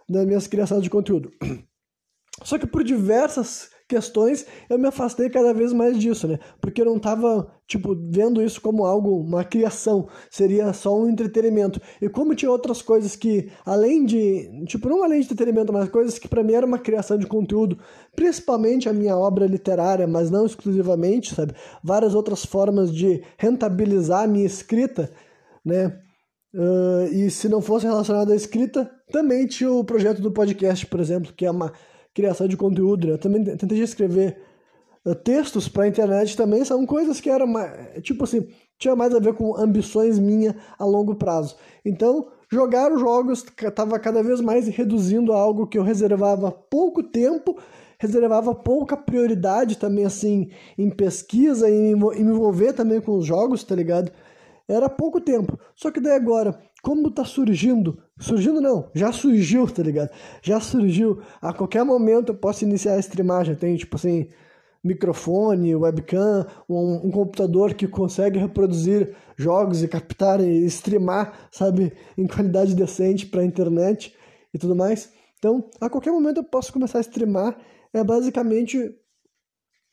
das 0.08 0.26
minhas 0.26 0.48
criações 0.48 0.84
de 0.84 0.90
conteúdo. 0.90 1.32
Só 2.44 2.58
que 2.58 2.68
por 2.68 2.84
diversas 2.84 3.70
questões, 3.92 4.46
eu 4.70 4.80
me 4.80 4.88
afastei 4.88 5.30
cada 5.30 5.54
vez 5.54 5.74
mais 5.74 6.00
disso, 6.00 6.26
né? 6.26 6.40
Porque 6.62 6.82
eu 6.82 6.86
não 6.86 6.98
tava, 6.98 7.52
tipo, 7.68 7.94
vendo 8.10 8.42
isso 8.42 8.62
como 8.62 8.86
algo, 8.86 9.20
uma 9.20 9.44
criação, 9.44 10.08
seria 10.30 10.72
só 10.72 10.98
um 10.98 11.10
entretenimento. 11.10 11.82
E 12.02 12.08
como 12.08 12.34
tinha 12.34 12.50
outras 12.50 12.82
coisas 12.82 13.18
que, 13.18 13.52
além 13.66 14.06
de, 14.06 14.66
tipo, 14.66 14.88
não 14.88 15.04
além 15.04 15.20
de 15.20 15.26
entretenimento, 15.26 15.74
mas 15.74 15.90
coisas 15.90 16.18
que 16.18 16.30
para 16.30 16.42
mim 16.42 16.54
era 16.54 16.66
uma 16.66 16.80
criação 16.80 17.18
de 17.18 17.28
conteúdo, 17.28 17.78
principalmente 18.16 18.88
a 18.88 18.94
minha 18.94 19.18
obra 19.18 19.46
literária, 19.46 20.08
mas 20.08 20.32
não 20.32 20.46
exclusivamente, 20.46 21.36
sabe? 21.36 21.54
Várias 21.84 22.16
outras 22.16 22.46
formas 22.46 22.94
de 22.94 23.22
rentabilizar 23.38 24.24
a 24.24 24.28
minha 24.28 24.46
escrita, 24.46 25.12
né? 25.66 26.00
Uh, 26.54 27.08
e 27.14 27.30
se 27.30 27.48
não 27.48 27.62
fosse 27.62 27.86
relacionado 27.86 28.32
à 28.32 28.36
escrita, 28.36 28.90
também 29.12 29.48
tinha 29.48 29.72
o 29.72 29.84
projeto 29.84 30.22
do 30.22 30.32
podcast, 30.32 30.86
por 30.86 31.00
exemplo, 31.00 31.34
que 31.34 31.46
é 31.46 31.52
uma 31.52 31.72
criação 32.14 32.48
de 32.48 32.58
conteúdo. 32.58 33.08
Né? 33.08 33.14
Eu 33.14 33.18
também 33.18 33.44
tentei 33.44 33.80
escrever 33.80 34.38
uh, 35.06 35.16
textos 35.16 35.68
para 35.68 35.84
a 35.84 35.88
internet 35.88 36.36
também, 36.36 36.64
são 36.66 36.86
coisas 36.86 37.20
que 37.20 37.30
eram 37.30 37.52
tipo 38.02 38.24
assim, 38.24 38.48
tinha 38.78 38.96
mais 38.96 39.14
a 39.14 39.20
ver 39.20 39.34
com 39.34 39.56
ambições 39.56 40.18
minhas 40.18 40.56
a 40.78 40.86
longo 40.86 41.16
prazo. 41.16 41.56
Então, 41.86 42.28
jogar 42.52 42.92
os 42.92 43.00
jogos 43.00 43.46
estava 43.62 44.00
cada 44.00 44.24
vez 44.24 44.42
mais 44.42 44.68
reduzindo 44.68 45.32
a 45.32 45.38
algo 45.40 45.68
que 45.68 45.78
eu 45.78 45.84
reservava 45.84 46.52
pouco 46.52 47.04
tempo, 47.04 47.58
reservava 48.00 48.56
pouca 48.56 48.98
prioridade 48.98 49.78
também, 49.78 50.04
assim, 50.04 50.50
em 50.78 50.90
pesquisa, 50.90 51.70
em 51.70 51.96
me 51.96 52.20
envolver 52.20 52.74
também 52.74 53.00
com 53.00 53.18
os 53.18 53.26
jogos, 53.26 53.64
tá 53.64 53.76
ligado? 53.76 54.12
Era 54.68 54.90
pouco 54.90 55.22
tempo. 55.22 55.60
Só 55.76 55.92
que 55.92 56.00
daí 56.00 56.16
agora, 56.16 56.60
como 56.82 57.12
tá 57.12 57.24
surgindo, 57.24 58.02
surgindo 58.20 58.60
não, 58.60 58.90
já 58.94 59.12
surgiu, 59.12 59.68
tá 59.68 59.84
ligado? 59.84 60.10
Já 60.42 60.60
surgiu. 60.60 61.22
A 61.42 61.54
qualquer 61.54 61.84
momento 61.84 62.30
eu 62.30 62.36
posso 62.36 62.64
iniciar 62.64 62.94
a 62.94 63.00
streamagem. 63.00 63.56
Tem 63.56 63.76
tipo 63.76 63.96
assim, 63.96 64.28
microfone, 64.84 65.76
webcam, 65.76 66.48
um, 66.68 67.08
um, 67.08 67.12
computador 67.12 67.74
que 67.76 67.88
consegue 67.88 68.40
reproduzir 68.40 69.16
jogos 69.38 69.84
e 69.84 69.88
captar 69.88 70.42
e 70.42 70.66
streamar, 70.66 71.48
sabe, 71.52 71.94
em 72.18 72.26
qualidade 72.26 72.74
decente 72.74 73.28
para 73.28 73.46
internet 73.46 74.16
e 74.54 74.58
tudo 74.58 74.76
mais. 74.76 75.12
Então, 75.38 75.70
a 75.80 75.90
qualquer 75.90 76.12
momento 76.12 76.38
eu 76.38 76.44
posso 76.44 76.74
começar 76.74 76.98
a 76.98 77.02
streamar. 77.02 77.58
É 77.94 78.04
basicamente 78.04 78.96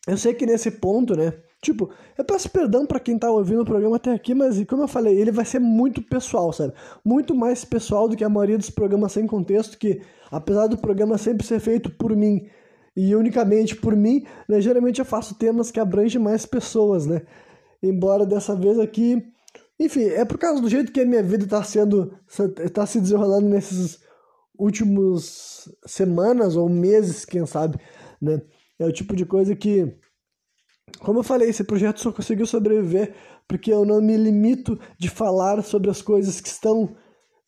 eu 0.07 0.17
sei 0.17 0.33
que 0.33 0.47
nesse 0.47 0.71
ponto, 0.71 1.15
né, 1.15 1.35
Tipo, 1.61 1.91
eu 2.17 2.25
peço 2.25 2.49
perdão 2.51 2.87
para 2.87 3.01
quem 3.01 3.19
tá 3.19 3.29
ouvindo 3.31 3.63
o 3.63 3.65
programa 3.65 3.97
até 3.97 4.13
aqui, 4.13 4.33
mas 4.33 4.63
como 4.65 4.85
eu 4.85 4.89
falei, 4.89 5.19
ele 5.21 5.33
vai 5.33 5.45
ser 5.45 5.59
muito 5.59 6.01
pessoal, 6.01 6.53
sabe? 6.53 6.73
Muito 7.05 7.35
mais 7.35 7.65
pessoal 7.65 8.09
do 8.09 8.17
que 8.17 8.23
a 8.23 8.29
maioria 8.29 8.57
dos 8.57 8.71
programas 8.71 9.13
sem 9.13 9.27
contexto, 9.27 9.77
que 9.77 10.01
apesar 10.31 10.69
do 10.69 10.79
programa 10.79 11.19
sempre 11.19 11.45
ser 11.45 11.59
feito 11.59 11.91
por 11.91 12.15
mim 12.15 12.49
e 12.97 13.15
unicamente 13.15 13.75
por 13.75 13.97
mim, 13.97 14.25
né, 14.49 14.61
geralmente 14.61 15.01
eu 15.01 15.05
faço 15.05 15.35
temas 15.37 15.71
que 15.71 15.81
abrangem 15.81 16.21
mais 16.21 16.47
pessoas, 16.47 17.07
né? 17.07 17.23
Embora 17.83 18.25
dessa 18.25 18.55
vez 18.55 18.79
aqui, 18.79 19.25
enfim, 19.81 20.05
é 20.05 20.25
por 20.25 20.39
causa 20.39 20.61
do 20.61 20.69
jeito 20.69 20.93
que 20.93 21.01
a 21.01 21.07
minha 21.07 21.23
vida 21.23 21.47
tá 21.47 21.63
sendo, 21.63 22.13
tá 22.73 22.87
se 22.87 23.01
desenrolando 23.01 23.49
nesses 23.49 24.01
últimos 24.57 25.69
semanas 25.87 26.57
ou 26.57 26.69
meses, 26.69 27.25
quem 27.25 27.45
sabe, 27.47 27.79
né? 28.21 28.43
É 28.79 28.87
o 28.87 28.93
tipo 28.93 29.15
de 29.17 29.25
coisa 29.25 29.57
que 29.57 29.97
como 31.01 31.21
eu 31.21 31.23
falei, 31.23 31.49
esse 31.49 31.65
projeto 31.65 32.01
só 32.01 32.13
conseguiu 32.13 32.47
sobreviver 32.47 33.15
porque 33.47 33.73
eu 33.73 33.85
não 33.85 34.01
me 34.01 34.17
limito 34.17 34.79
de 34.99 35.09
falar 35.09 35.63
sobre 35.63 35.91
as 35.91 36.03
coisas 36.03 36.41
que 36.41 36.49
estão 36.49 36.97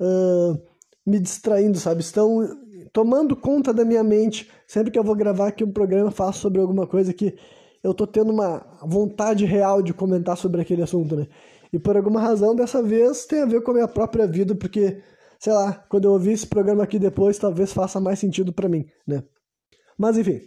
uh, 0.00 0.60
me 1.06 1.18
distraindo, 1.18 1.78
sabe? 1.78 2.00
Estão 2.00 2.48
tomando 2.92 3.36
conta 3.36 3.72
da 3.72 3.84
minha 3.84 4.02
mente. 4.02 4.50
Sempre 4.66 4.90
que 4.90 4.98
eu 4.98 5.04
vou 5.04 5.14
gravar 5.14 5.48
aqui 5.48 5.64
um 5.64 5.72
programa, 5.72 6.10
faço 6.10 6.40
sobre 6.40 6.60
alguma 6.60 6.86
coisa 6.86 7.12
que 7.12 7.36
eu 7.82 7.94
tô 7.94 8.06
tendo 8.06 8.32
uma 8.32 8.64
vontade 8.82 9.44
real 9.44 9.82
de 9.82 9.92
comentar 9.92 10.36
sobre 10.36 10.60
aquele 10.60 10.82
assunto, 10.82 11.16
né? 11.16 11.26
E 11.72 11.78
por 11.78 11.96
alguma 11.96 12.20
razão, 12.20 12.54
dessa 12.54 12.82
vez, 12.82 13.26
tem 13.26 13.42
a 13.42 13.46
ver 13.46 13.62
com 13.62 13.70
a 13.70 13.74
minha 13.74 13.88
própria 13.88 14.26
vida, 14.26 14.54
porque, 14.54 15.02
sei 15.38 15.52
lá, 15.52 15.72
quando 15.88 16.04
eu 16.04 16.12
ouvir 16.12 16.32
esse 16.32 16.46
programa 16.46 16.82
aqui 16.82 16.98
depois, 16.98 17.38
talvez 17.38 17.72
faça 17.72 18.00
mais 18.00 18.18
sentido 18.18 18.52
para 18.52 18.68
mim, 18.68 18.84
né? 19.06 19.22
Mas 19.96 20.18
enfim, 20.18 20.40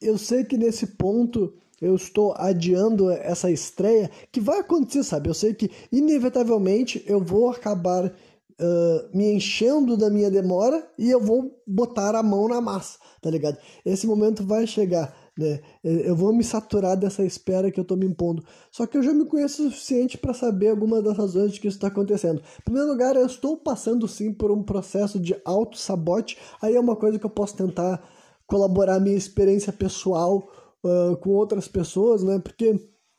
eu 0.00 0.18
sei 0.18 0.44
que 0.44 0.56
nesse 0.56 0.96
ponto 0.96 1.54
eu 1.80 1.94
estou 1.94 2.34
adiando 2.36 3.10
essa 3.10 3.50
estreia, 3.50 4.10
que 4.32 4.40
vai 4.40 4.60
acontecer, 4.60 5.04
sabe? 5.04 5.28
Eu 5.28 5.34
sei 5.34 5.54
que 5.54 5.70
inevitavelmente 5.92 7.04
eu 7.06 7.22
vou 7.22 7.50
acabar 7.50 8.06
uh, 8.06 9.16
me 9.16 9.32
enchendo 9.32 9.96
da 9.96 10.10
minha 10.10 10.30
demora 10.30 10.86
e 10.98 11.10
eu 11.10 11.20
vou 11.20 11.60
botar 11.66 12.14
a 12.14 12.22
mão 12.22 12.48
na 12.48 12.60
massa, 12.60 12.98
tá 13.20 13.30
ligado? 13.30 13.58
Esse 13.84 14.06
momento 14.06 14.44
vai 14.44 14.66
chegar, 14.66 15.14
né? 15.36 15.60
Eu 15.84 16.16
vou 16.16 16.32
me 16.32 16.42
saturar 16.42 16.96
dessa 16.96 17.22
espera 17.24 17.70
que 17.70 17.78
eu 17.78 17.84
tô 17.84 17.94
me 17.94 18.06
impondo. 18.06 18.42
Só 18.70 18.86
que 18.86 18.96
eu 18.96 19.02
já 19.02 19.12
me 19.12 19.26
conheço 19.26 19.62
o 19.62 19.70
suficiente 19.70 20.16
para 20.16 20.32
saber 20.32 20.68
algumas 20.68 21.04
das 21.04 21.16
razões 21.16 21.52
de 21.52 21.60
que 21.60 21.68
isso 21.68 21.76
está 21.76 21.88
acontecendo. 21.88 22.40
Em 22.58 22.62
primeiro 22.64 22.88
lugar, 22.88 23.16
eu 23.16 23.26
estou 23.26 23.56
passando 23.56 24.08
sim 24.08 24.32
por 24.32 24.50
um 24.50 24.62
processo 24.62 25.20
de 25.20 25.36
auto-sabote. 25.44 26.38
Aí 26.62 26.74
é 26.74 26.80
uma 26.80 26.96
coisa 26.96 27.18
que 27.18 27.26
eu 27.26 27.30
posso 27.30 27.54
tentar 27.54 28.02
colaborar 28.46 29.00
minha 29.00 29.16
experiência 29.16 29.72
pessoal 29.72 30.48
uh, 30.86 31.16
com 31.18 31.30
outras 31.30 31.68
pessoas, 31.68 32.22
né? 32.22 32.38
Porque 32.38 32.74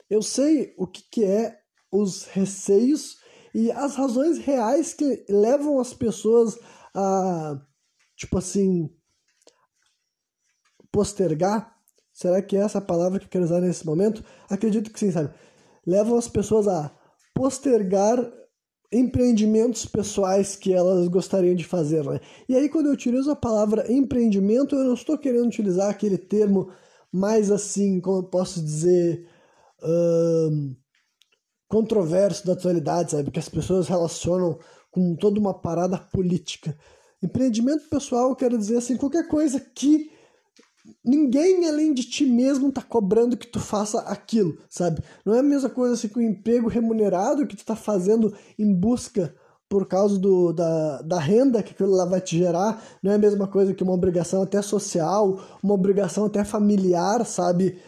eu 0.10 0.22
sei 0.22 0.74
o 0.78 0.88
que, 0.88 1.04
que 1.12 1.24
é 1.24 1.58
os 1.92 2.26
receios 2.26 3.18
e 3.54 3.72
as 3.72 3.96
razões 3.96 4.38
reais 4.38 4.94
que 4.94 5.26
levam 5.30 5.80
as 5.80 5.94
pessoas 5.94 6.58
a, 6.94 7.60
tipo 8.16 8.38
assim, 8.38 8.90
postergar. 10.92 11.76
Será 12.14 12.42
que 12.42 12.58
é 12.58 12.62
essa 12.62 12.82
palavra 12.82 13.20
que 13.20 13.26
eu 13.26 13.30
quero 13.30 13.46
usar 13.46 13.62
nesse 13.62 13.86
momento? 13.86 14.24
Acredito 14.50 14.92
que 14.92 15.00
sim, 15.00 15.12
sabe? 15.12 15.34
Levam 15.86 16.18
as 16.18 16.28
pessoas 16.28 16.68
a 16.68 16.92
postergar 17.34 18.18
empreendimentos 18.92 19.86
pessoais 19.86 20.56
que 20.56 20.74
elas 20.74 21.08
gostariam 21.08 21.54
de 21.54 21.64
fazer, 21.64 22.04
né? 22.04 22.20
E 22.48 22.56
aí 22.56 22.70
quando 22.70 22.88
eu 22.88 22.94
utilizo 22.94 23.30
a 23.30 23.36
palavra 23.36 23.92
empreendimento, 23.92 24.76
eu 24.76 24.86
não 24.86 24.94
estou 24.94 25.18
querendo 25.18 25.46
utilizar 25.46 25.90
aquele 25.90 26.18
termo 26.18 26.72
mais 27.18 27.52
assim, 27.52 28.00
como 28.00 28.20
eu 28.20 28.24
posso 28.24 28.62
dizer, 28.64 29.28
controverso 31.68 32.46
da 32.46 32.54
atualidade, 32.54 33.12
sabe? 33.12 33.32
Que 33.32 33.40
as 33.40 33.50
pessoas 33.50 33.88
relacionam 33.88 34.60
com 34.92 35.16
toda 35.16 35.40
uma 35.40 35.54
parada 35.54 35.98
política. 35.98 36.78
Empreendimento 37.22 37.90
pessoal, 37.90 38.30
eu 38.30 38.36
quero 38.36 38.58
dizer 38.58 38.78
assim, 38.78 38.96
qualquer 38.96 39.28
coisa 39.28 39.60
que 39.60 40.12
ninguém 41.04 41.68
além 41.68 41.94
de 41.94 42.04
ti 42.04 42.26
mesmo 42.26 42.72
tá 42.72 42.82
cobrando 42.82 43.36
que 43.36 43.48
tu 43.48 43.60
faça 43.60 44.00
aquilo, 44.02 44.58
sabe? 44.70 45.02
Não 45.26 45.34
é 45.34 45.40
a 45.40 45.44
mesma 45.44 45.70
coisa 45.70 45.96
assim 45.96 46.08
que 46.08 46.20
o 46.20 46.22
emprego 46.22 46.70
remunerado 46.70 47.46
que 47.46 47.58
tu 47.58 47.66
tá 47.66 47.76
fazendo 47.76 48.34
em 48.58 48.74
busca 48.74 49.36
por 49.70 49.86
causa 49.86 50.18
do, 50.18 50.54
da, 50.54 51.02
da 51.02 51.20
renda 51.20 51.62
que 51.62 51.72
aquilo 51.72 51.92
lá 51.92 52.06
vai 52.06 52.22
te 52.22 52.38
gerar, 52.38 52.82
não 53.04 53.12
é 53.12 53.16
a 53.16 53.20
mesma 53.20 53.48
coisa 53.48 53.74
que 53.74 53.84
uma 53.84 53.94
obrigação 53.94 54.42
até 54.42 54.62
social, 54.62 55.42
uma 55.62 55.74
obrigação 55.74 56.26
até 56.26 56.44
familiar, 56.44 57.26
sabe? 57.26 57.80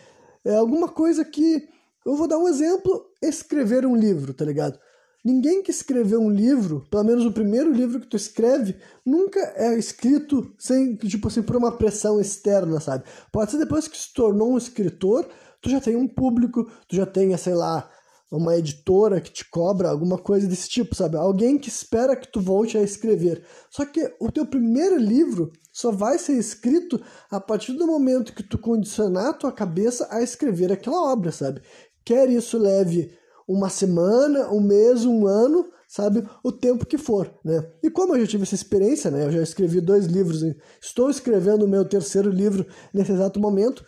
É 0.44 0.56
alguma 0.56 0.88
coisa 0.90 1.24
que. 1.24 1.68
Eu 2.06 2.16
vou 2.16 2.28
dar 2.28 2.38
um 2.38 2.48
exemplo: 2.48 3.06
escrever 3.22 3.86
um 3.86 3.96
livro, 3.96 4.34
tá 4.34 4.44
ligado? 4.44 4.80
Ninguém 5.24 5.62
que 5.62 5.72
escreveu 5.72 6.22
um 6.22 6.30
livro, 6.30 6.86
pelo 6.90 7.04
menos 7.04 7.26
o 7.26 7.32
primeiro 7.32 7.72
livro 7.72 8.00
que 8.00 8.08
tu 8.08 8.16
escreve, 8.16 8.78
nunca 9.06 9.40
é 9.56 9.78
escrito 9.78 10.54
sem, 10.58 10.96
tipo 10.96 11.28
assim, 11.28 11.42
por 11.42 11.58
uma 11.58 11.74
pressão 11.74 12.22
externa, 12.22 12.80
sabe? 12.80 13.04
Pode 13.32 13.52
ser 13.52 13.58
depois 13.58 13.88
que 13.88 13.98
se 13.98 14.14
tornou 14.14 14.54
um 14.54 14.58
escritor, 14.58 15.28
tu 15.62 15.70
já 15.70 15.82
tem 15.82 15.98
um 15.98 16.08
público, 16.08 16.72
tu 16.88 16.96
já 16.96 17.06
tem, 17.06 17.36
sei 17.36 17.54
lá, 17.54 17.90
uma 18.32 18.56
editora 18.56 19.20
que 19.20 19.32
te 19.32 19.50
cobra 19.50 19.90
alguma 19.90 20.18
coisa 20.18 20.48
desse 20.48 20.70
tipo, 20.70 20.96
sabe? 20.96 21.18
Alguém 21.18 21.58
que 21.58 21.70
espera 21.70 22.16
que 22.16 22.32
tu 22.32 22.40
volte 22.40 22.78
a 22.78 22.82
escrever. 22.82 23.44
Só 23.70 23.86
que 23.86 24.14
o 24.20 24.32
teu 24.32 24.46
primeiro 24.46 24.98
livro 24.98 25.52
só 25.72 25.92
vai 25.92 26.20
ser 26.20 26.34
escrito 26.34 27.02
a 27.32 27.40
partir 27.40 27.74
do 27.74 27.88
momento 27.88 28.34
que 28.34 28.44
tu 28.44 28.58
condicionar 28.58 29.28
a 29.28 29.34
tua 29.34 29.52
cabeça 29.52 30.08
a 30.12 30.22
escrever 30.22 30.72
aquela 30.72 31.12
obra, 31.12 31.32
sabe? 31.32 31.62
Quer 32.06 32.30
isso 32.30 32.58
leve 32.58 33.12
uma 33.48 33.70
semana, 33.70 34.52
um 34.52 34.62
mês, 34.62 35.06
um 35.06 35.26
ano, 35.26 35.68
sabe? 35.88 36.24
O 36.44 36.52
tempo 36.52 36.86
que 36.86 37.00
for, 37.00 37.34
né? 37.44 37.68
E 37.82 37.90
como 37.90 38.16
eu 38.16 38.22
já 38.22 38.28
tive 38.28 38.44
essa 38.44 38.54
experiência, 38.54 39.10
né? 39.10 39.26
Eu 39.26 39.32
já 39.32 39.42
escrevi 39.42 39.82
dois 39.82 40.06
livros, 40.06 40.44
estou 40.80 41.10
escrevendo 41.10 41.66
o 41.66 41.68
meu 41.68 41.84
terceiro 41.84 42.30
livro 42.30 42.66
nesse 42.94 43.12
exato 43.12 43.40
momento. 43.40 43.84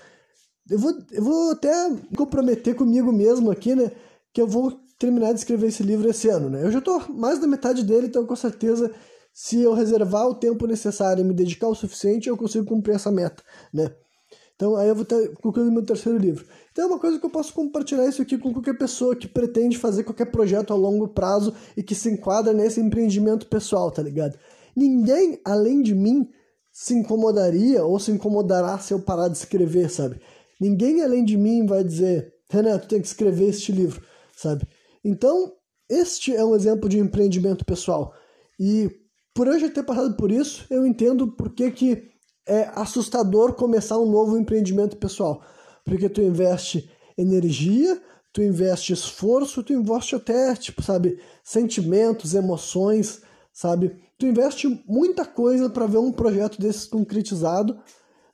Eu 0.67 0.79
vou, 0.79 0.93
eu 1.11 1.23
vou 1.23 1.51
até 1.51 1.71
comprometer 2.17 2.75
comigo 2.75 3.11
mesmo 3.11 3.51
aqui, 3.51 3.75
né? 3.75 3.91
Que 4.33 4.41
eu 4.41 4.47
vou 4.47 4.79
terminar 4.97 5.33
de 5.33 5.39
escrever 5.39 5.67
esse 5.67 5.83
livro 5.83 6.09
esse 6.09 6.29
ano, 6.29 6.49
né? 6.49 6.63
Eu 6.63 6.71
já 6.71 6.79
estou 6.79 7.03
mais 7.09 7.39
da 7.39 7.47
metade 7.47 7.83
dele, 7.83 8.07
então 8.07 8.25
com 8.25 8.35
certeza, 8.35 8.91
se 9.33 9.59
eu 9.59 9.73
reservar 9.73 10.27
o 10.27 10.35
tempo 10.35 10.67
necessário 10.67 11.21
e 11.21 11.27
me 11.27 11.33
dedicar 11.33 11.67
o 11.67 11.75
suficiente, 11.75 12.29
eu 12.29 12.37
consigo 12.37 12.65
cumprir 12.65 12.95
essa 12.95 13.11
meta, 13.11 13.41
né? 13.73 13.91
Então 14.55 14.75
aí 14.75 14.89
eu 14.89 14.93
vou 14.93 15.01
estar 15.01 15.17
concluindo 15.41 15.71
meu 15.71 15.83
terceiro 15.83 16.19
livro. 16.19 16.45
Então 16.71 16.85
é 16.85 16.87
uma 16.87 16.99
coisa 16.99 17.17
que 17.17 17.25
eu 17.25 17.31
posso 17.31 17.51
compartilhar 17.51 18.05
isso 18.05 18.21
aqui 18.21 18.37
com 18.37 18.53
qualquer 18.53 18.77
pessoa 18.77 19.15
que 19.15 19.27
pretende 19.27 19.75
fazer 19.75 20.03
qualquer 20.03 20.25
projeto 20.25 20.71
a 20.71 20.75
longo 20.75 21.07
prazo 21.07 21.51
e 21.75 21.81
que 21.81 21.95
se 21.95 22.11
enquadra 22.11 22.53
nesse 22.53 22.79
empreendimento 22.79 23.47
pessoal, 23.47 23.89
tá 23.89 24.03
ligado? 24.03 24.37
Ninguém 24.75 25.41
além 25.43 25.81
de 25.81 25.95
mim 25.95 26.29
se 26.71 26.93
incomodaria 26.93 27.83
ou 27.83 27.99
se 27.99 28.11
incomodará 28.11 28.77
se 28.77 28.93
eu 28.93 28.99
parar 28.99 29.29
de 29.29 29.37
escrever, 29.37 29.89
sabe? 29.89 30.21
Ninguém 30.59 31.01
além 31.01 31.25
de 31.25 31.35
mim 31.35 31.65
vai 31.65 31.83
dizer, 31.83 32.31
Renato, 32.47 32.87
tem 32.87 33.01
que 33.01 33.07
escrever 33.07 33.49
este 33.49 33.71
livro 33.71 33.99
sabe? 34.41 34.67
Então, 35.03 35.53
este 35.89 36.35
é 36.35 36.43
um 36.43 36.55
exemplo 36.55 36.89
de 36.89 36.99
empreendimento 36.99 37.65
pessoal. 37.65 38.13
E 38.59 38.89
por 39.33 39.47
eu 39.47 39.59
já 39.59 39.69
ter 39.69 39.83
passado 39.83 40.15
por 40.15 40.31
isso, 40.31 40.65
eu 40.69 40.85
entendo 40.85 41.31
por 41.31 41.53
que, 41.53 41.71
que 41.71 42.07
é 42.47 42.71
assustador 42.75 43.53
começar 43.53 43.97
um 43.97 44.09
novo 44.09 44.37
empreendimento 44.37 44.97
pessoal. 44.97 45.43
Porque 45.85 46.09
tu 46.09 46.21
investe 46.21 46.89
energia, 47.17 48.01
tu 48.33 48.41
investe 48.41 48.93
esforço, 48.93 49.63
tu 49.63 49.73
investe 49.73 50.15
até, 50.15 50.55
tipo, 50.55 50.81
sabe, 50.81 51.19
sentimentos, 51.43 52.33
emoções, 52.33 53.21
sabe? 53.53 53.95
Tu 54.17 54.25
investe 54.25 54.83
muita 54.87 55.25
coisa 55.25 55.69
para 55.69 55.87
ver 55.87 55.97
um 55.97 56.11
projeto 56.11 56.59
desses 56.59 56.85
concretizado, 56.85 57.79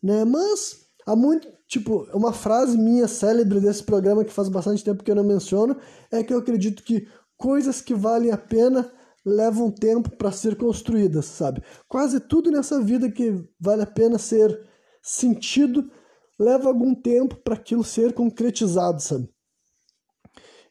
né? 0.01 0.23
Mas 0.25 0.87
há 1.05 1.15
muito, 1.15 1.47
Tipo, 1.67 2.07
uma 2.13 2.31
frase 2.31 2.77
minha 2.77 3.07
célebre 3.07 3.59
desse 3.59 3.83
programa 3.83 4.23
que 4.23 4.31
faz 4.31 4.47
bastante 4.47 4.83
tempo 4.83 5.03
que 5.03 5.11
eu 5.11 5.15
não 5.15 5.23
menciono 5.23 5.75
é 6.09 6.23
que 6.23 6.33
eu 6.33 6.37
acredito 6.37 6.81
que 6.81 7.07
coisas 7.37 7.81
que 7.81 7.93
valem 7.93 8.31
a 8.31 8.37
pena 8.37 8.89
levam 9.25 9.69
tempo 9.69 10.09
para 10.11 10.31
ser 10.31 10.55
construídas, 10.55 11.25
sabe? 11.25 11.61
Quase 11.87 12.21
tudo 12.21 12.49
nessa 12.49 12.81
vida 12.81 13.11
que 13.11 13.43
vale 13.59 13.81
a 13.81 13.85
pena 13.85 14.17
ser 14.17 14.65
sentido 15.01 15.91
leva 16.39 16.69
algum 16.69 16.95
tempo 16.95 17.35
para 17.35 17.55
aquilo 17.55 17.83
ser 17.83 18.13
concretizado, 18.13 19.01
sabe? 19.01 19.29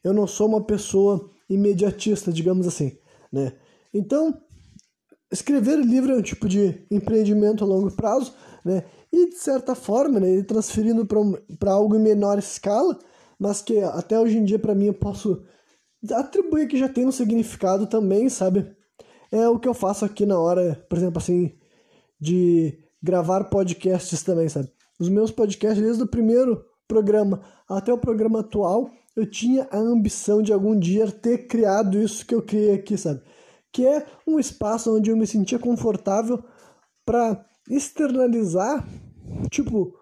Eu 0.03 0.13
não 0.13 0.25
sou 0.25 0.47
uma 0.47 0.65
pessoa 0.65 1.29
imediatista, 1.49 2.31
digamos 2.31 2.65
assim, 2.65 2.97
né? 3.31 3.53
Então, 3.93 4.41
escrever 5.31 5.77
livro 5.77 6.13
é 6.13 6.15
um 6.15 6.21
tipo 6.21 6.47
de 6.47 6.85
empreendimento 6.89 7.63
a 7.63 7.67
longo 7.67 7.91
prazo, 7.91 8.33
né? 8.63 8.83
E 9.11 9.29
de 9.29 9.37
certa 9.37 9.73
forma, 9.75 10.19
né, 10.19 10.29
ele 10.29 10.43
transferindo 10.43 11.07
para 11.57 11.71
algo 11.71 11.95
em 11.95 12.01
menor 12.01 12.37
escala, 12.37 12.97
mas 13.39 13.61
que 13.61 13.79
até 13.79 14.19
hoje 14.19 14.37
em 14.37 14.43
dia 14.43 14.59
para 14.59 14.75
mim 14.75 14.87
eu 14.87 14.93
posso 14.93 15.43
atribuir 16.11 16.67
que 16.67 16.77
já 16.77 16.89
tem 16.89 17.05
um 17.05 17.11
significado 17.11 17.87
também, 17.87 18.29
sabe? 18.29 18.75
É 19.31 19.47
o 19.47 19.59
que 19.59 19.67
eu 19.67 19.73
faço 19.73 20.05
aqui 20.05 20.25
na 20.25 20.39
hora, 20.39 20.85
por 20.89 20.97
exemplo, 20.97 21.17
assim, 21.17 21.53
de 22.19 22.77
gravar 23.01 23.45
podcasts 23.45 24.23
também, 24.23 24.49
sabe? 24.49 24.71
Os 24.99 25.09
meus 25.09 25.31
podcasts, 25.31 25.81
desde 25.81 26.03
o 26.03 26.07
primeiro 26.07 26.63
programa 26.87 27.41
até 27.67 27.91
o 27.93 27.97
programa 27.97 28.39
atual, 28.39 28.89
eu 29.15 29.29
tinha 29.29 29.67
a 29.71 29.77
ambição 29.77 30.41
de 30.41 30.53
algum 30.53 30.77
dia 30.77 31.11
ter 31.11 31.47
criado 31.47 31.97
isso 31.97 32.25
que 32.25 32.35
eu 32.35 32.41
criei 32.41 32.75
aqui, 32.75 32.97
sabe? 32.97 33.21
Que 33.71 33.85
é 33.85 34.05
um 34.25 34.39
espaço 34.39 34.95
onde 34.95 35.11
eu 35.11 35.17
me 35.17 35.27
sentia 35.27 35.59
confortável 35.59 36.43
para 37.05 37.45
externalizar, 37.69 38.87
tipo, 39.49 39.93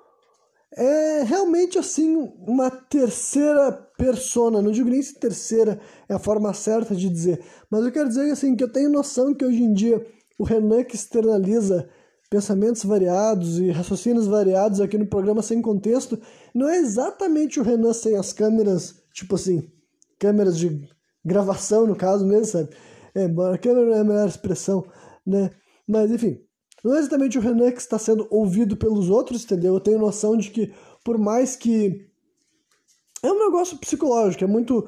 é 0.75 1.23
realmente 1.23 1.77
assim 1.77 2.15
uma 2.45 2.69
terceira 2.69 3.71
persona, 3.97 4.61
não 4.61 4.71
digo 4.71 4.89
nem 4.89 5.01
se 5.01 5.15
terceira 5.15 5.79
é 6.09 6.13
a 6.13 6.19
forma 6.19 6.53
certa 6.53 6.95
de 6.95 7.09
dizer, 7.09 7.41
mas 7.69 7.85
eu 7.85 7.91
quero 7.91 8.09
dizer 8.09 8.29
assim 8.31 8.55
que 8.55 8.63
eu 8.63 8.71
tenho 8.71 8.89
noção 8.89 9.33
que 9.33 9.45
hoje 9.45 9.63
em 9.63 9.73
dia 9.73 10.05
o 10.37 10.43
Renan 10.43 10.83
que 10.83 10.95
externaliza 10.95 11.89
pensamentos 12.29 12.83
variados 12.83 13.59
e 13.59 13.71
raciocínios 13.71 14.27
variados 14.27 14.81
aqui 14.81 14.97
no 14.97 15.07
programa 15.07 15.41
sem 15.41 15.61
contexto, 15.61 16.19
não 16.53 16.67
é 16.67 16.77
exatamente 16.77 17.59
o 17.59 17.63
Renan 17.63 17.93
sem 17.93 18.17
as 18.17 18.33
câmeras, 18.33 18.95
tipo 19.13 19.35
assim, 19.35 19.69
câmeras 20.19 20.57
de 20.57 20.87
gravação 21.23 21.87
no 21.87 21.95
caso 21.95 22.25
mesmo, 22.25 22.45
sabe? 22.45 22.69
É, 23.13 23.27
câmera 23.57 23.85
não 23.85 23.93
é 23.93 23.99
a 23.99 24.03
melhor 24.03 24.27
expressão, 24.27 24.85
né? 25.25 25.51
Mas, 25.87 26.11
enfim, 26.11 26.44
não 26.85 26.93
é 26.93 26.99
exatamente 26.99 27.35
o 27.35 27.41
Renan 27.41 27.71
que 27.71 27.81
está 27.81 27.97
sendo 27.97 28.27
ouvido 28.29 28.77
pelos 28.77 29.09
outros, 29.09 29.43
entendeu? 29.43 29.73
Eu 29.73 29.79
tenho 29.79 29.97
noção 29.97 30.37
de 30.37 30.51
que, 30.51 30.71
por 31.03 31.17
mais 31.17 31.55
que. 31.55 32.07
É 33.23 33.31
um 33.31 33.39
negócio 33.39 33.79
psicológico, 33.79 34.43
é 34.43 34.47
muito. 34.47 34.87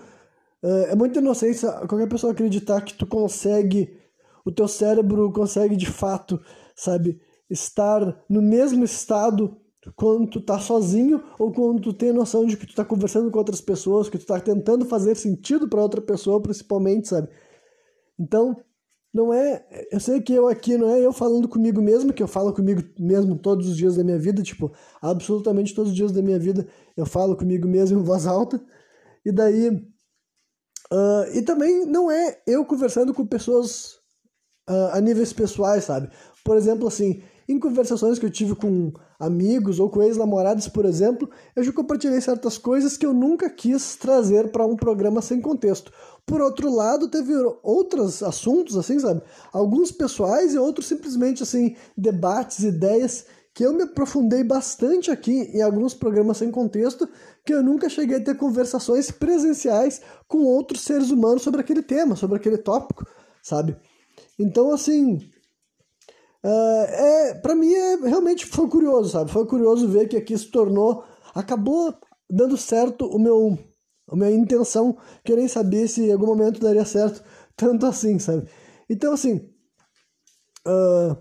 É, 0.62 0.92
é 0.92 0.96
muita 0.96 1.18
inocência 1.18 1.72
qualquer 1.88 2.08
pessoa 2.08 2.34
acreditar 2.34 2.82
que 2.82 2.94
tu 2.94 3.08
consegue. 3.08 3.98
O 4.46 4.52
teu 4.52 4.68
cérebro 4.68 5.34
consegue 5.34 5.76
de 5.76 5.88
fato, 5.88 6.40
sabe, 6.76 7.20
estar 7.50 8.24
no 8.30 8.44
mesmo 8.44 8.84
estado 8.84 9.58
quando 9.96 10.30
tu 10.30 10.40
tá 10.40 10.60
sozinho 10.60 11.24
ou 11.40 11.52
quando 11.52 11.82
tu 11.82 11.94
tem 11.94 12.14
noção 12.14 12.46
de 12.46 12.56
que 12.58 12.68
tu 12.68 12.76
tá 12.76 12.86
conversando 12.86 13.32
com 13.32 13.40
outras 13.40 13.60
pessoas, 13.60 14.08
que 14.08 14.20
tu 14.20 14.26
tá 14.28 14.40
tentando 14.40 14.86
fazer 14.86 15.16
sentido 15.16 15.68
para 15.68 15.82
outra 15.82 16.00
pessoa, 16.00 16.40
principalmente, 16.40 17.08
sabe? 17.08 17.28
Então, 18.20 18.56
não 19.18 19.34
é. 19.34 19.66
Eu 19.92 20.00
sei 20.00 20.22
que 20.22 20.32
eu 20.32 20.48
aqui 20.48 20.78
não 20.78 20.90
é 20.92 21.00
eu 21.00 21.12
falando 21.12 21.48
comigo 21.48 21.82
mesmo, 21.82 22.14
que 22.14 22.22
eu 22.22 22.28
falo 22.28 22.54
comigo 22.54 22.84
mesmo 23.00 23.36
todos 23.36 23.68
os 23.68 23.76
dias 23.76 23.96
da 23.96 24.04
minha 24.04 24.20
vida, 24.20 24.44
tipo, 24.44 24.72
absolutamente 25.02 25.74
todos 25.74 25.90
os 25.92 25.98
dias 25.98 26.12
da 26.12 26.22
minha 26.22 26.38
vida 26.38 26.68
eu 26.96 27.06
falo 27.06 27.36
comigo 27.36 27.68
mesmo 27.68 28.00
em 28.00 28.04
voz 28.04 28.28
alta. 28.28 28.62
E 29.26 29.32
daí. 29.32 29.70
Uh, 30.94 31.26
e 31.34 31.42
também 31.42 31.86
não 31.86 32.10
é 32.10 32.42
eu 32.46 32.64
conversando 32.64 33.14
com 33.14 33.26
pessoas 33.26 33.96
uh, 34.70 34.94
a 34.94 35.02
níveis 35.02 35.34
pessoais, 35.34 35.84
sabe? 35.84 36.10
Por 36.46 36.56
exemplo, 36.56 36.88
assim, 36.88 37.22
em 37.48 37.60
conversações 37.60 38.20
que 38.20 38.26
eu 38.26 38.30
tive 38.30 38.56
com 38.56 38.92
amigos 39.20 39.80
ou 39.80 39.90
com 39.90 40.04
ex-namorados, 40.04 40.68
por 40.68 40.86
exemplo, 40.86 41.30
eu 41.56 41.64
já 41.64 41.72
compartilhei 41.72 42.20
certas 42.20 42.58
coisas 42.58 42.98
que 42.98 43.06
eu 43.06 43.14
nunca 43.14 43.50
quis 43.50 43.96
trazer 43.96 44.52
para 44.52 44.66
um 44.66 44.76
programa 44.76 45.22
sem 45.22 45.40
contexto. 45.40 45.92
Por 46.26 46.42
outro 46.42 46.70
lado, 46.70 47.08
teve 47.08 47.34
outros 47.64 48.22
assuntos, 48.22 48.76
assim, 48.76 49.00
sabe? 49.00 49.22
Alguns 49.54 49.92
pessoais 49.92 50.54
e 50.54 50.58
outros 50.58 50.88
simplesmente, 50.88 51.42
assim, 51.42 51.76
debates, 51.98 52.60
ideias 52.60 53.26
que 53.54 53.66
eu 53.66 53.74
me 53.74 53.82
aprofundei 53.84 54.44
bastante 54.44 55.10
aqui 55.10 55.50
em 55.52 55.64
alguns 55.64 55.94
programas 55.94 56.38
sem 56.38 56.52
contexto, 56.52 57.10
que 57.44 57.52
eu 57.52 57.64
nunca 57.64 57.90
cheguei 57.90 58.18
a 58.18 58.24
ter 58.24 58.38
conversações 58.38 59.10
presenciais 59.10 60.00
com 60.28 60.44
outros 60.44 60.82
seres 60.82 61.10
humanos 61.10 61.42
sobre 61.42 61.62
aquele 61.62 61.82
tema, 61.82 62.16
sobre 62.16 62.38
aquele 62.38 62.60
tópico, 62.60 63.08
sabe? 63.42 63.76
Então, 64.38 64.72
assim, 64.72 65.28
é, 66.50 67.34
para 67.36 67.56
mim 67.56 67.74
é, 67.74 67.96
realmente 67.98 68.46
foi 68.46 68.68
curioso, 68.70 69.10
sabe? 69.10 69.32
Foi 69.32 69.46
curioso 69.46 69.88
ver 69.88 70.08
que 70.08 70.16
aqui 70.16 70.38
se 70.38 70.50
tornou, 70.50 71.04
acabou 71.34 71.94
dando 72.30 72.56
certo 72.56 73.06
o 73.06 73.20
meu, 73.20 73.58
a 74.10 74.16
minha 74.16 74.32
intenção, 74.32 74.98
querer 75.24 75.48
saber 75.50 75.88
se 75.88 76.06
em 76.06 76.12
algum 76.12 76.28
momento 76.28 76.60
daria 76.60 76.86
certo, 76.86 77.24
tanto 77.56 77.86
assim, 77.86 78.20
sabe? 78.20 78.48
Então, 78.90 79.14
assim, 79.14 79.50
uh, 80.68 81.18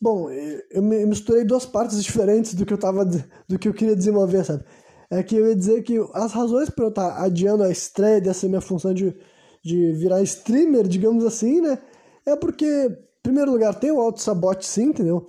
bom, 0.00 0.28
eu 0.30 0.82
misturei 0.82 1.44
duas 1.44 1.66
partes 1.66 2.02
diferentes 2.02 2.54
do 2.54 2.66
que 2.66 2.72
eu 2.72 2.78
tava, 2.78 3.04
do 3.04 3.58
que 3.58 3.68
eu 3.68 3.74
queria 3.74 3.94
desenvolver, 3.94 4.44
sabe? 4.44 4.64
É 5.10 5.22
que 5.22 5.36
eu 5.36 5.46
ia 5.46 5.54
dizer 5.54 5.82
que 5.82 5.98
as 6.14 6.32
razões 6.32 6.70
para 6.70 6.86
eu 6.86 6.88
estar 6.88 7.14
tá 7.16 7.22
adiando 7.22 7.62
a 7.62 7.70
estreia 7.70 8.20
dessa 8.20 8.48
minha 8.48 8.62
função 8.62 8.94
de, 8.94 9.14
de 9.62 9.92
virar 9.92 10.22
streamer, 10.22 10.88
digamos 10.88 11.24
assim, 11.24 11.60
né? 11.60 11.78
É 12.24 12.34
porque 12.34 12.90
primeiro 13.22 13.52
lugar, 13.52 13.74
tem 13.74 13.90
o 13.90 14.00
auto-sabote 14.00 14.66
sim, 14.66 14.84
entendeu? 14.84 15.28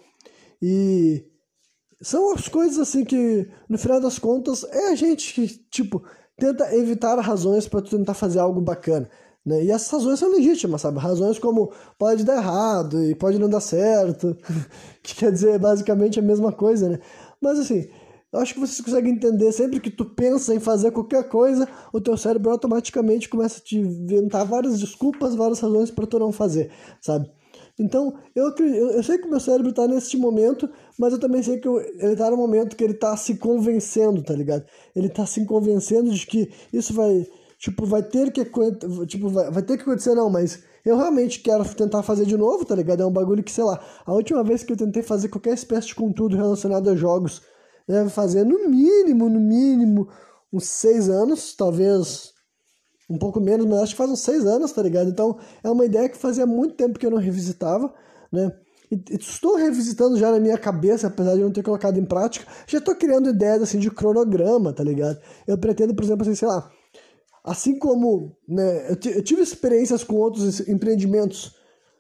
E 0.62 1.26
são 2.02 2.34
as 2.34 2.48
coisas 2.48 2.80
assim 2.80 3.06
que, 3.06 3.48
no 3.70 3.78
final 3.78 4.00
das 4.00 4.20
contas, 4.20 4.64
é 4.66 4.90
a 4.90 4.96
gente 4.96 5.34
que, 5.34 5.48
tipo, 5.70 6.04
tenta 6.38 6.76
evitar 6.76 7.18
razões 7.20 7.68
para 7.68 7.82
tentar 7.82 8.14
fazer 8.14 8.40
algo 8.40 8.60
bacana. 8.62 9.10
Né? 9.46 9.66
E 9.66 9.72
essas 9.72 9.92
razões 9.92 10.20
são 10.20 10.32
legítimas, 10.32 10.82
sabe? 10.82 11.00
Razões 11.00 11.38
como 11.38 11.72
pode 11.98 12.24
dar 12.24 12.38
errado 12.38 13.04
e 13.04 13.14
pode 13.14 13.38
não 13.38 13.50
dar 13.50 13.60
certo, 13.60 14.38
que 15.04 15.16
quer 15.16 15.32
dizer 15.32 15.60
basicamente 15.60 16.20
a 16.20 16.24
mesma 16.24 16.52
coisa, 16.52 16.90
né? 16.90 17.00
Mas 17.42 17.60
assim, 17.60 17.88
eu 18.32 18.40
acho 18.40 18.54
que 18.54 18.60
vocês 18.60 18.82
conseguem 18.82 19.14
entender, 19.14 19.52
sempre 19.52 19.80
que 19.80 19.92
tu 19.92 20.06
pensa 20.06 20.56
em 20.56 20.60
fazer 20.60 20.92
qualquer 20.92 21.28
coisa, 21.28 21.68
o 21.92 22.02
teu 22.02 22.18
cérebro 22.18 22.52
automaticamente 22.52 23.30
começa 23.30 23.60
a 23.60 23.62
te 23.62 23.78
inventar 23.78 24.46
várias 24.46 24.80
desculpas, 24.80 25.36
várias 25.36 25.60
razões 25.60 25.92
para 25.92 26.08
tu 26.08 26.18
não 26.18 26.32
fazer, 26.32 26.72
sabe? 27.02 27.30
Então, 27.80 28.14
eu, 28.36 28.54
eu, 28.60 29.02
sei 29.02 29.18
que 29.18 29.28
meu 29.28 29.40
cérebro 29.40 29.72
está 29.72 29.88
neste 29.88 30.16
momento, 30.16 30.70
mas 30.98 31.12
eu 31.12 31.20
também 31.20 31.42
sei 31.42 31.60
que 31.60 31.68
eu, 31.68 31.80
ele 31.80 32.14
está 32.14 32.30
no 32.30 32.38
momento 32.38 32.76
que 32.76 32.84
ele 32.84 32.94
está 32.94 33.18
se 33.18 33.36
convencendo, 33.36 34.22
tá 34.22 34.34
ligado? 34.34 34.64
Ele 34.96 35.08
está 35.08 35.26
se 35.26 35.44
convencendo 35.46 36.12
de 36.12 36.26
que 36.28 36.52
isso 36.72 36.94
vai, 36.94 37.26
tipo, 37.58 37.86
vai 37.86 38.04
ter 38.04 38.32
que, 38.32 38.46
tipo, 39.08 39.28
vai, 39.30 39.50
vai 39.50 39.64
ter 39.64 39.78
que 39.78 39.84
acontecer, 39.84 40.14
não, 40.14 40.30
mas 40.30 40.64
eu 40.86 40.98
realmente 40.98 41.40
quero 41.40 41.64
tentar 41.74 42.04
fazer 42.04 42.26
de 42.26 42.38
novo, 42.38 42.64
tá 42.64 42.76
ligado? 42.76 43.02
É 43.02 43.06
um 43.06 43.12
bagulho 43.12 43.44
que, 43.44 43.52
sei 43.52 43.64
lá, 43.64 43.84
a 44.06 44.14
última 44.14 44.44
vez 44.44 44.64
que 44.64 44.72
eu 44.72 44.78
tentei 44.78 45.02
fazer 45.02 45.30
qualquer 45.30 45.54
espécie 45.54 45.88
de 45.88 45.96
conteúdo 45.96 46.38
relacionado 46.38 46.90
a 46.90 46.96
jogos, 46.96 47.42
deve 47.88 48.10
fazer 48.12 48.44
no 48.46 48.70
mínimo, 48.70 49.30
no 49.30 49.40
mínimo, 49.40 50.10
uns 50.52 50.66
seis 50.66 51.10
anos, 51.10 51.56
talvez 51.56 52.33
um 53.10 53.18
pouco 53.18 53.40
menos, 53.40 53.66
mas 53.66 53.80
acho 53.80 53.92
que 53.94 53.98
faz 53.98 54.10
uns 54.10 54.22
seis 54.22 54.46
anos, 54.46 54.72
tá 54.72 54.82
ligado? 54.82 55.10
Então 55.10 55.38
é 55.64 55.70
uma 55.70 55.86
ideia 55.86 56.10
que 56.10 56.18
fazia 56.18 56.46
muito 56.46 56.76
tempo 56.76 56.98
que 56.98 57.06
eu 57.06 57.12
não 57.12 57.18
revisitava, 57.18 57.94
né? 58.32 58.52
E, 58.92 59.16
estou 59.16 59.56
revisitando 59.56 60.18
já 60.18 60.32
na 60.32 60.40
minha 60.40 60.58
cabeça, 60.58 61.08
apesar 61.08 61.36
de 61.36 61.42
não 61.42 61.52
ter 61.52 61.64
colocado 61.64 61.98
em 61.98 62.06
prática. 62.06 62.46
Já 62.68 62.78
estou 62.78 62.96
criando 62.96 63.30
ideias 63.30 63.62
assim 63.62 63.80
de 63.80 63.90
cronograma, 63.90 64.72
tá 64.72 64.84
ligado? 64.84 65.20
Eu 65.48 65.58
pretendo, 65.58 65.96
por 65.96 66.04
exemplo, 66.04 66.24
assim, 66.24 66.36
sei 66.36 66.48
lá, 66.48 66.70
assim 67.44 67.78
como 67.78 68.36
né, 68.48 68.90
eu, 68.90 69.12
eu 69.12 69.24
tive 69.24 69.42
experiências 69.42 70.04
com 70.04 70.16
outros 70.16 70.62
empreendimentos 70.68 71.56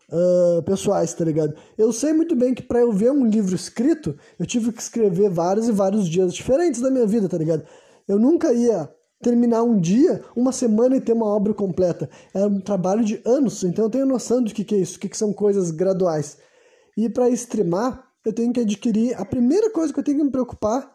uh, 0.09 0.61
pessoais, 0.63 1.13
tá 1.13 1.25
ligado? 1.25 1.55
Eu 1.77 1.91
sei 1.91 2.13
muito 2.13 2.35
bem 2.35 2.53
que 2.53 2.63
para 2.63 2.79
eu 2.79 2.91
ver 2.91 3.11
um 3.11 3.25
livro 3.25 3.55
escrito, 3.55 4.15
eu 4.39 4.45
tive 4.45 4.71
que 4.71 4.81
escrever 4.81 5.29
vários 5.29 5.67
e 5.67 5.71
vários 5.71 6.07
dias 6.07 6.33
diferentes 6.33 6.79
da 6.79 6.89
minha 6.89 7.07
vida, 7.07 7.27
tá 7.27 7.37
ligado? 7.37 7.65
Eu 8.07 8.19
nunca 8.19 8.53
ia 8.53 8.89
terminar 9.23 9.63
um 9.63 9.79
dia, 9.79 10.23
uma 10.35 10.51
semana 10.51 10.95
e 10.95 11.01
ter 11.01 11.13
uma 11.13 11.25
obra 11.25 11.53
completa. 11.53 12.09
É 12.33 12.45
um 12.45 12.59
trabalho 12.59 13.03
de 13.03 13.21
anos, 13.25 13.63
então 13.63 13.85
eu 13.85 13.89
tenho 13.89 14.05
noção 14.05 14.43
do 14.43 14.53
que, 14.53 14.63
que 14.63 14.75
é 14.75 14.79
isso, 14.79 14.97
o 14.97 14.99
que, 14.99 15.09
que 15.09 15.17
são 15.17 15.33
coisas 15.33 15.71
graduais. 15.71 16.37
E 16.95 17.09
para 17.09 17.29
streamar, 17.29 18.07
eu 18.25 18.33
tenho 18.33 18.53
que 18.53 18.59
adquirir. 18.59 19.19
A 19.19 19.25
primeira 19.25 19.69
coisa 19.71 19.91
que 19.91 19.99
eu 19.99 20.03
tenho 20.03 20.17
que 20.17 20.23
me 20.23 20.31
preocupar 20.31 20.93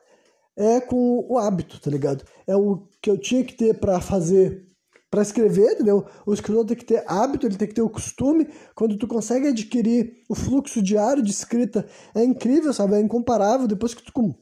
é 0.57 0.81
com 0.81 1.25
o 1.29 1.39
hábito, 1.39 1.81
tá 1.81 1.91
ligado? 1.91 2.25
É 2.47 2.57
o 2.57 2.87
que 3.01 3.11
eu 3.11 3.19
tinha 3.19 3.45
que 3.45 3.55
ter 3.55 3.79
para 3.79 4.01
fazer, 4.01 4.67
para 5.11 5.23
escrever, 5.23 5.73
entendeu? 5.73 6.05
O 6.27 6.35
escritor 6.35 6.65
tem 6.65 6.77
que 6.77 6.85
ter 6.85 7.05
hábito, 7.07 7.47
ele 7.47 7.57
tem 7.57 7.69
que 7.69 7.75
ter 7.75 7.83
o 7.83 7.91
costume. 7.91 8.49
Quando 8.75 8.97
tu 8.97 9.07
consegue 9.07 9.49
adquirir 9.49 10.25
o 10.29 10.35
fluxo 10.35 10.83
diário 10.83 11.23
de 11.23 11.31
escrita, 11.31 11.87
é 12.15 12.25
incrível, 12.25 12.73
sabe? 12.73 12.95
É 12.95 13.01
incomparável. 13.01 13.69
Depois 13.69 13.95
que 13.95 14.03
tu. 14.03 14.35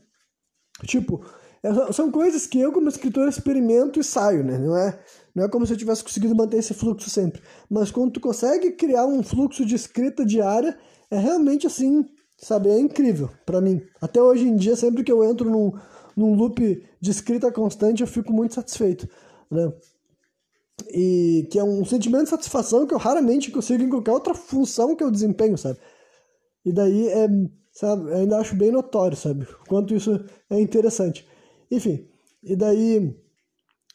Tipo, 0.84 1.24
são 1.92 2.10
coisas 2.10 2.46
que 2.46 2.60
eu, 2.60 2.72
como 2.72 2.88
escritor, 2.88 3.28
experimento 3.28 3.98
e 3.98 4.04
saio, 4.04 4.44
né? 4.44 4.58
Não 4.58 4.76
é, 4.76 4.98
não 5.34 5.44
é 5.44 5.48
como 5.48 5.66
se 5.66 5.72
eu 5.72 5.76
tivesse 5.76 6.02
conseguido 6.02 6.34
manter 6.34 6.58
esse 6.58 6.74
fluxo 6.74 7.08
sempre. 7.08 7.42
Mas 7.68 7.90
quando 7.90 8.12
tu 8.12 8.20
consegue 8.20 8.72
criar 8.72 9.06
um 9.06 9.22
fluxo 9.22 9.64
de 9.64 9.74
escrita 9.74 10.24
diária, 10.24 10.76
é 11.10 11.18
realmente 11.18 11.66
assim, 11.66 12.04
sabe? 12.36 12.68
É 12.68 12.78
incrível 12.78 13.30
para 13.44 13.60
mim. 13.60 13.82
Até 14.00 14.20
hoje 14.20 14.46
em 14.46 14.56
dia, 14.56 14.76
sempre 14.76 15.02
que 15.02 15.12
eu 15.12 15.24
entro 15.24 15.50
num, 15.50 15.72
num 16.16 16.34
loop 16.34 16.84
de 17.00 17.10
escrita 17.10 17.50
constante, 17.50 18.02
eu 18.02 18.06
fico 18.06 18.32
muito 18.32 18.54
satisfeito, 18.54 19.08
né? 19.50 19.72
E 20.90 21.48
que 21.50 21.58
é 21.58 21.64
um 21.64 21.84
sentimento 21.84 22.24
de 22.24 22.30
satisfação 22.30 22.86
que 22.86 22.92
eu 22.92 22.98
raramente 22.98 23.50
consigo 23.50 23.82
em 23.82 23.88
qualquer 23.88 24.12
outra 24.12 24.34
função 24.34 24.94
que 24.94 25.02
eu 25.02 25.10
desempenho, 25.10 25.56
sabe? 25.56 25.78
E 26.64 26.72
daí 26.72 27.08
é, 27.08 27.28
sabe, 27.72 28.12
ainda 28.12 28.38
acho 28.38 28.54
bem 28.56 28.70
notório, 28.70 29.16
sabe? 29.16 29.46
Quanto 29.68 29.94
isso 29.94 30.22
é 30.50 30.60
interessante. 30.60 31.26
Enfim, 31.70 32.06
e 32.42 32.54
daí 32.54 33.16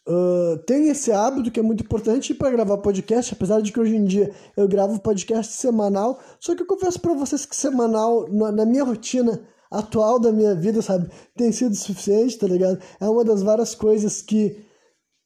uh, 0.08 0.58
tem 0.66 0.90
esse 0.90 1.12
hábito 1.12 1.52
que 1.52 1.60
é 1.60 1.64
muito 1.64 1.84
importante 1.84 2.34
para 2.34 2.52
gravar 2.52 2.78
podcast, 2.80 3.34
apesar 3.34 3.62
de 3.62 3.72
que 3.72 3.80
hoje 3.80 3.96
em 3.96 4.06
dia 4.06 4.34
eu 4.58 4.68
gravo 4.68 5.00
podcast 5.00 5.54
semanal, 5.54 6.20
só 6.40 6.56
que 6.56 6.62
eu 6.62 6.68
confesso 6.68 7.00
para 7.00 7.14
vocês 7.14 7.46
que 7.46 7.56
semanal, 7.56 8.28
na, 8.30 8.52
na 8.52 8.66
minha 8.66 8.84
rotina 8.84 9.42
atual 9.70 10.20
da 10.20 10.32
minha 10.32 10.54
vida, 10.54 10.82
sabe, 10.82 11.10
tem 11.36 11.52
sido 11.52 11.76
suficiente, 11.76 12.38
tá 12.38 12.48
ligado? 12.48 12.80
É 13.00 13.08
uma 13.08 13.24
das 13.24 13.42
várias 13.42 13.74
coisas 13.74 14.22
que 14.22 14.66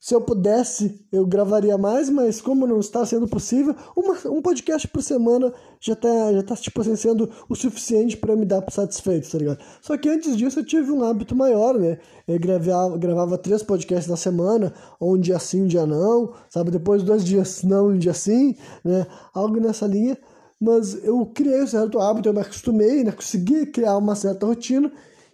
se 0.05 0.13
eu 0.13 0.21
pudesse, 0.21 1.03
eu 1.11 1.25
gravaria 1.25 1.79
mais, 1.79 2.11
mas 2.11 2.39
como 2.39 2.67
não 2.67 2.79
está 2.79 3.03
sendo 3.07 3.27
possível, 3.27 3.75
uma, 3.97 4.13
um 4.31 4.39
podcast 4.39 4.87
por 4.87 5.01
semana 5.01 5.51
já 5.81 5.93
está 5.93 6.31
já 6.31 6.43
tá, 6.43 6.55
tipo 6.55 6.79
assim, 6.79 6.95
sendo 6.95 7.27
o 7.49 7.55
suficiente 7.55 8.15
para 8.15 8.35
me 8.35 8.45
dar 8.45 8.63
satisfeito, 8.69 9.31
tá 9.31 9.39
ligado? 9.39 9.63
Só 9.81 9.97
que 9.97 10.07
antes 10.07 10.37
disso 10.37 10.59
eu 10.59 10.63
tive 10.63 10.91
um 10.91 11.03
hábito 11.03 11.35
maior, 11.35 11.79
né? 11.79 11.97
Eu 12.27 12.39
gravava, 12.39 12.95
gravava 12.99 13.35
três 13.35 13.63
podcasts 13.63 14.07
na 14.07 14.15
semana, 14.15 14.75
um 15.01 15.17
dia 15.17 15.39
sim, 15.39 15.63
um 15.63 15.67
dia 15.67 15.87
não, 15.87 16.35
sabe? 16.51 16.69
Depois 16.69 17.01
dois 17.01 17.25
dias 17.25 17.63
não, 17.63 17.87
um 17.87 17.97
dia 17.97 18.13
sim, 18.13 18.55
né? 18.83 19.07
Algo 19.33 19.59
nessa 19.59 19.87
linha. 19.87 20.15
Mas 20.61 21.03
eu 21.03 21.25
criei 21.33 21.63
um 21.63 21.67
certo 21.67 21.97
hábito, 21.97 22.29
eu 22.29 22.33
me 22.33 22.41
acostumei, 22.41 23.03
né? 23.03 23.11
Consegui 23.11 23.65
criar 23.65 23.97
uma 23.97 24.13
certa 24.13 24.45
rotina, 24.45 24.91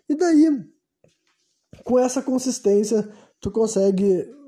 e 0.07 0.15
daí, 0.15 0.63
com 1.83 1.99
essa 1.99 2.21
consistência, 2.21 3.05
tu 3.41 3.51
consegue 3.51 4.39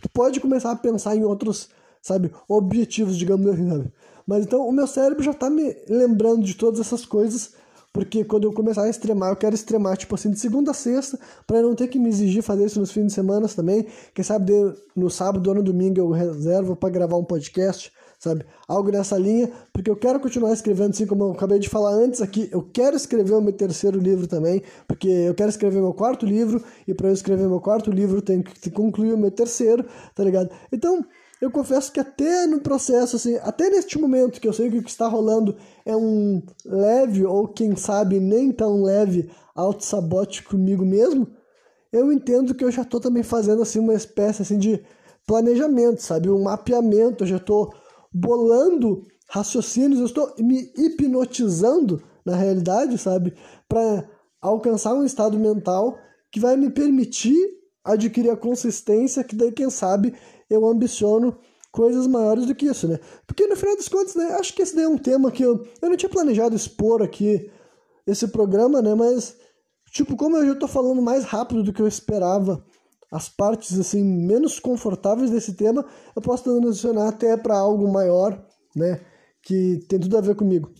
tu 0.00 0.08
pode 0.08 0.40
começar 0.40 0.70
a 0.72 0.76
pensar 0.76 1.16
em 1.16 1.24
outros 1.24 1.68
sabe, 2.06 2.30
objetivos, 2.48 3.16
digamos 3.16 3.46
assim, 3.48 3.68
sabe? 3.68 3.92
Mas 4.26 4.44
então 4.44 4.66
o 4.66 4.72
meu 4.72 4.86
cérebro 4.86 5.22
já 5.22 5.34
tá 5.34 5.50
me 5.50 5.76
lembrando 5.88 6.44
de 6.44 6.54
todas 6.54 6.78
essas 6.78 7.04
coisas, 7.04 7.54
porque 7.92 8.24
quando 8.24 8.44
eu 8.44 8.52
começar 8.52 8.82
a 8.82 8.88
extremar, 8.88 9.30
eu 9.30 9.36
quero 9.36 9.54
extremar, 9.54 9.96
tipo 9.96 10.14
assim, 10.14 10.30
de 10.30 10.38
segunda 10.38 10.70
a 10.70 10.74
sexta, 10.74 11.18
para 11.46 11.62
não 11.62 11.74
ter 11.74 11.88
que 11.88 11.98
me 11.98 12.08
exigir 12.08 12.42
fazer 12.42 12.66
isso 12.66 12.78
nos 12.78 12.92
fins 12.92 13.06
de 13.06 13.12
semana 13.12 13.48
também. 13.48 13.86
Quem 14.14 14.24
sabe 14.24 14.52
no 14.94 15.10
sábado 15.10 15.48
ou 15.48 15.54
no 15.54 15.62
domingo 15.62 15.98
eu 15.98 16.10
reservo 16.10 16.76
para 16.76 16.90
gravar 16.90 17.16
um 17.16 17.24
podcast, 17.24 17.92
sabe? 18.18 18.44
Algo 18.66 18.90
nessa 18.90 19.18
linha, 19.18 19.50
porque 19.72 19.90
eu 19.90 19.96
quero 19.96 20.18
continuar 20.20 20.52
escrevendo, 20.52 20.90
assim 20.90 21.06
como 21.06 21.24
eu 21.24 21.32
acabei 21.32 21.58
de 21.58 21.68
falar 21.68 21.92
antes 21.92 22.20
aqui, 22.20 22.48
eu 22.52 22.62
quero 22.62 22.96
escrever 22.96 23.34
o 23.34 23.40
meu 23.40 23.52
terceiro 23.52 23.98
livro 23.98 24.26
também, 24.26 24.62
porque 24.86 25.08
eu 25.08 25.34
quero 25.34 25.50
escrever 25.50 25.80
meu 25.80 25.94
quarto 25.94 26.24
livro, 26.26 26.62
e 26.86 26.94
para 26.94 27.08
eu 27.08 27.12
escrever 27.12 27.46
meu 27.48 27.60
quarto 27.60 27.90
livro, 27.90 28.22
tenho 28.22 28.42
que 28.42 28.70
concluir 28.70 29.12
o 29.12 29.18
meu 29.18 29.30
terceiro, 29.30 29.84
tá 30.14 30.24
ligado? 30.24 30.50
Então, 30.72 31.04
eu 31.40 31.50
confesso 31.50 31.92
que 31.92 32.00
até 32.00 32.46
no 32.46 32.60
processo, 32.60 33.16
assim, 33.16 33.36
até 33.42 33.68
neste 33.68 33.98
momento 33.98 34.40
que 34.40 34.48
eu 34.48 34.52
sei 34.52 34.70
que 34.70 34.78
o 34.78 34.82
que 34.82 34.90
está 34.90 35.06
rolando 35.06 35.54
é 35.84 35.94
um 35.94 36.42
leve, 36.64 37.26
ou 37.26 37.46
quem 37.46 37.76
sabe 37.76 38.18
nem 38.18 38.50
tão 38.50 38.82
leve, 38.82 39.30
auto-sabote 39.54 40.42
comigo 40.42 40.84
mesmo, 40.84 41.28
eu 41.92 42.10
entendo 42.10 42.54
que 42.54 42.64
eu 42.64 42.70
já 42.70 42.82
estou 42.82 43.00
também 43.00 43.22
fazendo, 43.22 43.62
assim, 43.62 43.78
uma 43.78 43.94
espécie, 43.94 44.42
assim, 44.42 44.58
de 44.58 44.82
planejamento, 45.26 46.00
sabe? 46.02 46.30
Um 46.30 46.42
mapeamento, 46.42 47.24
eu 47.24 47.28
já 47.28 47.36
estou 47.36 47.72
bolando 48.16 49.06
raciocínios, 49.28 50.00
eu 50.00 50.06
estou 50.06 50.34
me 50.38 50.72
hipnotizando 50.76 52.02
na 52.24 52.34
realidade, 52.34 52.96
sabe? 52.96 53.34
Para 53.68 54.08
alcançar 54.40 54.94
um 54.94 55.04
estado 55.04 55.38
mental 55.38 55.98
que 56.32 56.40
vai 56.40 56.56
me 56.56 56.70
permitir 56.70 57.36
adquirir 57.84 58.30
a 58.30 58.36
consistência 58.36 59.22
que 59.22 59.36
daí, 59.36 59.52
quem 59.52 59.68
sabe, 59.70 60.14
eu 60.48 60.66
ambiciono 60.66 61.36
coisas 61.70 62.06
maiores 62.06 62.46
do 62.46 62.54
que 62.54 62.66
isso, 62.66 62.88
né? 62.88 62.98
Porque 63.26 63.46
no 63.46 63.54
final 63.54 63.76
das 63.76 63.88
contas, 63.88 64.14
né, 64.14 64.36
acho 64.40 64.54
que 64.54 64.62
esse 64.62 64.74
daí 64.74 64.86
é 64.86 64.88
um 64.88 64.98
tema 64.98 65.30
que 65.30 65.42
eu, 65.42 65.66
eu 65.82 65.90
não 65.90 65.96
tinha 65.96 66.08
planejado 66.08 66.56
expor 66.56 67.02
aqui 67.02 67.50
esse 68.06 68.28
programa, 68.28 68.80
né? 68.80 68.94
Mas, 68.94 69.36
tipo, 69.90 70.16
como 70.16 70.38
eu 70.38 70.46
já 70.46 70.54
tô 70.54 70.66
falando 70.66 71.02
mais 71.02 71.24
rápido 71.24 71.62
do 71.62 71.72
que 71.72 71.82
eu 71.82 71.86
esperava 71.86 72.64
as 73.10 73.28
partes, 73.28 73.78
assim, 73.78 74.02
menos 74.02 74.58
confortáveis 74.58 75.30
desse 75.30 75.54
tema, 75.54 75.84
eu 76.14 76.22
posso 76.22 76.44
transicionar 76.44 77.08
até 77.08 77.36
para 77.36 77.56
algo 77.56 77.90
maior, 77.90 78.44
né? 78.74 79.00
Que 79.42 79.78
tem 79.88 79.98
tudo 79.98 80.18
a 80.18 80.20
ver 80.20 80.34
comigo. 80.34 80.70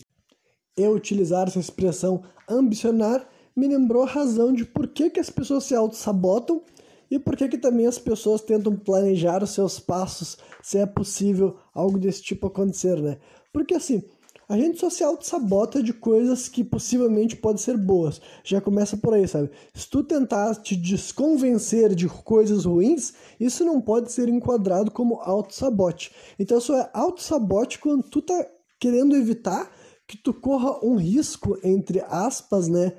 Eu 0.77 0.93
utilizar 0.93 1.47
essa 1.47 1.59
expressão 1.59 2.22
ambicionar 2.49 3.27
me 3.57 3.66
lembrou 3.66 4.03
a 4.03 4.07
razão 4.07 4.53
de 4.53 4.64
por 4.64 4.89
que, 4.89 5.09
que 5.09 5.20
as 5.20 5.31
pessoas 5.31 5.64
se 5.64 5.74
auto-sabotam 5.74 6.62
e 7.11 7.18
por 7.18 7.37
que, 7.37 7.49
que 7.49 7.57
também 7.57 7.87
as 7.87 7.99
pessoas 7.99 8.43
tentam 8.43 8.77
planejar 8.77 9.43
os 9.43 9.51
seus 9.51 9.79
passos, 9.79 10.37
se 10.62 10.77
é 10.79 10.85
possível 10.85 11.57
algo 11.72 11.99
desse 11.99 12.22
tipo 12.22 12.49
acontecer, 12.49 13.01
né? 13.01 13.18
Porque 13.53 13.74
assim, 13.74 14.03
a 14.49 14.57
gente 14.57 14.79
só 14.79 14.89
se 14.89 15.03
auto-sabota 15.03 15.83
de 15.83 15.93
coisas 15.93 16.49
que 16.49 16.63
possivelmente 16.63 17.35
podem 17.35 17.59
ser 17.59 17.77
boas. 17.77 18.21
Já 18.45 18.61
começa 18.61 18.97
por 18.97 19.13
aí, 19.15 19.27
sabe? 19.27 19.51
Se 19.75 19.89
tu 19.89 20.05
tentar 20.05 20.55
te 20.57 20.77
desconvencer 20.77 21.95
de 21.95 22.09
coisas 22.09 22.65
ruins, 22.65 23.13
isso 23.41 23.65
não 23.65 23.81
pode 23.81 24.13
ser 24.13 24.29
enquadrado 24.29 24.91
como 24.91 25.21
auto-sabote. 25.21 26.13
Então 26.39 26.61
só 26.61 26.79
é 26.79 26.91
auto-sabote 26.93 27.81
quando 27.81 28.05
tu 28.05 28.23
tá 28.23 28.47
querendo 28.79 29.17
evitar 29.17 29.71
que 30.07 30.17
tu 30.17 30.33
corra 30.33 30.79
um 30.85 30.95
risco, 30.95 31.59
entre 31.65 32.01
aspas, 32.03 32.69
né? 32.69 32.93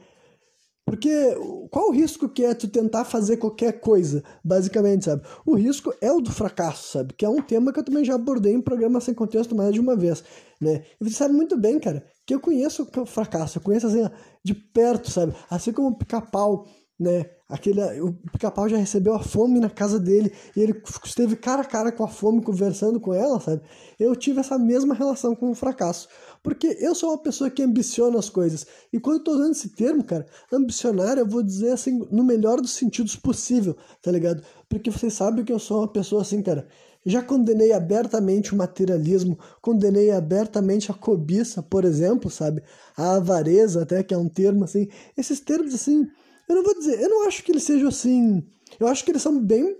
Porque 0.87 1.35
qual 1.69 1.89
o 1.89 1.91
risco 1.91 2.29
que 2.29 2.45
é 2.45 2.53
tu 2.53 2.65
tentar 2.65 3.03
fazer 3.03 3.35
qualquer 3.35 3.81
coisa, 3.81 4.23
basicamente, 4.41 5.03
sabe? 5.03 5.21
O 5.45 5.53
risco 5.53 5.93
é 5.99 6.09
o 6.09 6.21
do 6.21 6.31
fracasso, 6.31 6.93
sabe? 6.93 7.13
Que 7.13 7.25
é 7.25 7.29
um 7.29 7.41
tema 7.41 7.73
que 7.73 7.79
eu 7.79 7.83
também 7.83 8.05
já 8.05 8.15
abordei 8.15 8.53
em 8.53 8.61
programa 8.61 9.01
sem 9.01 9.13
contexto 9.13 9.53
mais 9.53 9.73
de 9.73 9.81
uma 9.81 9.97
vez, 9.97 10.23
né? 10.61 10.85
E 11.01 11.03
você 11.03 11.13
sabe 11.15 11.33
muito 11.33 11.57
bem, 11.57 11.77
cara, 11.77 12.05
que 12.25 12.33
eu 12.33 12.39
conheço 12.39 12.89
o 12.95 13.05
fracasso, 13.05 13.57
eu 13.57 13.61
conheço 13.61 13.85
assim, 13.85 14.09
de 14.41 14.55
perto, 14.55 15.11
sabe? 15.11 15.35
Assim 15.49 15.73
como 15.73 15.89
o 15.89 15.97
pica-pau, 15.97 16.65
né? 16.97 17.25
Aquele, 17.49 17.81
o 18.01 18.11
pica-pau 18.33 18.67
já 18.67 18.75
recebeu 18.75 19.13
a 19.13 19.19
fome 19.19 19.57
na 19.61 19.69
casa 19.69 19.97
dele 19.97 20.33
e 20.53 20.59
ele 20.59 20.81
esteve 21.05 21.37
cara 21.37 21.61
a 21.61 21.65
cara 21.65 21.93
com 21.93 22.03
a 22.03 22.07
fome 22.07 22.41
conversando 22.41 22.99
com 22.99 23.13
ela, 23.13 23.39
sabe? 23.39 23.61
Eu 23.97 24.13
tive 24.17 24.41
essa 24.41 24.59
mesma 24.59 24.93
relação 24.93 25.33
com 25.33 25.49
o 25.49 25.55
fracasso. 25.55 26.09
Porque 26.43 26.77
eu 26.81 26.93
sou 26.93 27.09
uma 27.09 27.17
pessoa 27.17 27.49
que 27.49 27.63
ambiciona 27.63 28.19
as 28.19 28.29
coisas. 28.29 28.67
E 28.91 28.99
quando 28.99 29.19
eu 29.19 29.23
tô 29.23 29.31
usando 29.31 29.51
esse 29.51 29.69
termo, 29.69 30.03
cara, 30.03 30.25
ambicionar, 30.51 31.17
eu 31.17 31.25
vou 31.25 31.41
dizer 31.41 31.71
assim, 31.71 32.05
no 32.11 32.23
melhor 32.23 32.59
dos 32.59 32.71
sentidos 32.71 33.15
possível, 33.15 33.77
tá 34.01 34.11
ligado? 34.11 34.43
Porque 34.67 34.91
vocês 34.91 35.13
sabem 35.13 35.45
que 35.45 35.51
eu 35.51 35.59
sou 35.59 35.79
uma 35.79 35.87
pessoa 35.87 36.23
assim, 36.23 36.41
cara. 36.41 36.67
Já 37.05 37.21
condenei 37.23 37.71
abertamente 37.71 38.53
o 38.53 38.57
materialismo, 38.57 39.39
condenei 39.61 40.11
abertamente 40.11 40.91
a 40.91 40.93
cobiça, 40.93 41.63
por 41.63 41.85
exemplo, 41.85 42.29
sabe? 42.29 42.61
A 42.97 43.15
avareza, 43.15 43.83
até 43.83 44.03
que 44.03 44.13
é 44.13 44.17
um 44.17 44.27
termo 44.27 44.65
assim. 44.65 44.89
Esses 45.15 45.39
termos 45.39 45.73
assim, 45.73 46.05
eu 46.47 46.55
não 46.55 46.63
vou 46.63 46.73
dizer, 46.75 46.99
eu 47.01 47.09
não 47.09 47.27
acho 47.27 47.43
que 47.43 47.51
eles 47.51 47.63
sejam 47.63 47.89
assim. 47.89 48.43
Eu 48.79 48.87
acho 48.87 49.03
que 49.03 49.11
eles 49.11 49.21
são 49.21 49.39
bem 49.39 49.75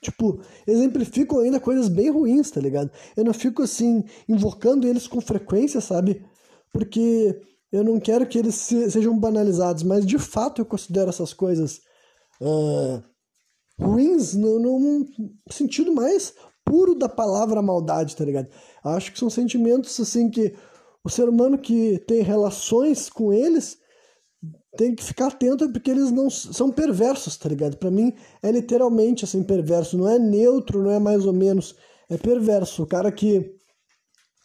Tipo, 0.00 0.40
exemplificam 0.66 1.38
ainda 1.38 1.60
coisas 1.60 1.88
bem 1.88 2.10
ruins, 2.10 2.50
tá 2.50 2.60
ligado? 2.60 2.90
Eu 3.16 3.24
não 3.24 3.32
fico 3.32 3.62
assim, 3.62 4.04
invocando 4.28 4.86
eles 4.86 5.06
com 5.06 5.20
frequência, 5.20 5.80
sabe? 5.80 6.24
Porque 6.72 7.40
eu 7.70 7.84
não 7.84 8.00
quero 8.00 8.26
que 8.26 8.36
eles 8.36 8.54
se, 8.56 8.90
sejam 8.90 9.18
banalizados, 9.18 9.84
mas 9.84 10.04
de 10.04 10.18
fato 10.18 10.60
eu 10.60 10.66
considero 10.66 11.08
essas 11.08 11.32
coisas 11.32 11.80
uh, 12.40 13.02
ruins 13.80 14.34
no, 14.34 14.58
no 14.58 15.06
sentido 15.50 15.92
mais 15.92 16.34
puro 16.64 16.96
da 16.96 17.08
palavra 17.08 17.62
maldade, 17.62 18.16
tá 18.16 18.24
ligado? 18.24 18.48
Acho 18.84 19.12
que 19.12 19.18
são 19.18 19.30
sentimentos 19.30 19.98
assim 20.00 20.30
que 20.30 20.54
o 21.04 21.08
ser 21.08 21.28
humano 21.28 21.58
que 21.58 21.98
tem 22.06 22.22
relações 22.22 23.08
com 23.08 23.32
eles 23.32 23.78
tem 24.76 24.94
que 24.94 25.04
ficar 25.04 25.28
atento 25.28 25.70
porque 25.70 25.90
eles 25.90 26.10
não 26.10 26.30
são 26.30 26.70
perversos, 26.70 27.36
tá 27.36 27.48
ligado? 27.48 27.76
Para 27.76 27.90
mim 27.90 28.14
é 28.42 28.50
literalmente 28.50 29.24
assim 29.24 29.42
perverso, 29.42 29.98
não 29.98 30.08
é 30.08 30.18
neutro, 30.18 30.82
não 30.82 30.90
é 30.90 30.98
mais 30.98 31.26
ou 31.26 31.32
menos, 31.32 31.74
é 32.08 32.16
perverso. 32.16 32.82
O 32.82 32.86
cara 32.86 33.12
que 33.12 33.54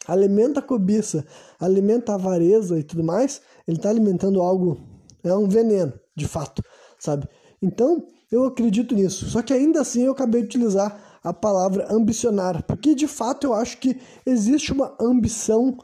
alimenta 0.06 0.60
a 0.60 0.62
cobiça, 0.62 1.26
alimenta 1.58 2.12
a 2.12 2.14
avareza 2.16 2.78
e 2.78 2.82
tudo 2.82 3.04
mais, 3.04 3.40
ele 3.66 3.78
tá 3.78 3.90
alimentando 3.90 4.40
algo, 4.40 4.78
é 5.22 5.34
um 5.34 5.48
veneno, 5.48 5.92
de 6.16 6.26
fato, 6.26 6.62
sabe? 6.98 7.28
Então, 7.60 8.06
eu 8.30 8.44
acredito 8.44 8.94
nisso. 8.94 9.28
Só 9.28 9.42
que 9.42 9.52
ainda 9.52 9.80
assim 9.80 10.02
eu 10.02 10.12
acabei 10.12 10.42
de 10.42 10.48
utilizar 10.48 11.18
a 11.22 11.32
palavra 11.32 11.92
ambicionar, 11.92 12.62
porque 12.64 12.94
de 12.94 13.06
fato 13.06 13.46
eu 13.46 13.54
acho 13.54 13.78
que 13.78 14.00
existe 14.24 14.72
uma 14.72 14.96
ambição 15.00 15.76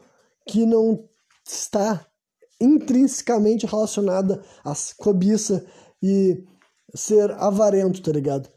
que 0.47 0.65
não 0.65 1.07
está 1.45 2.05
intrinsecamente 2.59 3.65
relacionada 3.65 4.43
à 4.63 4.73
cobiça 4.97 5.65
e 6.01 6.43
ser 6.95 7.31
avarento, 7.31 8.01
tá 8.01 8.11
ligado? 8.11 8.49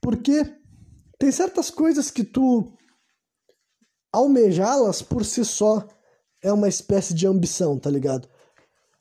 Porque 0.00 0.44
tem 1.18 1.30
certas 1.30 1.70
coisas 1.70 2.10
que 2.10 2.24
tu 2.24 2.72
almejá-las 4.12 5.02
por 5.02 5.24
si 5.24 5.44
só 5.44 5.86
é 6.42 6.52
uma 6.52 6.68
espécie 6.68 7.14
de 7.14 7.26
ambição, 7.26 7.78
tá 7.78 7.90
ligado? 7.90 8.28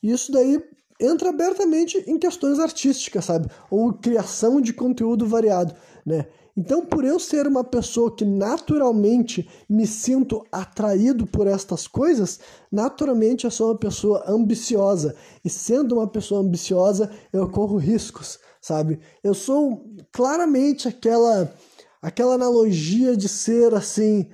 Isso 0.02 0.32
daí 0.32 0.62
entra 1.00 1.30
abertamente 1.30 1.98
em 2.08 2.18
questões 2.18 2.60
artísticas, 2.60 3.26
sabe? 3.26 3.48
Ou 3.70 3.94
criação 3.94 4.62
de 4.62 4.74
conteúdo 4.74 5.28
variado, 5.28 5.76
né? 6.06 6.28
Então, 6.56 6.86
por 6.86 7.04
eu 7.04 7.20
ser 7.20 7.48
uma 7.48 7.64
pessoa 7.64 8.16
que 8.16 8.24
naturalmente 8.24 9.50
me 9.68 9.88
sinto 9.88 10.46
atraído 10.52 11.26
por 11.26 11.48
estas 11.48 11.88
coisas, 11.88 12.40
naturalmente 12.72 13.46
eu 13.46 13.52
sou 13.52 13.72
uma 13.72 13.78
pessoa 13.78 14.24
ambiciosa. 14.28 15.16
E 15.44 15.50
sendo 15.50 15.96
uma 15.96 16.08
pessoa 16.08 16.42
ambiciosa, 16.42 17.12
eu 17.32 17.50
corro 17.50 17.78
riscos, 17.78 18.38
sabe? 18.62 19.00
Eu 19.24 19.34
sou 19.34 19.84
claramente 20.12 20.88
aquela 20.88 21.52
aquela 22.02 22.36
analogia 22.36 23.16
de 23.16 23.30
ser 23.30 23.74
assim 23.74 24.30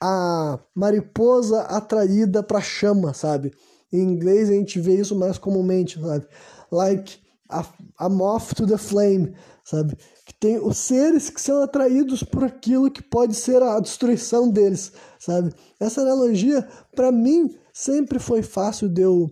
a 0.00 0.58
mariposa 0.74 1.62
atraída 1.62 2.42
para 2.42 2.60
chama, 2.60 3.12
sabe? 3.12 3.52
Em 3.92 4.00
inglês 4.00 4.48
a 4.48 4.52
gente 4.52 4.80
vê 4.80 4.94
isso 4.94 5.18
mais 5.18 5.36
comumente, 5.36 6.00
sabe? 6.00 6.26
Like 6.70 7.18
a, 7.50 7.64
a 7.98 8.08
moth 8.08 8.54
to 8.54 8.66
the 8.66 8.78
flame, 8.78 9.34
sabe? 9.64 9.96
Tem 10.40 10.58
os 10.58 10.78
seres 10.78 11.28
que 11.28 11.40
são 11.40 11.62
atraídos 11.62 12.22
por 12.22 12.42
aquilo 12.42 12.90
que 12.90 13.02
pode 13.02 13.34
ser 13.34 13.62
a 13.62 13.78
destruição 13.78 14.50
deles, 14.50 14.90
sabe? 15.18 15.52
Essa 15.78 16.00
analogia, 16.00 16.66
para 16.96 17.12
mim, 17.12 17.54
sempre 17.74 18.18
foi 18.18 18.42
fácil 18.42 18.88
de 18.88 19.02
eu 19.02 19.30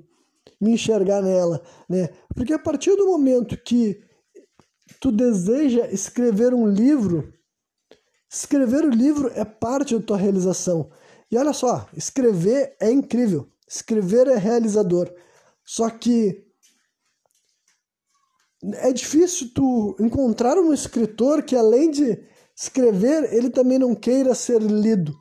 me 0.61 0.73
enxergar 0.73 1.23
nela, 1.23 1.63
né? 1.89 2.11
Porque 2.35 2.53
a 2.53 2.59
partir 2.59 2.95
do 2.95 3.07
momento 3.07 3.57
que 3.57 3.99
tu 5.01 5.11
deseja 5.11 5.87
escrever 5.91 6.53
um 6.53 6.67
livro, 6.67 7.33
escrever 8.31 8.85
o 8.85 8.91
livro 8.91 9.31
é 9.35 9.47
parte 9.47 9.97
da 9.97 10.05
tua 10.05 10.19
realização. 10.19 10.91
E 11.31 11.39
olha 11.39 11.55
só, 11.55 11.89
escrever 11.97 12.77
é 12.79 12.91
incrível, 12.91 13.49
escrever 13.67 14.27
é 14.29 14.37
realizador. 14.37 15.11
Só 15.65 15.89
que 15.89 16.48
é 18.75 18.93
difícil 18.93 19.51
tu 19.55 19.97
encontrar 20.01 20.59
um 20.59 20.73
escritor 20.73 21.43
que 21.43 21.57
além 21.57 21.91
de 21.91 22.19
escrever, 22.57 23.33
ele 23.33 23.51
também 23.51 23.79
não 23.79 23.95
queira 23.95 24.35
ser 24.35 24.61
lido, 24.61 25.15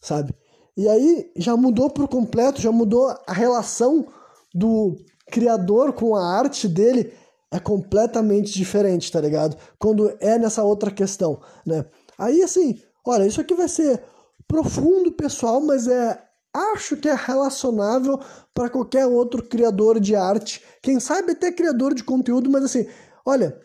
sabe? 0.00 0.34
E 0.76 0.88
aí 0.88 1.30
já 1.36 1.56
mudou 1.56 1.90
por 1.90 2.08
completo, 2.08 2.60
já 2.60 2.72
mudou 2.72 3.14
a 3.26 3.32
relação 3.32 4.06
do 4.54 4.96
criador 5.30 5.92
com 5.92 6.16
a 6.16 6.24
arte 6.24 6.66
dele 6.66 7.12
é 7.52 7.60
completamente 7.60 8.52
diferente, 8.52 9.12
tá 9.12 9.20
ligado? 9.20 9.56
Quando 9.78 10.16
é 10.18 10.38
nessa 10.38 10.64
outra 10.64 10.90
questão, 10.90 11.40
né? 11.66 11.84
Aí 12.18 12.42
assim, 12.42 12.80
olha, 13.06 13.26
isso 13.26 13.40
aqui 13.40 13.54
vai 13.54 13.68
ser 13.68 14.02
profundo, 14.48 15.12
pessoal, 15.12 15.60
mas 15.60 15.86
é 15.86 16.18
acho 16.54 16.96
que 16.96 17.08
é 17.08 17.14
relacionável 17.14 18.20
para 18.54 18.68
qualquer 18.68 19.06
outro 19.06 19.42
criador 19.42 19.98
de 19.98 20.14
arte, 20.14 20.62
quem 20.82 21.00
sabe 21.00 21.32
até 21.32 21.50
criador 21.50 21.94
de 21.94 22.04
conteúdo, 22.04 22.50
mas 22.50 22.64
assim, 22.64 22.86
olha, 23.24 23.58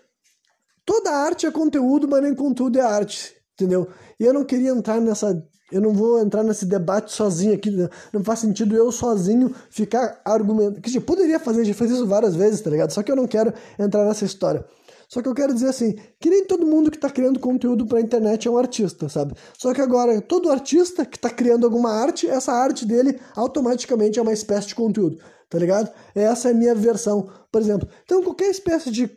toda 0.86 1.12
arte 1.12 1.46
é 1.46 1.52
conteúdo, 1.52 2.08
mas 2.08 2.22
nem 2.22 2.34
conteúdo 2.34 2.80
é 2.80 2.82
arte, 2.82 3.36
entendeu? 3.54 3.90
E 4.20 4.24
eu 4.24 4.34
não 4.34 4.46
queria 4.46 4.70
entrar 4.70 5.02
nessa 5.02 5.46
eu 5.70 5.82
não 5.82 5.94
vou 5.94 6.22
entrar 6.22 6.44
nesse 6.44 6.66
debate 6.66 7.12
sozinho 7.12 7.54
aqui, 7.54 7.70
né? 7.70 7.90
não 8.14 8.24
faz 8.24 8.40
sentido 8.40 8.74
eu 8.74 8.90
sozinho 8.90 9.54
ficar 9.70 10.22
argumentando. 10.24 10.80
Que 10.80 11.00
poderia 11.00 11.40
fazer, 11.40 11.66
já 11.66 11.74
fez 11.74 11.92
isso 11.92 12.08
várias 12.08 12.36
vezes, 12.36 12.62
tá 12.62 12.70
ligado? 12.70 12.92
Só 12.92 13.04
que 13.04 13.12
eu 13.12 13.18
não 13.18 13.28
quero 13.28 13.54
entrar 13.78 14.06
nessa 14.06 14.24
história. 14.24 14.66
Só 15.10 15.22
que 15.22 15.30
eu 15.30 15.34
quero 15.34 15.54
dizer 15.54 15.70
assim, 15.70 15.96
que 16.20 16.30
nem 16.30 16.46
todo 16.46 16.66
mundo 16.66 16.92
que 16.92 16.98
está 16.98 17.10
criando 17.10 17.40
conteúdo 17.40 17.86
para 17.86 18.00
a 18.00 18.02
internet 18.02 18.48
é 18.48 18.52
um 18.52 18.58
artista, 18.58 19.08
sabe? 19.08 19.34
Só 19.58 19.74
que 19.74 19.82
agora, 19.82 20.20
todo 20.22 20.52
artista 20.52 21.06
que 21.06 21.16
está 21.16 21.30
criando 21.30 21.66
alguma 21.66 21.92
arte, 21.92 22.28
essa 22.28 22.52
arte 22.52 22.86
dele 22.86 23.20
automaticamente 23.36 24.20
é 24.20 24.22
uma 24.22 24.34
espécie 24.34 24.68
de 24.68 24.76
conteúdo, 24.76 25.18
tá 25.50 25.58
ligado? 25.58 25.90
Essa 26.14 26.50
é 26.50 26.52
a 26.52 26.56
minha 26.56 26.76
versão, 26.76 27.30
por 27.52 27.62
exemplo. 27.62 27.88
Então, 28.04 28.22
qualquer 28.22 28.50
espécie 28.50 28.92
de 28.92 29.10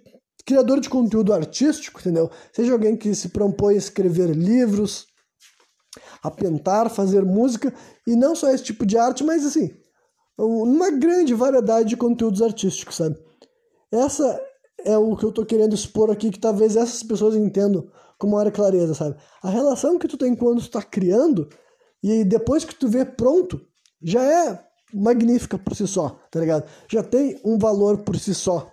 criador 0.46 0.80
de 0.80 0.88
conteúdo 0.88 1.32
artístico, 1.32 2.00
entendeu? 2.00 2.30
Seja 2.52 2.72
alguém 2.72 2.96
que 2.96 3.12
se 3.14 3.28
propõe 3.30 3.74
a 3.74 3.78
escrever 3.78 4.30
livros, 4.30 5.06
a 6.22 6.30
pintar, 6.30 6.88
fazer 6.88 7.24
música, 7.24 7.74
e 8.06 8.14
não 8.14 8.36
só 8.36 8.48
esse 8.50 8.62
tipo 8.62 8.86
de 8.86 8.96
arte, 8.96 9.24
mas 9.24 9.44
assim, 9.44 9.70
uma 10.38 10.90
grande 10.90 11.34
variedade 11.34 11.88
de 11.88 11.96
conteúdos 11.96 12.40
artísticos, 12.40 12.96
sabe? 12.96 13.18
Essa 13.92 14.40
é 14.84 14.96
o 14.96 15.16
que 15.16 15.24
eu 15.24 15.32
tô 15.32 15.44
querendo 15.44 15.74
expor 15.74 16.10
aqui, 16.10 16.30
que 16.30 16.38
talvez 16.38 16.76
essas 16.76 17.02
pessoas 17.02 17.34
entendam 17.34 17.88
com 18.18 18.28
maior 18.28 18.50
clareza, 18.50 18.94
sabe? 18.94 19.16
A 19.42 19.48
relação 19.48 19.98
que 19.98 20.08
tu 20.08 20.16
tem 20.16 20.34
quando 20.34 20.60
tu 20.60 20.70
tá 20.70 20.82
criando 20.82 21.48
e 22.02 22.24
depois 22.24 22.64
que 22.64 22.74
tu 22.74 22.88
vê 22.88 23.04
pronto, 23.04 23.60
já 24.02 24.22
é 24.22 24.64
magnífica 24.92 25.58
por 25.58 25.74
si 25.74 25.86
só, 25.86 26.18
tá 26.30 26.40
ligado? 26.40 26.68
Já 26.88 27.02
tem 27.02 27.40
um 27.44 27.58
valor 27.58 27.98
por 27.98 28.18
si 28.18 28.34
só. 28.34 28.70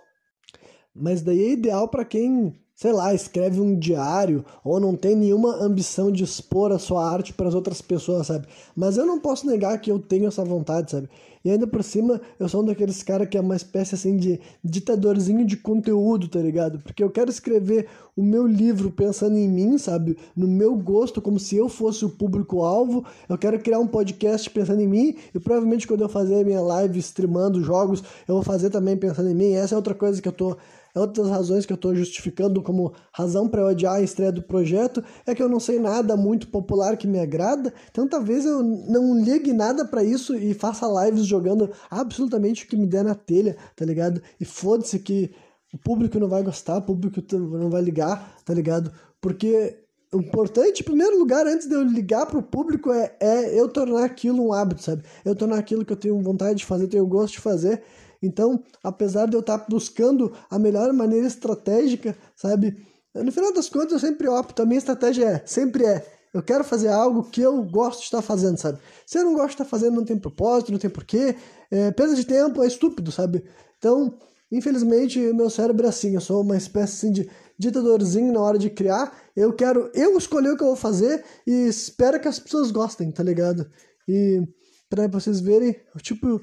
Mas 0.94 1.22
daí 1.22 1.42
é 1.42 1.52
ideal 1.52 1.88
para 1.88 2.04
quem 2.04 2.54
sei 2.78 2.92
lá, 2.92 3.12
escreve 3.12 3.60
um 3.60 3.76
diário 3.76 4.44
ou 4.62 4.78
não 4.78 4.94
tem 4.94 5.16
nenhuma 5.16 5.56
ambição 5.56 6.12
de 6.12 6.22
expor 6.22 6.70
a 6.70 6.78
sua 6.78 7.10
arte 7.10 7.32
para 7.32 7.48
as 7.48 7.54
outras 7.54 7.82
pessoas, 7.82 8.28
sabe? 8.28 8.46
Mas 8.76 8.96
eu 8.96 9.04
não 9.04 9.18
posso 9.18 9.48
negar 9.48 9.80
que 9.80 9.90
eu 9.90 9.98
tenho 9.98 10.28
essa 10.28 10.44
vontade, 10.44 10.92
sabe? 10.92 11.10
E 11.44 11.50
ainda 11.50 11.66
por 11.66 11.82
cima, 11.82 12.20
eu 12.38 12.48
sou 12.48 12.62
um 12.62 12.64
daqueles 12.64 13.02
caras 13.02 13.28
que 13.28 13.36
é 13.36 13.40
uma 13.40 13.56
espécie 13.56 13.94
assim 13.94 14.16
de 14.16 14.40
ditadorzinho 14.62 15.44
de 15.44 15.56
conteúdo, 15.56 16.28
tá 16.28 16.40
ligado? 16.40 16.78
Porque 16.80 17.02
eu 17.02 17.10
quero 17.10 17.30
escrever 17.30 17.86
o 18.16 18.22
meu 18.22 18.46
livro 18.46 18.90
pensando 18.90 19.36
em 19.36 19.48
mim, 19.48 19.78
sabe? 19.78 20.16
No 20.36 20.48
meu 20.48 20.74
gosto, 20.74 21.22
como 21.22 21.38
se 21.38 21.56
eu 21.56 21.68
fosse 21.68 22.04
o 22.04 22.10
público-alvo. 22.10 23.04
Eu 23.28 23.38
quero 23.38 23.58
criar 23.60 23.78
um 23.78 23.86
podcast 23.86 24.50
pensando 24.50 24.80
em 24.80 24.88
mim 24.88 25.16
e 25.34 25.38
provavelmente 25.38 25.86
quando 25.86 26.02
eu 26.02 26.08
fazer 26.08 26.44
minha 26.44 26.60
live 26.60 26.98
streamando 26.98 27.62
jogos, 27.62 28.02
eu 28.26 28.34
vou 28.34 28.42
fazer 28.42 28.70
também 28.70 28.96
pensando 28.96 29.30
em 29.30 29.34
mim. 29.34 29.52
Essa 29.52 29.74
é 29.74 29.76
outra 29.76 29.94
coisa 29.94 30.20
que 30.20 30.28
eu 30.28 30.32
tô 30.32 30.56
é 30.98 31.00
outra 31.00 31.22
das 31.22 31.32
razões 31.32 31.64
que 31.64 31.72
eu 31.72 31.76
estou 31.76 31.94
justificando 31.94 32.62
como 32.62 32.92
razão 33.12 33.48
para 33.48 33.64
odiar 33.64 33.94
a 33.94 34.02
estreia 34.02 34.32
do 34.32 34.42
projeto 34.42 35.02
é 35.26 35.34
que 35.34 35.42
eu 35.42 35.48
não 35.48 35.60
sei 35.60 35.78
nada 35.78 36.16
muito 36.16 36.48
popular 36.48 36.96
que 36.96 37.06
me 37.06 37.18
agrada, 37.18 37.72
então 37.90 38.08
talvez 38.08 38.44
eu 38.44 38.62
não 38.62 39.20
ligue 39.20 39.52
nada 39.52 39.84
para 39.84 40.02
isso 40.02 40.34
e 40.34 40.52
faça 40.54 40.86
lives 41.04 41.24
jogando 41.24 41.70
absolutamente 41.90 42.64
o 42.64 42.68
que 42.68 42.76
me 42.76 42.86
der 42.86 43.04
na 43.04 43.14
telha, 43.14 43.56
tá 43.76 43.84
ligado? 43.84 44.20
E 44.40 44.44
foda-se 44.44 44.98
que 44.98 45.30
o 45.72 45.78
público 45.78 46.18
não 46.18 46.28
vai 46.28 46.42
gostar, 46.42 46.78
o 46.78 46.82
público 46.82 47.22
não 47.32 47.70
vai 47.70 47.82
ligar, 47.82 48.36
tá 48.44 48.52
ligado? 48.52 48.92
Porque 49.20 49.78
o 50.12 50.18
importante, 50.18 50.80
em 50.80 50.84
primeiro 50.84 51.18
lugar, 51.18 51.46
antes 51.46 51.68
de 51.68 51.74
eu 51.74 51.82
ligar 51.82 52.26
pro 52.26 52.42
público, 52.42 52.90
é, 52.90 53.14
é 53.20 53.60
eu 53.60 53.68
tornar 53.68 54.04
aquilo 54.04 54.42
um 54.46 54.52
hábito, 54.52 54.82
sabe? 54.82 55.02
Eu 55.24 55.34
tornar 55.34 55.58
aquilo 55.58 55.84
que 55.84 55.92
eu 55.92 55.96
tenho 55.96 56.20
vontade 56.22 56.58
de 56.58 56.64
fazer, 56.64 56.88
tenho 56.88 57.06
gosto 57.06 57.34
de 57.34 57.40
fazer. 57.40 57.82
Então, 58.22 58.62
apesar 58.82 59.26
de 59.26 59.34
eu 59.34 59.40
estar 59.40 59.66
buscando 59.68 60.32
a 60.50 60.58
melhor 60.58 60.92
maneira 60.92 61.26
estratégica, 61.26 62.16
sabe? 62.36 62.76
No 63.14 63.32
final 63.32 63.52
das 63.52 63.68
contas, 63.68 63.92
eu 63.92 63.98
sempre 63.98 64.28
opto. 64.28 64.62
A 64.62 64.66
minha 64.66 64.78
estratégia 64.78 65.24
é, 65.24 65.42
sempre 65.46 65.84
é, 65.84 66.04
eu 66.32 66.42
quero 66.42 66.62
fazer 66.62 66.88
algo 66.88 67.24
que 67.24 67.40
eu 67.40 67.62
gosto 67.64 68.00
de 68.00 68.04
estar 68.06 68.22
fazendo, 68.22 68.58
sabe? 68.58 68.78
Se 69.06 69.18
eu 69.18 69.24
não 69.24 69.34
gosto 69.34 69.48
de 69.48 69.54
estar 69.54 69.64
fazendo, 69.64 69.96
não 69.96 70.04
tem 70.04 70.18
propósito, 70.18 70.72
não 70.72 70.78
tem 70.78 70.90
porquê. 70.90 71.34
É, 71.70 71.90
perda 71.90 72.14
de 72.14 72.24
tempo 72.24 72.62
é 72.62 72.66
estúpido, 72.66 73.10
sabe? 73.10 73.44
Então, 73.78 74.18
infelizmente, 74.52 75.18
meu 75.32 75.48
cérebro 75.48 75.86
é 75.86 75.88
assim. 75.88 76.14
Eu 76.14 76.20
sou 76.20 76.42
uma 76.42 76.56
espécie 76.56 77.06
assim, 77.06 77.12
de 77.12 77.30
ditadorzinho 77.58 78.32
na 78.32 78.40
hora 78.40 78.58
de 78.58 78.70
criar. 78.70 79.16
Eu 79.34 79.52
quero 79.52 79.90
eu 79.94 80.16
escolher 80.18 80.50
o 80.50 80.56
que 80.56 80.62
eu 80.62 80.68
vou 80.68 80.76
fazer 80.76 81.24
e 81.46 81.68
espero 81.68 82.20
que 82.20 82.28
as 82.28 82.38
pessoas 82.38 82.70
gostem, 82.70 83.10
tá 83.10 83.22
ligado? 83.22 83.68
E 84.06 84.42
para 84.88 85.06
vocês 85.08 85.40
verem, 85.40 85.76
tipo, 86.02 86.40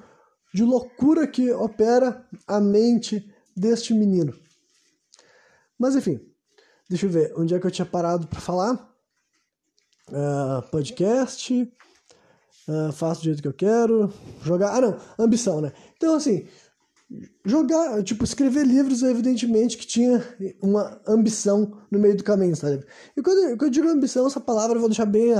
de 0.55 0.63
loucura 0.63 1.27
que 1.27 1.51
opera 1.51 2.25
a 2.47 2.61
mente 2.61 3.29
deste 3.53 3.93
menino. 3.93 4.33
Mas 5.77 5.97
enfim, 5.97 6.17
deixa 6.89 7.07
eu 7.07 7.09
ver 7.09 7.33
onde 7.35 7.53
é 7.53 7.59
que 7.59 7.67
eu 7.67 7.71
tinha 7.71 7.85
parado 7.85 8.25
para 8.25 8.39
falar. 8.39 8.95
Uh, 10.07 10.61
podcast, 10.71 11.69
uh, 12.69 12.91
faço 12.93 13.19
do 13.19 13.25
jeito 13.25 13.41
que 13.41 13.49
eu 13.49 13.53
quero, 13.53 14.13
jogar. 14.43 14.77
Ah, 14.77 14.79
não, 14.79 14.97
ambição, 15.19 15.59
né? 15.59 15.73
Então, 15.97 16.15
assim, 16.15 16.47
jogar, 17.43 18.01
tipo, 18.03 18.23
escrever 18.23 18.65
livros, 18.65 19.03
evidentemente 19.03 19.77
que 19.77 19.85
tinha 19.85 20.23
uma 20.61 21.01
ambição 21.05 21.81
no 21.91 21.99
meio 21.99 22.15
do 22.15 22.23
caminho, 22.23 22.55
sabe? 22.55 22.85
E 23.17 23.21
quando 23.21 23.39
eu, 23.39 23.57
quando 23.57 23.63
eu 23.63 23.69
digo 23.71 23.89
ambição, 23.89 24.25
essa 24.25 24.39
palavra 24.39 24.77
eu 24.77 24.79
vou 24.79 24.89
deixar 24.89 25.05
bem 25.05 25.33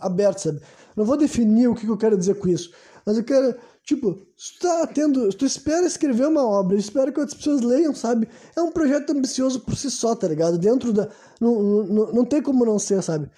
aberta, 0.00 0.40
sabe? 0.40 0.60
Não 0.94 1.06
vou 1.06 1.16
definir 1.16 1.68
o 1.68 1.74
que 1.74 1.86
eu 1.86 1.96
quero 1.96 2.18
dizer 2.18 2.34
com 2.34 2.48
isso, 2.48 2.70
mas 3.06 3.16
eu 3.16 3.24
quero 3.24 3.56
Tipo, 3.88 4.20
se 4.36 4.52
tu 4.58 4.68
tá 4.68 4.86
tendo. 4.86 5.30
Tu 5.30 5.46
espera 5.46 5.86
escrever 5.86 6.26
uma 6.26 6.46
obra, 6.46 6.76
espera 6.76 7.10
que 7.10 7.18
outras 7.18 7.38
pessoas 7.38 7.62
leiam, 7.62 7.94
sabe? 7.94 8.28
É 8.54 8.60
um 8.60 8.70
projeto 8.70 9.12
ambicioso 9.12 9.60
por 9.60 9.74
si 9.78 9.90
só, 9.90 10.14
tá 10.14 10.28
ligado? 10.28 10.58
Dentro 10.58 10.92
da. 10.92 11.08
Não, 11.40 11.84
não, 11.84 12.12
não 12.12 12.24
tem 12.26 12.42
como 12.42 12.66
não 12.66 12.78
ser, 12.78 13.02
sabe? 13.02 13.30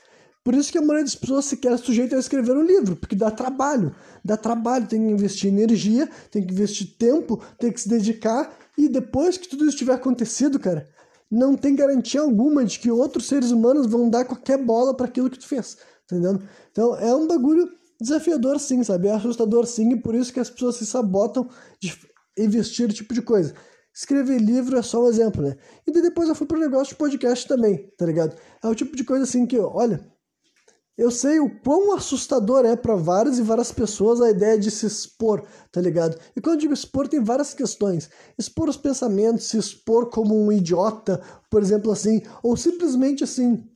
Por 0.43 0.53
isso 0.53 0.73
que 0.73 0.79
a 0.79 0.81
maioria 0.81 1.05
das 1.05 1.15
pessoas 1.15 1.45
sequer 1.45 1.79
sujeita 1.79 2.17
a 2.17 2.19
escrever 2.19 2.57
um 2.57 2.65
livro, 2.65 2.97
porque 2.97 3.15
dá 3.15 3.31
trabalho. 3.31 3.95
Dá 4.25 4.37
trabalho, 4.37 4.89
tem 4.89 5.01
que 5.07 5.13
investir 5.13 5.53
energia, 5.53 6.11
tem 6.33 6.45
que 6.45 6.53
investir 6.53 6.97
tempo, 6.99 7.41
tem 7.57 7.71
que 7.71 7.81
se 7.81 7.89
dedicar. 7.89 8.53
E 8.77 8.89
depois 8.89 9.37
que 9.37 9.49
tudo 9.49 9.69
isso 9.69 9.79
tiver 9.79 9.95
acontecido, 9.95 10.59
cara, 10.59 10.85
não 11.31 11.55
tem 11.55 11.77
garantia 11.77 12.23
alguma 12.23 12.65
de 12.65 12.81
que 12.81 12.91
outros 12.91 13.29
seres 13.29 13.53
humanos 13.53 13.87
vão 13.87 14.11
dar 14.11 14.25
qualquer 14.25 14.59
bola 14.59 14.97
para 14.97 15.07
aquilo 15.07 15.31
que 15.31 15.39
tu 15.39 15.47
fez, 15.47 15.77
tá 16.09 16.17
entendendo? 16.17 16.43
Então 16.73 16.97
é 16.97 17.15
um 17.15 17.29
bagulho 17.29 17.71
desafiador 18.01 18.59
sim, 18.59 18.83
sabe? 18.83 19.09
É 19.09 19.13
assustador 19.13 19.67
sim, 19.67 19.93
e 19.93 20.01
por 20.01 20.15
isso 20.15 20.33
que 20.33 20.41
as 20.41 20.51
pessoas 20.51 20.77
se 20.77 20.87
sabotam 20.87 21.49
de 21.81 21.95
investir 22.39 22.93
tipo 22.93 23.13
de 23.13 23.23
coisa. 23.23 23.55
Escrever 23.95 24.39
livro 24.41 24.79
é 24.79 24.83
só 24.83 25.05
um 25.05 25.09
exemplo, 25.09 25.43
né? 25.43 25.57
E 25.87 25.91
depois 25.91 26.29
eu 26.29 26.35
fui 26.35 26.47
pro 26.47 26.59
negócio 26.59 26.95
de 26.95 26.95
podcast 26.95 27.47
também, 27.47 27.91
tá 27.99 28.07
ligado? 28.07 28.37
É 28.63 28.69
o 28.69 28.75
tipo 28.75 28.97
de 28.97 29.05
coisa 29.05 29.25
assim 29.25 29.47
que, 29.47 29.59
olha, 29.59 30.01
eu 31.01 31.11
sei 31.11 31.41
o 31.41 31.49
quão 31.61 31.95
assustador 31.95 32.65
é 32.67 32.77
para 32.77 32.95
várias 32.95 33.39
e 33.39 33.43
várias 33.43 33.73
pessoas 33.73 34.21
a 34.21 34.31
ideia 34.31 34.59
de 34.59 34.71
se 34.71 34.87
expor, 34.87 35.43
tá 35.73 35.81
ligado? 35.81 36.15
E 36.37 36.41
quando 36.43 36.57
eu 36.57 36.61
digo 36.61 36.75
expor, 36.75 37.09
tem 37.09 37.25
várias 37.25 37.55
questões. 37.55 38.11
Expor 38.39 38.69
os 38.69 38.77
pensamentos, 38.77 39.47
se 39.47 39.57
expor 39.57 40.11
como 40.11 40.39
um 40.39 40.53
idiota, 40.53 41.21
por 41.51 41.63
exemplo, 41.63 41.91
assim, 41.91 42.21
ou 42.43 42.55
simplesmente 42.55 43.25
assim, 43.25 43.67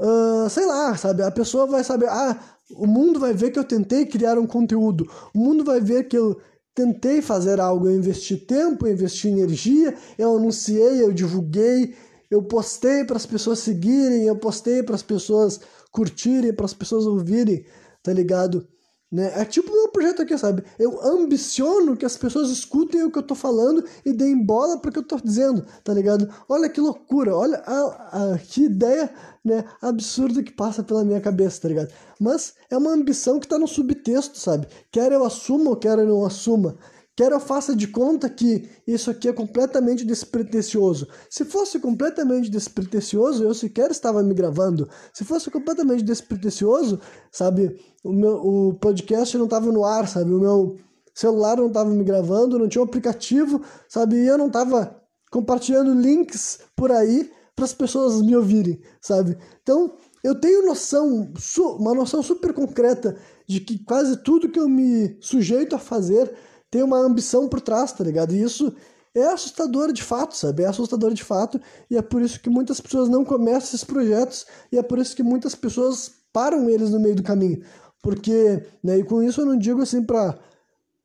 uh, 0.00 0.48
sei 0.48 0.64
lá, 0.64 0.96
sabe? 0.96 1.22
A 1.22 1.30
pessoa 1.30 1.66
vai 1.66 1.84
saber, 1.84 2.08
ah, 2.08 2.55
o 2.70 2.86
mundo 2.86 3.20
vai 3.20 3.32
ver 3.32 3.50
que 3.50 3.58
eu 3.58 3.64
tentei 3.64 4.06
criar 4.06 4.38
um 4.38 4.46
conteúdo. 4.46 5.08
O 5.34 5.38
mundo 5.38 5.64
vai 5.64 5.80
ver 5.80 6.08
que 6.08 6.16
eu 6.16 6.40
tentei 6.74 7.22
fazer 7.22 7.60
algo. 7.60 7.88
Eu 7.88 7.96
investi 7.96 8.36
tempo, 8.36 8.86
eu 8.86 8.92
investi 8.92 9.28
energia, 9.28 9.94
eu 10.18 10.36
anunciei, 10.36 11.02
eu 11.02 11.12
divulguei, 11.12 11.94
eu 12.30 12.42
postei 12.42 13.04
para 13.04 13.16
as 13.16 13.26
pessoas 13.26 13.60
seguirem, 13.60 14.24
eu 14.24 14.36
postei 14.36 14.82
para 14.82 14.94
as 14.94 15.02
pessoas 15.02 15.60
curtirem, 15.90 16.52
para 16.52 16.66
as 16.66 16.74
pessoas 16.74 17.06
ouvirem, 17.06 17.64
tá 18.02 18.12
ligado? 18.12 18.66
Né? 19.10 19.32
É 19.36 19.44
tipo 19.44 19.70
o 19.70 19.72
meu 19.72 19.88
projeto 19.88 20.22
aqui, 20.22 20.36
sabe? 20.36 20.64
Eu 20.78 21.00
ambiciono 21.00 21.96
que 21.96 22.04
as 22.04 22.16
pessoas 22.16 22.50
escutem 22.50 23.04
o 23.04 23.10
que 23.10 23.18
eu 23.18 23.22
tô 23.22 23.36
falando 23.36 23.84
e 24.04 24.12
deem 24.12 24.44
bola 24.44 24.78
para 24.78 24.90
o 24.90 24.92
que 24.92 24.98
eu 24.98 25.06
tô 25.06 25.16
dizendo, 25.16 25.64
tá 25.84 25.94
ligado? 25.94 26.28
Olha 26.48 26.68
que 26.68 26.80
loucura, 26.80 27.34
olha 27.34 27.58
a, 27.58 28.34
a, 28.34 28.38
que 28.38 28.64
ideia 28.64 29.08
né, 29.46 29.64
absurda 29.80 30.42
que 30.42 30.52
passa 30.52 30.82
pela 30.82 31.04
minha 31.04 31.20
cabeça, 31.20 31.62
tá 31.62 31.68
ligado? 31.68 31.92
Mas 32.20 32.54
é 32.68 32.76
uma 32.76 32.90
ambição 32.90 33.38
que 33.38 33.46
tá 33.46 33.56
no 33.56 33.68
subtexto, 33.68 34.36
sabe? 34.36 34.66
Quer 34.90 35.12
eu 35.12 35.24
assuma 35.24 35.70
ou 35.70 35.76
quer 35.76 35.96
eu 35.98 36.06
não 36.06 36.26
assuma. 36.26 36.76
Quero 37.16 37.36
eu 37.36 37.40
faça 37.40 37.74
de 37.74 37.88
conta 37.88 38.28
que 38.28 38.68
isso 38.86 39.10
aqui 39.10 39.28
é 39.28 39.32
completamente 39.32 40.04
despretensioso. 40.04 41.08
Se 41.30 41.46
fosse 41.46 41.78
completamente 41.78 42.50
despretensioso, 42.50 43.42
eu 43.42 43.54
sequer 43.54 43.90
estava 43.90 44.22
me 44.22 44.34
gravando. 44.34 44.86
Se 45.14 45.24
fosse 45.24 45.50
completamente 45.50 46.02
despretensioso, 46.02 47.00
sabe, 47.32 47.80
o, 48.04 48.12
meu, 48.12 48.34
o 48.34 48.74
podcast 48.74 49.38
não 49.38 49.46
estava 49.46 49.72
no 49.72 49.82
ar, 49.82 50.06
sabe, 50.06 50.30
o 50.30 50.40
meu 50.40 50.76
celular 51.14 51.56
não 51.56 51.68
estava 51.68 51.88
me 51.88 52.04
gravando, 52.04 52.58
não 52.58 52.68
tinha 52.68 52.82
um 52.82 52.86
aplicativo, 52.86 53.62
sabe, 53.88 54.16
e 54.16 54.26
eu 54.26 54.36
não 54.36 54.48
estava 54.48 55.00
compartilhando 55.30 55.98
links 55.98 56.58
por 56.76 56.92
aí 56.92 57.30
para 57.56 57.64
as 57.64 57.72
pessoas 57.72 58.20
me 58.20 58.36
ouvirem, 58.36 58.78
sabe? 59.00 59.36
Então, 59.62 59.96
eu 60.22 60.38
tenho 60.38 60.66
noção, 60.66 61.32
uma 61.78 61.94
noção 61.94 62.22
super 62.22 62.52
concreta 62.52 63.16
de 63.48 63.60
que 63.60 63.78
quase 63.82 64.18
tudo 64.18 64.50
que 64.50 64.60
eu 64.60 64.68
me 64.68 65.16
sujeito 65.20 65.74
a 65.74 65.78
fazer 65.78 66.30
tem 66.70 66.82
uma 66.82 66.98
ambição 66.98 67.48
por 67.48 67.62
trás, 67.62 67.92
tá 67.92 68.04
ligado? 68.04 68.34
E 68.34 68.42
isso 68.42 68.74
é 69.14 69.24
assustador 69.28 69.90
de 69.90 70.02
fato, 70.02 70.36
sabe? 70.36 70.64
É 70.64 70.66
assustador 70.66 71.14
de 71.14 71.24
fato, 71.24 71.58
e 71.90 71.96
é 71.96 72.02
por 72.02 72.20
isso 72.20 72.38
que 72.38 72.50
muitas 72.50 72.78
pessoas 72.78 73.08
não 73.08 73.24
começam 73.24 73.68
esses 73.68 73.84
projetos, 73.84 74.46
e 74.70 74.76
é 74.76 74.82
por 74.82 74.98
isso 74.98 75.16
que 75.16 75.22
muitas 75.22 75.54
pessoas 75.54 76.12
param 76.32 76.68
eles 76.68 76.90
no 76.90 77.00
meio 77.00 77.16
do 77.16 77.22
caminho. 77.22 77.62
Porque, 78.02 78.62
né, 78.84 78.98
e 78.98 79.04
com 79.04 79.22
isso 79.22 79.40
eu 79.40 79.46
não 79.46 79.56
digo 79.56 79.80
assim 79.80 80.02
para 80.02 80.38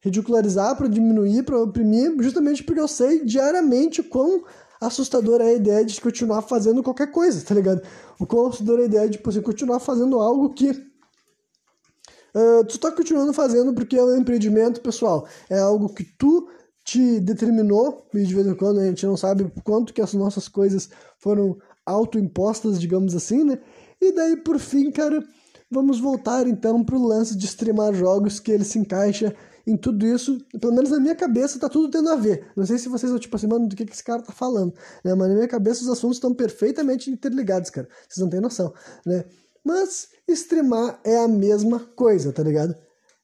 ridicularizar, 0.02 0.76
para 0.76 0.90
diminuir, 0.90 1.44
para 1.44 1.58
oprimir, 1.58 2.14
justamente 2.20 2.64
porque 2.64 2.82
eu 2.82 2.88
sei 2.88 3.24
diariamente 3.24 4.04
quão 4.04 4.44
assustadora 4.82 5.44
é 5.44 5.50
a 5.50 5.54
ideia 5.54 5.86
de 5.86 6.02
continuar 6.02 6.42
fazendo 6.42 6.84
qualquer 6.84 7.12
coisa, 7.12 7.46
tá 7.46 7.54
ligado? 7.54 7.82
O 8.20 8.26
quão 8.26 8.48
assustadora 8.48 8.82
é 8.82 8.84
a 8.84 8.88
ideia 8.88 9.10
de 9.10 9.20
você 9.24 9.42
continuar 9.42 9.80
fazendo 9.80 10.20
algo 10.20 10.50
que 10.50 10.92
Uh, 12.34 12.64
tu 12.64 12.76
está 12.76 12.90
continuando 12.90 13.34
fazendo 13.34 13.74
porque 13.74 13.98
é 13.98 14.02
um 14.02 14.16
empreendimento 14.16 14.80
pessoal. 14.80 15.28
É 15.50 15.60
algo 15.60 15.90
que 15.90 16.06
tu 16.18 16.48
te 16.82 17.20
determinou, 17.20 18.08
e 18.14 18.24
de 18.24 18.34
vez 18.34 18.48
em 18.48 18.56
quando 18.56 18.80
a 18.80 18.86
gente 18.86 19.06
não 19.06 19.18
sabe 19.18 19.52
quanto 19.64 19.94
que 19.94 20.02
as 20.02 20.14
nossas 20.14 20.48
coisas 20.48 20.90
foram 21.20 21.58
autoimpostas, 21.86 22.80
digamos 22.80 23.16
assim, 23.16 23.44
né? 23.44 23.60
E 24.00 24.14
daí, 24.14 24.38
por 24.38 24.58
fim, 24.60 24.92
cara, 24.92 25.22
vamos 25.70 26.00
voltar 26.00 26.48
então 26.48 26.84
pro 26.84 27.06
lance 27.06 27.38
de 27.38 27.46
streamar 27.46 27.94
jogos 27.94 28.40
que 28.40 28.52
ele 28.52 28.64
se 28.64 28.80
encaixa 28.80 29.36
em 29.72 29.78
tudo 29.78 30.06
isso, 30.06 30.38
pelo 30.60 30.74
menos 30.74 30.92
na 30.92 31.00
minha 31.00 31.16
cabeça 31.16 31.60
tá 31.60 31.70
tudo 31.70 31.90
tendo 31.90 32.10
a 32.10 32.16
ver. 32.16 32.52
Não 32.56 32.66
sei 32.66 32.78
se 32.78 32.90
vocês 32.90 33.12
vão 33.12 33.20
tipo 33.20 33.36
assim, 33.36 33.48
mano, 33.48 33.68
do 33.68 33.76
que, 33.76 33.86
que 33.86 33.94
esse 33.94 34.04
cara 34.04 34.22
tá 34.22 34.34
falando, 34.34 34.74
né? 35.04 35.16
Mas 35.16 35.30
na 35.30 35.36
minha 35.36 35.48
cabeça 35.48 35.82
os 35.82 35.90
assuntos 35.90 36.18
estão 36.18 36.34
perfeitamente 36.34 37.10
interligados, 37.10 37.70
cara. 37.70 37.88
Vocês 38.08 38.24
não 38.24 38.30
têm 38.30 38.42
noção, 38.42 38.74
né? 39.06 39.26
Mas 39.64 40.10
streamar 40.28 41.00
é 41.04 41.18
a 41.18 41.28
mesma 41.28 41.80
coisa, 41.80 42.32
tá 42.32 42.44
ligado? 42.44 42.76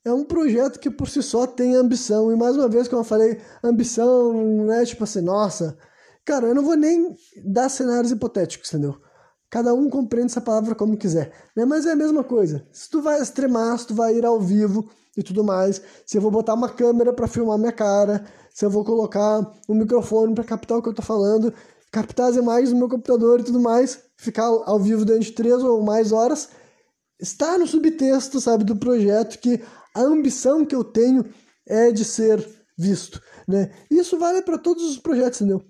É 0.06 0.14
um 0.14 0.24
projeto 0.24 0.80
que 0.80 0.89
por 0.89 1.10
si 1.10 1.22
só 1.22 1.45
tem 1.45 1.76
ambição. 1.76 2.32
E 2.32 2.36
mais 2.36 2.56
uma 2.56 2.70
vez, 2.70 2.88
como 2.88 3.02
eu 3.02 3.06
falei, 3.06 3.41
ambição 3.64 4.32
não 4.34 4.72
é 4.72 4.86
tipo 4.86 5.04
assim, 5.04 5.22
nossa. 5.22 5.78
Cara, 6.24 6.48
eu 6.48 6.56
não 6.56 6.64
vou 6.64 6.76
nem 6.76 7.16
dar 7.43 7.70
cenários 7.70 8.12
hipotéticos, 8.12 8.70
entendeu? 8.70 8.95
Cada 9.50 9.74
um 9.74 9.89
compreende 9.89 10.32
essa 10.32 10.41
palavra 10.41 10.76
como 10.76 10.98
quiser, 10.98 11.32
né? 11.56 11.66
Mas 11.66 11.86
é 11.86 11.91
a 11.91 11.95
mesma 11.95 12.24
coisa. 12.24 12.66
Se 12.72 12.89
tu 12.89 13.02
vai 13.02 13.22
streamar, 13.22 13.78
se 13.80 13.88
tu 13.88 13.95
vai 13.95 14.16
ir 14.16 14.26
ao 14.26 14.39
vivo 14.39 14.89
e 15.18 15.24
tudo 15.24 15.43
mais, 15.43 15.82
se 16.05 16.18
eu 16.18 16.22
vou 16.22 16.30
botar 16.30 16.53
uma 16.53 16.70
câmera 16.70 17.11
para 17.11 17.28
filmar 17.28 17.57
minha 17.57 17.72
cara, 17.72 18.24
se 18.53 18.63
eu 18.63 18.70
vou 18.70 18.86
colocar 18.86 19.51
um 19.68 19.74
microfone 19.74 20.36
para 20.36 20.43
captar 20.43 20.78
o 20.78 20.82
que 20.82 20.89
eu 20.89 20.93
tô 20.93 21.01
falando, 21.01 21.53
captar 21.91 22.30
as 22.30 22.36
imagens 22.36 22.72
no 22.72 22.78
meu 22.78 22.88
computador 22.88 23.39
e 23.39 23.43
tudo 23.43 23.59
mais, 23.59 23.99
ficar 24.15 24.45
ao 24.45 24.80
vivo 24.80 25.03
durante 25.03 25.32
três 25.32 25.63
ou 25.63 25.82
mais 25.84 26.11
horas, 26.11 26.49
está 27.20 27.57
no 27.57 27.65
subtexto, 27.65 28.39
sabe, 28.39 28.63
do 28.63 28.76
projeto 28.76 29.39
que 29.39 29.61
a 29.95 30.01
ambição 30.01 30.63
que 30.63 30.76
eu 30.76 30.84
tenho 30.84 31.26
é 31.68 31.91
de 31.91 32.05
ser 32.05 32.47
visto, 32.78 33.22
né? 33.47 33.72
Isso 33.89 34.20
vale 34.20 34.43
para 34.43 34.57
todos 34.57 34.84
os 34.84 34.97
projetos, 34.97 35.41
entendeu? 35.41 35.63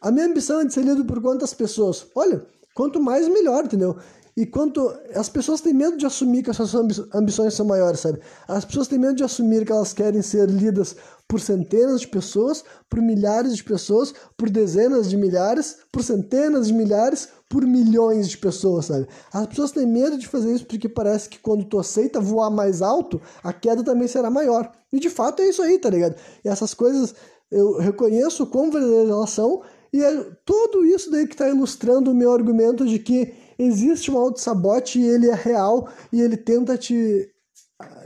A 0.00 0.10
minha 0.10 0.26
ambição 0.26 0.60
é 0.60 0.64
de 0.64 0.72
ser 0.72 0.84
lido 0.84 1.04
por 1.04 1.20
quantas 1.20 1.52
pessoas? 1.52 2.06
Olha, 2.14 2.46
quanto 2.74 3.00
mais 3.00 3.28
melhor, 3.28 3.64
entendeu? 3.64 3.96
E 4.34 4.46
quanto 4.46 4.88
as 5.14 5.28
pessoas 5.28 5.60
têm 5.60 5.74
medo 5.74 5.96
de 5.96 6.06
assumir 6.06 6.42
que 6.42 6.50
as 6.50 6.56
suas 6.56 6.74
ambições 7.14 7.52
são 7.52 7.66
maiores, 7.66 8.00
sabe? 8.00 8.18
As 8.48 8.64
pessoas 8.64 8.88
têm 8.88 8.98
medo 8.98 9.14
de 9.14 9.24
assumir 9.24 9.66
que 9.66 9.72
elas 9.72 9.92
querem 9.92 10.22
ser 10.22 10.48
lidas 10.48 10.96
por 11.28 11.38
centenas 11.38 12.00
de 12.00 12.08
pessoas, 12.08 12.64
por 12.88 13.00
milhares 13.00 13.56
de 13.56 13.62
pessoas, 13.62 14.14
por 14.36 14.48
dezenas 14.48 15.10
de 15.10 15.16
milhares, 15.16 15.78
por 15.92 16.02
centenas 16.02 16.68
de 16.68 16.72
milhares, 16.72 17.28
por 17.48 17.66
milhões 17.66 18.28
de 18.28 18.38
pessoas, 18.38 18.86
sabe? 18.86 19.06
As 19.32 19.46
pessoas 19.46 19.72
têm 19.72 19.86
medo 19.86 20.16
de 20.16 20.26
fazer 20.26 20.54
isso 20.54 20.66
porque 20.66 20.88
parece 20.88 21.28
que 21.28 21.38
quando 21.38 21.64
tu 21.66 21.78
aceita 21.78 22.18
voar 22.18 22.50
mais 22.50 22.80
alto, 22.80 23.20
a 23.44 23.52
queda 23.52 23.84
também 23.84 24.08
será 24.08 24.30
maior. 24.30 24.72
E 24.90 24.98
de 24.98 25.10
fato 25.10 25.42
é 25.42 25.48
isso 25.50 25.60
aí, 25.60 25.78
tá 25.78 25.90
ligado? 25.90 26.16
E 26.42 26.48
essas 26.48 26.72
coisas 26.72 27.14
eu 27.50 27.76
reconheço 27.76 28.46
quão 28.46 28.70
verdadeiras 28.70 29.10
elas 29.10 29.30
são, 29.30 29.60
e 29.92 30.02
é 30.02 30.26
tudo 30.42 30.86
isso 30.86 31.10
daí 31.10 31.26
que 31.26 31.34
está 31.34 31.50
ilustrando 31.50 32.10
o 32.10 32.14
meu 32.14 32.32
argumento 32.32 32.86
de 32.86 32.98
que 32.98 33.34
existe 33.58 34.10
um 34.10 34.18
auto-sabote 34.18 35.00
e 35.00 35.06
ele 35.06 35.28
é 35.28 35.34
real 35.34 35.88
e 36.12 36.20
ele 36.20 36.36
tenta 36.36 36.76
te, 36.76 37.30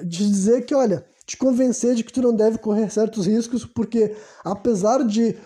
te 0.08 0.28
dizer 0.28 0.64
que, 0.64 0.74
olha, 0.74 1.06
te 1.26 1.36
convencer 1.36 1.94
de 1.94 2.04
que 2.04 2.12
tu 2.12 2.22
não 2.22 2.34
deve 2.34 2.58
correr 2.58 2.90
certos 2.90 3.26
riscos, 3.26 3.64
porque 3.64 4.14
apesar 4.44 5.04
de 5.04 5.36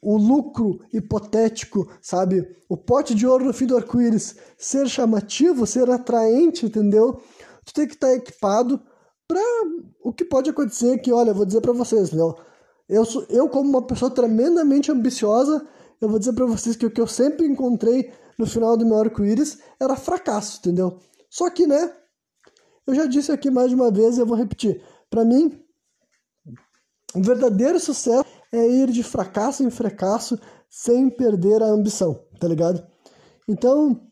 o 0.00 0.16
lucro 0.16 0.80
hipotético, 0.92 1.90
sabe, 2.00 2.46
o 2.68 2.76
pote 2.76 3.14
de 3.14 3.26
ouro 3.26 3.44
no 3.44 3.52
fim 3.52 3.66
do 3.66 3.76
arco-íris 3.76 4.36
ser 4.56 4.88
chamativo, 4.88 5.66
ser 5.66 5.90
atraente, 5.90 6.66
entendeu? 6.66 7.20
Tu 7.64 7.74
tem 7.74 7.86
que 7.86 7.94
estar 7.94 8.14
equipado 8.14 8.80
para 9.26 9.40
o 10.02 10.12
que 10.12 10.24
pode 10.24 10.48
acontecer 10.48 10.98
que, 10.98 11.12
olha, 11.12 11.30
eu 11.30 11.34
vou 11.34 11.44
dizer 11.44 11.60
para 11.60 11.72
vocês, 11.72 12.08
entendeu? 12.08 12.36
Eu, 12.88 13.04
sou, 13.04 13.26
eu 13.28 13.48
como 13.48 13.68
uma 13.68 13.86
pessoa 13.86 14.10
tremendamente 14.10 14.90
ambiciosa, 14.90 15.66
eu 16.00 16.08
vou 16.08 16.18
dizer 16.18 16.32
para 16.32 16.46
vocês 16.46 16.76
que 16.76 16.86
o 16.86 16.90
que 16.90 17.00
eu 17.00 17.06
sempre 17.06 17.46
encontrei 17.46 18.10
no 18.38 18.46
final 18.46 18.76
do 18.76 18.86
meu 18.86 18.98
arco-íris 18.98 19.58
era 19.80 19.96
fracasso, 19.96 20.58
entendeu? 20.60 20.98
Só 21.28 21.50
que, 21.50 21.66
né, 21.66 21.92
eu 22.86 22.94
já 22.94 23.06
disse 23.06 23.32
aqui 23.32 23.50
mais 23.50 23.68
de 23.68 23.74
uma 23.74 23.90
vez 23.90 24.16
e 24.16 24.20
eu 24.20 24.26
vou 24.26 24.36
repetir. 24.36 24.82
Para 25.10 25.24
mim, 25.24 25.60
o 27.14 27.22
verdadeiro 27.22 27.78
sucesso 27.80 28.24
é 28.52 28.66
ir 28.66 28.90
de 28.90 29.02
fracasso 29.02 29.62
em 29.62 29.70
fracasso 29.70 30.38
sem 30.70 31.10
perder 31.10 31.62
a 31.62 31.66
ambição, 31.66 32.18
tá 32.38 32.46
ligado? 32.46 32.86
Então, 33.48 34.08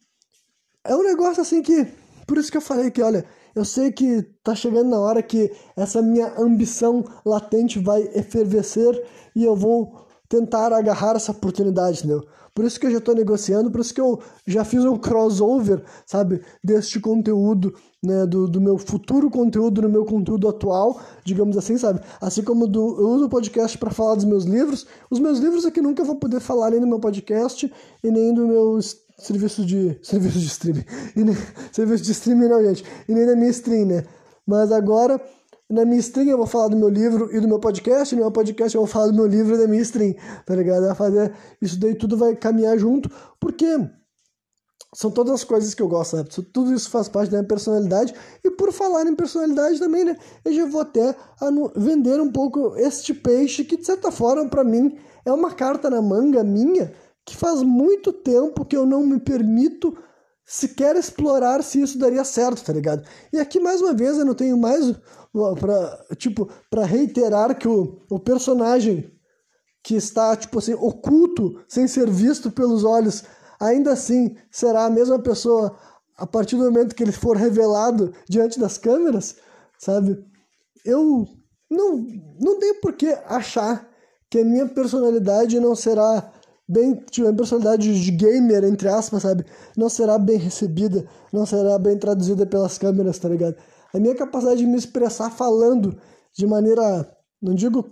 é 0.85 0.95
um 0.95 1.03
negócio 1.03 1.43
assim 1.43 1.63
que. 1.63 1.87
Por 2.27 2.39
isso 2.39 2.51
que 2.51 2.57
eu 2.57 2.63
falei 2.63 2.91
que, 2.91 3.01
olha, 3.01 3.25
eu 3.55 3.65
sei 3.65 3.93
que 3.93 4.23
tá 4.43 4.55
chegando 4.55 4.91
na 4.91 4.99
hora 4.99 5.23
que 5.23 5.51
essa 5.77 6.03
minha 6.03 6.35
ambição 6.39 7.05
latente 7.25 7.79
vai 7.79 8.03
efervescer 8.15 9.01
e 9.35 9.45
eu 9.45 9.55
vou 9.55 10.07
tentar 10.29 10.73
agarrar 10.73 11.15
essa 11.15 11.33
oportunidade, 11.33 11.99
entendeu? 12.01 12.27
Por 12.57 12.65
isso 12.65 12.81
que 12.81 12.87
eu 12.87 12.91
já 12.91 12.97
estou 12.97 13.15
negociando, 13.15 13.71
por 13.71 13.83
isso 13.83 13.93
que 13.93 14.01
eu 14.01 14.19
já 14.47 14.65
fiz 14.65 14.83
um 14.83 14.97
crossover, 14.97 15.85
sabe, 16.07 16.41
deste 16.65 16.99
conteúdo, 16.99 17.75
né, 18.03 18.25
do, 18.25 18.49
do 18.49 18.63
meu 18.63 18.79
futuro 18.79 19.29
conteúdo 19.29 19.83
no 19.83 19.91
meu 19.91 20.07
conteúdo 20.07 20.49
atual, 20.49 20.99
digamos 21.23 21.59
assim, 21.59 21.77
sabe? 21.77 22.01
Assim 22.19 22.43
como 22.43 22.67
do, 22.67 22.99
eu 22.99 23.09
uso 23.09 23.27
o 23.27 23.29
podcast 23.29 23.77
para 23.77 23.91
falar 23.91 24.15
dos 24.15 24.25
meus 24.25 24.45
livros, 24.45 24.87
os 25.11 25.19
meus 25.19 25.39
livros 25.39 25.67
aqui 25.67 25.83
nunca 25.83 26.03
vou 26.03 26.17
poder 26.17 26.41
falar 26.41 26.71
nem 26.71 26.81
no 26.81 26.87
meu 26.87 26.99
podcast 26.99 27.71
e 28.03 28.11
nem 28.11 28.33
do 28.33 28.47
meu 28.47 28.79
serviço 29.19 29.63
de 29.63 29.95
serviço 30.03 30.39
de 30.39 30.47
streaming, 30.47 30.85
e 31.15 31.25
nem, 31.25 31.37
serviço 31.71 32.05
de 32.05 32.13
streaming 32.13 32.49
não, 32.49 32.65
gente, 32.65 32.83
e 33.07 33.13
nem 33.13 33.27
da 33.27 33.37
minha 33.37 33.51
stream, 33.51 33.85
né? 33.85 34.05
Mas 34.47 34.73
agora 34.73 35.21
na 35.69 35.85
minha 35.85 36.01
stream 36.01 36.29
eu 36.29 36.37
vou 36.37 36.47
falar 36.47 36.69
do 36.69 36.77
meu 36.77 36.89
livro 36.89 37.35
e 37.35 37.41
do 37.41 37.49
meu 37.49 37.59
podcast, 37.59 38.15
no 38.15 38.23
meu 38.23 38.31
podcast 38.31 38.75
eu 38.75 38.83
vou 38.83 38.89
falar 38.89 39.09
do 39.09 39.15
meu 39.15 39.27
livro 39.27 39.55
e 39.55 39.59
da 39.59 39.67
minha 39.67 39.83
stream, 39.83 40.15
tá 40.45 40.55
ligado? 40.55 40.87
Vai 40.87 40.95
fazer 40.95 41.33
isso 41.61 41.79
daí 41.79 41.95
tudo 41.95 42.17
vai 42.17 42.37
caminhar 42.37 42.79
junto, 42.79 43.11
porque 43.41 43.67
são 44.95 45.11
todas 45.11 45.35
as 45.35 45.45
coisas 45.45 45.75
que 45.75 45.83
eu 45.83 45.89
gosto, 45.89 46.17
sabe? 46.17 46.31
Tudo 46.53 46.73
isso 46.73 46.89
faz 46.89 47.09
parte 47.09 47.31
da 47.31 47.39
minha 47.39 47.49
personalidade. 47.49 48.15
E 48.43 48.51
por 48.51 48.73
falar 48.73 49.07
em 49.07 49.15
personalidade 49.15 49.79
também, 49.79 50.05
né? 50.05 50.17
Eu 50.43 50.55
já 50.55 50.65
vou 50.65 50.81
até 50.81 51.15
vender 51.75 52.19
um 52.19 52.33
pouco 52.33 52.75
este 52.77 53.13
peixe 53.13 53.63
que, 53.63 53.77
de 53.77 53.85
certa 53.85 54.11
forma, 54.11 54.49
para 54.49 54.65
mim, 54.65 54.97
é 55.23 55.31
uma 55.31 55.53
carta 55.53 55.91
na 55.91 56.01
manga 56.01 56.43
minha 56.43 56.95
que 57.27 57.37
faz 57.37 57.63
muito 57.63 58.11
tempo 58.11 58.65
que 58.65 58.77
eu 58.77 58.87
não 58.87 59.05
me 59.05 59.21
permito 59.21 59.99
sequer 60.47 60.95
explorar 60.95 61.63
se 61.63 61.83
isso 61.83 61.99
daria 61.99 62.25
certo, 62.25 62.65
tá 62.65 62.73
ligado? 62.73 63.07
E 63.33 63.41
aqui, 63.41 63.59
mais 63.59 63.83
uma 63.83 63.93
vez, 63.93 64.17
eu 64.17 64.25
não 64.25 64.35
tenho 64.35 64.57
mais 64.57 64.95
para 65.59 66.07
tipo, 66.17 66.49
para 66.71 66.85
reiterar 66.85 67.59
que 67.59 67.67
o, 67.67 68.01
o 68.09 68.19
personagem 68.21 69.13
que 69.83 69.95
está, 69.95 70.35
tipo 70.37 70.59
assim, 70.59 70.75
oculto, 70.75 71.61
sem 71.69 71.87
ser 71.87 72.09
visto 72.09 72.51
pelos 72.51 72.85
olhos, 72.85 73.25
ainda 73.61 73.93
assim 73.93 74.37
será 74.51 74.87
a 74.87 74.91
mesma 74.91 75.19
pessoa 75.19 75.77
a 76.17 76.27
partir 76.27 76.57
do 76.57 76.65
momento 76.65 76.95
que 76.95 77.03
ele 77.03 77.13
for 77.13 77.37
revelado 77.37 78.13
diante 78.29 78.59
das 78.59 78.79
câmeras, 78.79 79.37
sabe? 79.79 80.25
Eu 80.85 81.27
não, 81.71 81.99
não 82.41 82.59
tenho 82.59 82.81
por 82.81 82.95
que 82.95 83.09
achar 83.27 83.89
que 84.31 84.39
a 84.39 84.45
minha 84.45 84.67
personalidade 84.67 85.61
não 85.61 85.75
será 85.75 86.33
bem, 86.69 86.93
a 87.29 87.33
personalidade 87.33 88.03
de 88.03 88.11
gamer, 88.11 88.65
entre 88.65 88.89
aspas, 88.89 89.23
sabe? 89.23 89.45
Não 89.77 89.89
será 89.89 90.19
bem 90.19 90.39
recebida, 90.39 91.07
não 91.33 91.47
será 91.47 91.79
bem 91.79 91.99
traduzida 91.99 92.47
pelas 92.47 92.79
câmeras, 92.79 93.19
tá 93.19 93.29
ligado? 93.29 93.57
a 93.97 94.01
minha 94.01 94.15
capacidade 94.15 94.61
de 94.61 94.67
me 94.67 94.77
expressar 94.77 95.31
falando 95.31 95.97
de 96.37 96.47
maneira, 96.47 97.11
não 97.41 97.55
digo 97.55 97.85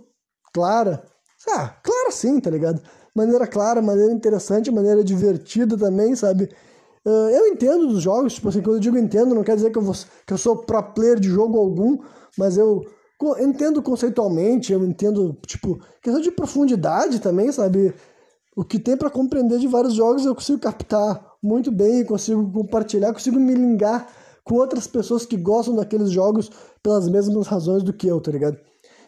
clara. 0.53 1.03
Ah, 1.49 1.69
clara 1.83 2.11
sim, 2.11 2.39
tá 2.39 2.49
ligado? 2.49 2.81
Maneira 3.13 3.47
clara, 3.47 3.81
maneira 3.81 4.11
interessante, 4.11 4.71
maneira 4.71 5.03
divertida 5.03 5.77
também, 5.77 6.15
sabe? 6.15 6.49
Uh, 7.05 7.29
eu 7.29 7.47
entendo 7.47 7.87
dos 7.87 8.01
jogos, 8.01 8.33
tipo 8.33 8.49
assim, 8.49 8.61
quando 8.61 8.75
eu 8.77 8.81
digo 8.81 8.97
entendo, 8.97 9.35
não 9.35 9.43
quer 9.43 9.55
dizer 9.55 9.71
que 9.71 9.77
eu, 9.77 9.81
vou, 9.81 9.93
que 10.25 10.33
eu 10.33 10.37
sou 10.37 10.57
pro 10.57 10.81
player 10.93 11.19
de 11.19 11.29
jogo 11.29 11.57
algum, 11.59 11.99
mas 12.37 12.57
eu 12.57 12.81
entendo 13.39 13.81
conceitualmente, 13.81 14.73
eu 14.73 14.83
entendo, 14.85 15.37
tipo, 15.45 15.79
questão 16.01 16.21
de 16.21 16.31
profundidade 16.31 17.19
também, 17.19 17.51
sabe? 17.51 17.93
O 18.55 18.63
que 18.63 18.79
tem 18.79 18.95
para 18.95 19.09
compreender 19.09 19.59
de 19.59 19.67
vários 19.67 19.93
jogos 19.93 20.25
eu 20.25 20.33
consigo 20.33 20.59
captar 20.59 21.33
muito 21.43 21.71
bem, 21.71 22.05
consigo 22.05 22.49
compartilhar, 22.51 23.11
consigo 23.11 23.39
me 23.39 23.53
ligar 23.53 24.09
com 24.43 24.55
outras 24.55 24.87
pessoas 24.87 25.25
que 25.25 25.35
gostam 25.35 25.75
daqueles 25.75 26.09
jogos 26.09 26.49
pelas 26.81 27.09
mesmas 27.09 27.47
razões 27.47 27.83
do 27.83 27.91
que 27.91 28.07
eu, 28.07 28.21
tá 28.21 28.31
ligado? 28.31 28.57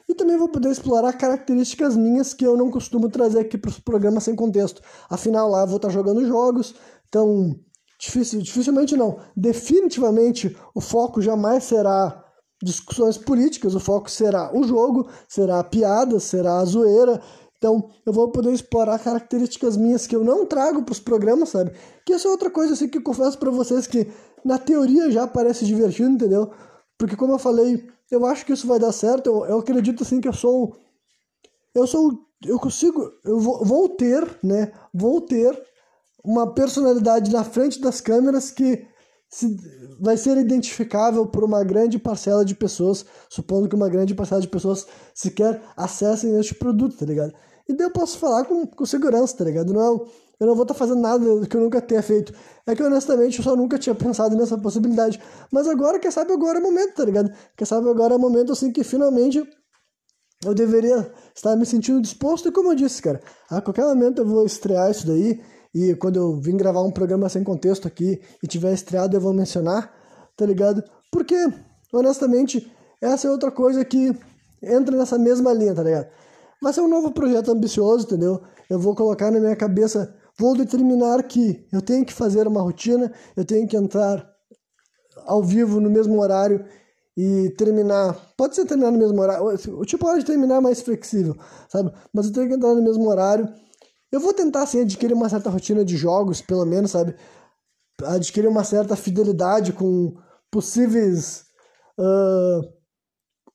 E 0.10 0.16
também 0.16 0.38
vou 0.38 0.50
poder 0.50 0.70
explorar 0.70 1.14
características 1.14 1.96
minhas 1.96 2.34
que 2.34 2.46
eu 2.46 2.58
não 2.58 2.72
costumo 2.72 3.10
trazer 3.10 3.40
aqui 3.40 3.58
para 3.58 3.70
os 3.70 3.80
programas 3.80 4.24
sem 4.24 4.36
contexto. 4.36 4.82
Afinal, 5.10 5.50
lá 5.50 5.62
eu 5.62 5.68
vou 5.68 5.78
estar 5.78 5.90
jogando 5.90 6.26
jogos, 6.26 6.76
então 7.08 7.56
difícil, 8.00 8.42
dificilmente 8.42 8.96
não. 8.96 9.20
Definitivamente 9.36 10.56
o 10.74 10.82
foco 10.82 11.22
jamais 11.22 11.66
será 11.66 12.24
discussões 12.64 13.18
políticas, 13.18 13.76
o 13.76 13.80
foco 13.80 14.10
será 14.10 14.52
o 14.58 14.64
jogo, 14.64 15.08
será 15.28 15.60
a 15.60 15.64
piada, 15.64 16.20
será 16.20 16.60
a 16.60 16.66
zoeira. 16.66 17.22
Então, 17.58 17.90
eu 18.06 18.14
vou 18.14 18.32
poder 18.32 18.52
explorar 18.54 19.00
características 19.00 19.76
minhas 19.76 20.06
que 20.06 20.16
eu 20.16 20.24
não 20.24 20.46
trago 20.46 20.84
para 20.84 20.92
os 20.92 21.00
programas, 21.00 21.50
sabe? 21.50 21.72
Que 22.06 22.14
essa 22.14 22.28
é 22.28 22.32
outra 22.32 22.52
coisa 22.52 22.74
assim 22.74 22.88
que 22.88 23.00
eu 23.00 23.04
confesso 23.04 23.38
para 23.38 23.50
vocês 23.50 23.88
que 23.88 24.08
na 24.46 24.60
teoria 24.60 25.10
já 25.10 25.28
parece 25.28 25.66
divertido, 25.66 26.10
entendeu? 26.10 26.52
Porque 26.98 27.16
como 27.16 27.34
eu 27.34 27.40
falei, 27.40 27.88
eu 28.12 28.26
acho 28.26 28.46
que 28.46 28.54
isso 28.54 28.68
vai 28.68 28.80
dar 28.80 28.92
certo. 28.92 29.28
Eu, 29.28 29.46
eu 29.46 29.60
acredito 29.60 30.04
assim 30.04 30.22
que 30.22 30.28
eu 30.28 30.34
sou 30.34 30.78
eu 31.74 31.86
sou 31.86 32.28
eu 32.46 32.60
consigo, 32.60 33.12
eu 33.24 33.40
vou, 33.40 33.66
vou 33.66 33.90
ter, 33.90 34.24
né? 34.44 34.72
Vou 34.94 35.22
ter 35.22 35.60
uma 36.24 36.54
personalidade 36.54 37.32
na 37.32 37.44
frente 37.44 37.80
das 37.80 38.02
câmeras 38.02 38.52
que 38.52 38.86
vai 40.00 40.16
ser 40.16 40.38
identificável 40.38 41.28
por 41.28 41.44
uma 41.44 41.64
grande 41.64 42.00
parcela 42.00 42.46
de 42.46 42.56
pessoas, 42.56 43.06
supondo 43.30 43.68
que 43.68 43.76
uma 43.76 43.90
grande 43.90 44.16
parcela 44.16 44.42
de 44.42 44.48
pessoas 44.48 44.88
sequer 45.14 45.62
acessem 45.76 46.40
este 46.40 46.56
produto, 46.56 46.98
tá 46.98 47.06
ligado? 47.06 47.34
E 47.68 47.74
daí 47.76 47.88
eu 47.88 47.92
posso 47.92 48.18
falar 48.18 48.46
com, 48.46 48.66
com 48.66 48.86
segurança, 48.86 49.36
tá 49.38 49.44
ligado? 49.44 49.74
Não, 49.74 50.06
eu 50.40 50.48
não 50.48 50.56
vou 50.56 50.64
estar 50.64 50.74
tá 50.74 50.78
fazendo 50.78 51.02
nada 51.02 51.46
que 51.48 51.58
eu 51.58 51.62
nunca 51.62 51.82
tenha 51.82 52.02
feito. 52.02 52.34
É 52.66 52.76
que 52.76 52.82
honestamente 52.82 53.40
eu 53.40 53.44
só 53.44 53.56
nunca 53.56 53.78
tinha 53.78 53.96
pensado 53.96 54.36
nessa 54.36 54.58
possibilidade. 54.58 55.20
Mas 55.52 55.68
agora, 55.68 56.00
quem 56.00 56.12
sabe 56.12 56.32
agora 56.32 56.60
é 56.60 56.62
o 56.62 56.64
momento, 56.64 56.96
tá 56.96 57.04
ligado? 57.04 57.32
Quem 57.56 57.66
sabe 57.66 57.90
agora 57.90 58.14
é 58.14 58.18
o 58.18 58.20
momento 58.20 58.52
assim 58.54 58.72
que 58.72 58.84
finalmente 58.84 59.44
eu 60.46 60.54
deveria 60.54 61.12
estar 61.36 61.56
me 61.56 61.66
sentindo 61.66 62.02
disposto. 62.02 62.48
E 62.48 62.52
como 62.52 62.72
eu 62.72 62.76
disse, 62.76 63.02
cara, 63.02 63.22
a 63.50 63.60
qualquer 63.62 63.86
momento 63.86 64.22
eu 64.22 64.26
vou 64.26 64.46
estrear 64.46 64.92
isso 64.92 65.08
daí. 65.08 65.42
E 65.74 65.96
quando 65.96 66.18
eu 66.18 66.36
vim 66.36 66.58
gravar 66.58 66.82
um 66.82 66.92
programa 66.92 67.30
sem 67.30 67.44
contexto 67.44 67.88
aqui 67.88 68.22
e 68.42 68.48
tiver 68.48 68.74
estreado, 68.74 69.16
eu 69.16 69.22
vou 69.22 69.34
mencionar, 69.34 69.94
tá 70.36 70.46
ligado? 70.46 70.84
Porque, 71.12 71.36
honestamente, 71.94 72.72
essa 73.02 73.28
é 73.28 73.32
outra 73.32 73.52
coisa 73.52 73.84
que 73.86 74.18
entra 74.62 74.96
nessa 74.96 75.18
mesma 75.18 75.54
linha, 75.54 75.76
tá 75.76 75.84
ligado? 75.84 76.08
Vai 76.62 76.74
ser 76.74 76.82
um 76.82 76.88
novo 76.88 77.12
projeto 77.12 77.52
ambicioso, 77.52 78.06
entendeu? 78.06 78.42
Eu 78.70 78.80
vou 78.80 78.96
colocar 78.96 79.30
na 79.32 79.40
minha 79.40 79.56
cabeça, 79.56 80.16
vou 80.38 80.56
determinar 80.56 81.22
que 81.24 81.68
eu 81.72 81.82
tenho 81.82 82.06
que 82.06 82.14
fazer 82.14 82.48
uma 82.48 82.62
rotina, 82.62 83.12
eu 83.36 83.46
tenho 83.46 83.68
que 83.68 83.78
entrar 83.78 84.28
ao 85.26 85.44
vivo 85.44 85.80
no 85.80 85.90
mesmo 85.90 86.20
horário 86.20 86.66
e 87.16 87.50
terminar. 87.58 88.16
Pode 88.38 88.56
ser 88.56 88.66
terminar 88.66 88.92
no 88.92 88.98
mesmo 88.98 89.20
horário, 89.22 89.46
o 89.46 89.86
tipo 89.86 90.06
pode 90.06 90.26
terminar 90.26 90.62
mais 90.62 90.82
flexível, 90.82 91.36
sabe? 91.70 91.92
Mas 92.14 92.28
eu 92.28 92.34
tenho 92.34 92.48
que 92.48 92.56
entrar 92.56 92.74
no 92.74 92.84
mesmo 92.84 93.08
horário. 93.08 93.48
Eu 94.12 94.20
vou 94.20 94.34
tentar, 94.34 94.64
assim, 94.64 94.82
adquirir 94.82 95.14
uma 95.14 95.30
certa 95.30 95.50
rotina 95.50 95.84
de 95.84 95.98
jogos, 95.98 96.42
pelo 96.42 96.66
menos, 96.66 96.92
sabe? 96.92 97.16
Adquirir 98.04 98.48
uma 98.48 98.64
certa 98.64 98.96
fidelidade 98.96 99.74
com 99.74 100.16
possíveis. 100.52 101.46
Uh, 102.00 102.78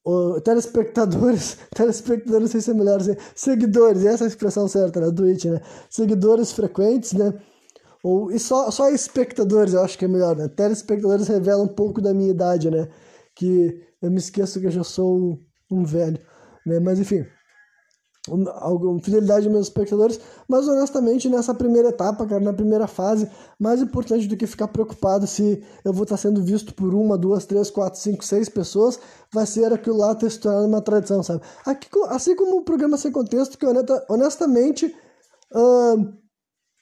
o, 0.05 0.40
telespectadores, 0.40 1.59
telespectadores, 1.74 2.42
não 2.42 2.48
sei 2.48 2.61
se 2.61 2.70
é 2.72 2.74
melhor 2.74 3.00
assim, 3.00 3.14
seguidores, 3.36 4.05
essa 4.05 4.24
é 4.24 4.26
a 4.26 4.28
expressão 4.28 4.66
certa 4.68 5.00
né, 5.00 5.12
Twitch, 5.12 5.44
né? 5.46 5.61
Seguidores 5.88 6.53
frequentes, 6.53 7.12
né? 7.12 7.32
Ou, 8.03 8.32
e 8.32 8.38
só, 8.38 8.70
só 8.70 8.90
espectadores, 8.90 9.74
eu 9.74 9.82
acho 9.82 9.96
que 9.96 10.05
é 10.05 10.09
melhor, 10.09 10.36
né? 10.36 10.48
Telespectadores 10.48 11.28
revela 11.28 11.62
um 11.62 11.68
pouco 11.68 12.00
da 12.03 12.12
minha 12.12 12.30
idade, 12.30 12.70
né? 12.70 12.88
Que 13.34 13.80
eu 14.03 14.11
me 14.11 14.18
esqueço 14.18 14.61
que 14.61 14.66
eu 14.66 14.70
já 14.72 14.84
sou 14.84 15.38
um 15.70 15.84
velho, 15.84 16.18
né? 16.66 16.80
Mas 16.80 16.98
enfim 16.98 17.24
alguma 18.29 19.01
fidelidade 19.01 19.45
dos 19.45 19.53
meus 19.53 19.66
espectadores, 19.66 20.20
mas 20.47 20.68
honestamente 20.68 21.29
nessa 21.29 21.53
primeira 21.53 21.89
etapa, 21.89 22.25
cara, 22.25 22.41
na 22.41 22.53
primeira 22.53 22.87
fase, 22.87 23.29
mais 23.59 23.83
importante 23.83 24.29
do 24.29 24.37
que 24.37 24.47
ficar 24.47 24.68
preocupado 24.68 25.27
se 25.27 25.62
eu 25.85 25.93
vou 25.93 26.05
estar 26.05 26.16
sendo 26.16 26.41
visto 26.41 26.73
por 26.73 26.95
uma, 26.95 27.18
duas, 27.18 27.45
três, 27.47 27.68
quatro, 27.68 27.99
cinco, 27.99 28.25
seis 28.25 28.49
pessoas, 28.49 28.99
vai 29.33 29.45
ser 29.45 29.73
aquilo 29.73 29.97
lá 29.97 30.14
ter 30.14 30.31
se 30.31 30.39
tornado 30.39 30.66
uma 30.66 30.81
tradição, 30.81 31.20
sabe? 31.23 31.43
Aqui, 31.66 31.89
assim 32.09 32.37
como 32.37 32.59
o 32.59 32.64
programa 32.64 32.97
Sem 32.97 33.11
Contexto, 33.11 33.59
que 33.59 33.66
honestamente, 34.09 34.95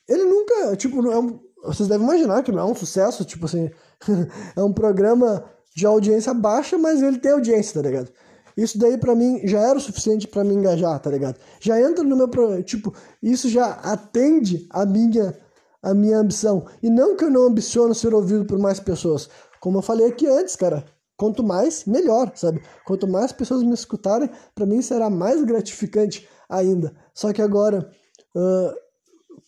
ele 0.07 0.25
nunca, 0.25 0.77
tipo, 0.77 1.11
é 1.11 1.19
um, 1.19 1.41
vocês 1.65 1.89
devem 1.89 2.07
imaginar 2.07 2.43
que 2.43 2.53
não 2.53 2.61
é 2.61 2.65
um 2.65 2.75
sucesso, 2.75 3.25
tipo 3.25 3.47
assim, 3.47 3.71
é 4.57 4.63
um 4.63 4.75
programa 4.75 5.43
de 5.75 5.87
audiência 5.87 6.35
baixa, 6.35 6.77
mas 6.77 7.01
ele 7.01 7.19
tem 7.19 7.33
audiência, 7.33 7.81
tá 7.81 7.89
ligado? 7.89 8.13
Isso 8.61 8.79
daí 8.79 8.99
para 8.99 9.15
mim 9.15 9.41
já 9.45 9.59
era 9.61 9.79
o 9.79 9.81
suficiente 9.81 10.29
para 10.29 10.45
me 10.45 10.55
engajar, 10.55 11.01
tá 11.01 11.11
ligado? 11.11 11.39
Já 11.61 11.81
entra 11.81 12.05
no 12.05 12.15
meu 12.15 12.29
tipo, 12.63 12.95
isso 13.23 13.49
já 13.49 13.71
atende 13.71 14.67
a 14.71 14.85
minha 14.85 15.35
a 15.83 15.95
minha 15.95 16.19
ambição. 16.19 16.67
E 16.83 16.91
não 16.91 17.17
que 17.17 17.25
eu 17.25 17.31
não 17.31 17.47
ambiciono 17.47 17.95
ser 17.95 18.13
ouvido 18.13 18.45
por 18.45 18.59
mais 18.59 18.79
pessoas. 18.79 19.31
Como 19.61 19.79
eu 19.79 19.83
falei 19.83 20.09
aqui 20.09 20.27
antes, 20.27 20.55
cara, 20.55 20.85
quanto 21.17 21.43
mais, 21.43 21.87
melhor, 21.87 22.31
sabe? 22.35 22.63
Quanto 22.85 23.09
mais 23.09 23.33
pessoas 23.33 23.63
me 23.63 23.73
escutarem, 23.73 24.29
para 24.55 24.67
mim 24.67 24.83
será 24.83 25.09
mais 25.09 25.43
gratificante 25.43 26.29
ainda. 26.51 26.95
Só 27.15 27.33
que 27.33 27.41
agora, 27.41 27.91
uh, 28.37 28.75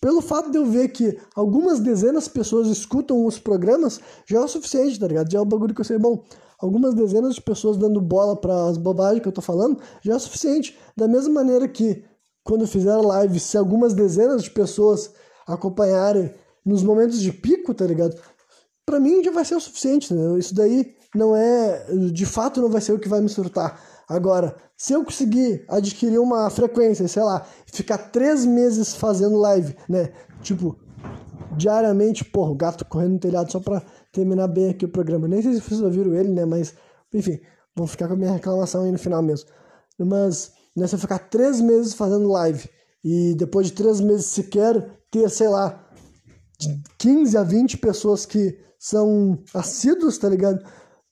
pelo 0.00 0.22
fato 0.22 0.50
de 0.50 0.56
eu 0.56 0.64
ver 0.64 0.88
que 0.88 1.18
algumas 1.36 1.80
dezenas 1.80 2.24
de 2.24 2.30
pessoas 2.30 2.68
escutam 2.68 3.26
os 3.26 3.38
programas, 3.38 4.00
já 4.26 4.38
é 4.38 4.40
o 4.40 4.48
suficiente, 4.48 4.98
tá 4.98 5.06
ligado? 5.06 5.30
Já 5.30 5.38
é 5.38 5.42
o 5.42 5.46
bagulho 5.46 5.74
que 5.74 5.82
eu 5.82 5.84
sei, 5.84 5.98
bom, 5.98 6.24
algumas 6.62 6.94
dezenas 6.94 7.34
de 7.34 7.42
pessoas 7.42 7.76
dando 7.76 8.00
bola 8.00 8.36
para 8.36 8.68
as 8.68 8.76
bobagens 8.76 9.20
que 9.20 9.28
eu 9.28 9.32
tô 9.32 9.42
falando, 9.42 9.80
já 10.00 10.14
é 10.14 10.18
suficiente. 10.18 10.78
Da 10.96 11.08
mesma 11.08 11.34
maneira 11.34 11.66
que 11.66 12.04
quando 12.44 12.62
eu 12.62 12.68
fizer 12.68 12.96
live, 12.96 13.40
se 13.40 13.58
algumas 13.58 13.92
dezenas 13.92 14.44
de 14.44 14.50
pessoas 14.50 15.10
acompanharem 15.46 16.32
nos 16.64 16.84
momentos 16.84 17.20
de 17.20 17.32
pico, 17.32 17.74
tá 17.74 17.84
ligado? 17.84 18.16
Para 18.86 19.00
mim 19.00 19.24
já 19.24 19.32
vai 19.32 19.44
ser 19.44 19.56
o 19.56 19.60
suficiente? 19.60 20.14
Isso 20.38 20.54
daí 20.54 20.94
não 21.14 21.36
é, 21.36 21.84
de 22.12 22.24
fato 22.24 22.60
não 22.60 22.68
vai 22.68 22.80
ser 22.80 22.92
o 22.92 22.98
que 22.98 23.08
vai 23.08 23.20
me 23.20 23.28
surtar. 23.28 23.80
Agora, 24.08 24.54
se 24.76 24.92
eu 24.92 25.04
conseguir 25.04 25.64
adquirir 25.68 26.18
uma 26.18 26.48
frequência, 26.50 27.08
sei 27.08 27.22
lá, 27.22 27.44
ficar 27.66 27.98
três 27.98 28.44
meses 28.44 28.94
fazendo 28.94 29.36
live, 29.38 29.76
né? 29.88 30.12
Tipo, 30.42 30.76
diariamente, 31.56 32.24
porra, 32.24 32.50
o 32.50 32.56
gato 32.56 32.84
correndo 32.84 33.14
no 33.14 33.18
telhado 33.18 33.50
só 33.50 33.60
pra 33.60 33.82
terminar 34.12 34.46
bem 34.48 34.70
aqui 34.70 34.84
o 34.84 34.88
programa. 34.88 35.26
Nem 35.26 35.42
sei 35.42 35.54
se 35.54 35.60
vocês 35.60 35.80
ouviram 35.80 36.14
ele, 36.14 36.28
né? 36.28 36.44
Mas, 36.44 36.74
enfim, 37.12 37.40
vou 37.74 37.86
ficar 37.86 38.06
com 38.06 38.14
a 38.14 38.16
minha 38.16 38.32
reclamação 38.32 38.84
aí 38.84 38.92
no 38.92 38.98
final 38.98 39.22
mesmo. 39.22 39.48
Mas, 39.98 40.52
né, 40.76 40.86
se 40.86 40.94
eu 40.94 40.98
ficar 40.98 41.18
três 41.18 41.60
meses 41.60 41.94
fazendo 41.94 42.28
live 42.28 42.68
e 43.02 43.34
depois 43.34 43.66
de 43.66 43.72
três 43.72 44.00
meses 44.00 44.26
sequer 44.26 45.00
ter, 45.10 45.28
sei 45.30 45.48
lá, 45.48 45.88
de 46.58 46.82
15 46.98 47.36
a 47.36 47.42
20 47.42 47.78
pessoas 47.78 48.24
que 48.26 48.58
são 48.78 49.38
assíduos, 49.54 50.18
tá 50.18 50.28
ligado? 50.28 50.64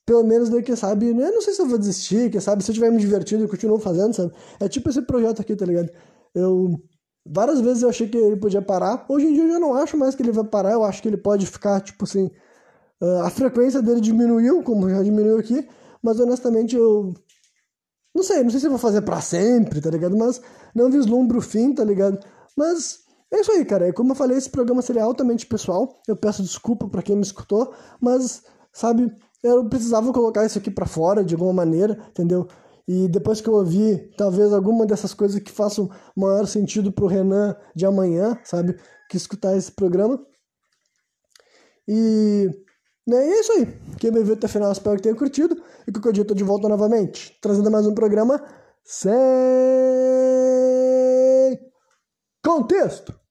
Pelo 0.05 0.23
menos 0.23 0.49
daí, 0.49 0.63
quem 0.63 0.75
sabe, 0.75 1.13
né? 1.13 1.31
não 1.31 1.41
sei 1.41 1.53
se 1.53 1.61
eu 1.61 1.67
vou 1.67 1.77
desistir, 1.77 2.29
quem 2.31 2.41
sabe, 2.41 2.63
se 2.63 2.71
eu 2.71 2.75
tiver 2.75 2.91
me 2.91 2.99
divertido, 2.99 3.43
eu 3.43 3.49
continuo 3.49 3.79
fazendo, 3.79 4.13
sabe? 4.13 4.33
É 4.59 4.67
tipo 4.67 4.89
esse 4.89 5.01
projeto 5.01 5.41
aqui, 5.41 5.55
tá 5.55 5.65
ligado? 5.65 5.89
Eu 6.33 6.81
Várias 7.25 7.61
vezes 7.61 7.83
eu 7.83 7.89
achei 7.89 8.07
que 8.07 8.17
ele 8.17 8.37
podia 8.37 8.61
parar. 8.61 9.05
Hoje 9.07 9.27
em 9.27 9.33
dia 9.33 9.43
eu 9.43 9.51
já 9.51 9.59
não 9.59 9.75
acho 9.75 9.97
mais 9.97 10.15
que 10.15 10.23
ele 10.23 10.31
vai 10.31 10.43
parar. 10.43 10.71
Eu 10.71 10.83
acho 10.83 11.01
que 11.01 11.07
ele 11.07 11.17
pode 11.17 11.45
ficar, 11.45 11.79
tipo 11.81 12.03
assim, 12.03 12.31
Uh, 13.01 13.23
a 13.23 13.29
frequência 13.29 13.81
dele 13.81 13.99
diminuiu, 13.99 14.63
como 14.63 14.89
já 14.89 15.01
diminuiu 15.01 15.39
aqui, 15.39 15.67
mas 16.01 16.19
honestamente 16.19 16.75
eu. 16.75 17.13
Não 18.13 18.23
sei, 18.23 18.43
não 18.43 18.49
sei 18.49 18.59
se 18.59 18.67
vou 18.67 18.77
fazer 18.77 19.01
para 19.01 19.21
sempre, 19.21 19.81
tá 19.81 19.89
ligado? 19.89 20.17
Mas 20.17 20.41
não 20.75 20.91
vislumbro 20.91 21.39
o 21.39 21.41
fim, 21.41 21.73
tá 21.73 21.83
ligado? 21.83 22.19
Mas 22.57 22.99
é 23.31 23.39
isso 23.39 23.51
aí, 23.51 23.63
cara. 23.63 23.87
É 23.87 23.93
como 23.93 24.11
eu 24.11 24.15
falei, 24.15 24.37
esse 24.37 24.49
programa 24.49 24.81
seria 24.81 25.03
altamente 25.03 25.45
pessoal. 25.45 26.01
Eu 26.07 26.15
peço 26.17 26.43
desculpa 26.43 26.87
para 26.89 27.01
quem 27.01 27.15
me 27.15 27.21
escutou, 27.21 27.73
mas, 28.01 28.43
sabe, 28.73 29.09
eu 29.41 29.67
precisava 29.69 30.11
colocar 30.11 30.45
isso 30.45 30.57
aqui 30.57 30.69
para 30.69 30.85
fora 30.85 31.23
de 31.23 31.33
alguma 31.33 31.53
maneira, 31.53 31.97
entendeu? 32.09 32.47
E 32.87 33.07
depois 33.07 33.39
que 33.39 33.47
eu 33.47 33.53
ouvi, 33.53 33.97
talvez 34.17 34.51
alguma 34.51 34.85
dessas 34.85 35.13
coisas 35.13 35.41
que 35.41 35.51
façam 35.51 35.89
maior 36.15 36.45
sentido 36.45 36.91
pro 36.91 37.07
Renan 37.07 37.55
de 37.73 37.85
amanhã, 37.85 38.37
sabe? 38.43 38.77
Que 39.09 39.15
escutar 39.15 39.55
esse 39.55 39.71
programa. 39.71 40.19
E? 41.87 42.49
Né, 43.11 43.27
e 43.27 43.31
é 43.31 43.39
isso 43.41 43.51
aí. 43.51 43.67
Quem 43.99 44.09
me 44.09 44.23
viu 44.23 44.35
até 44.35 44.45
o 44.47 44.49
final, 44.49 44.71
espero 44.71 44.95
que 44.95 45.03
tenha 45.03 45.15
curtido. 45.15 45.61
E 45.85 45.91
que 45.91 45.99
o 45.99 46.13
dia 46.13 46.21
eu 46.21 46.23
estou 46.23 46.37
de 46.37 46.45
volta 46.45 46.69
novamente, 46.69 47.37
trazendo 47.41 47.69
mais 47.69 47.85
um 47.85 47.93
programa 47.93 48.41
sem 48.85 49.11
contexto. 52.41 53.13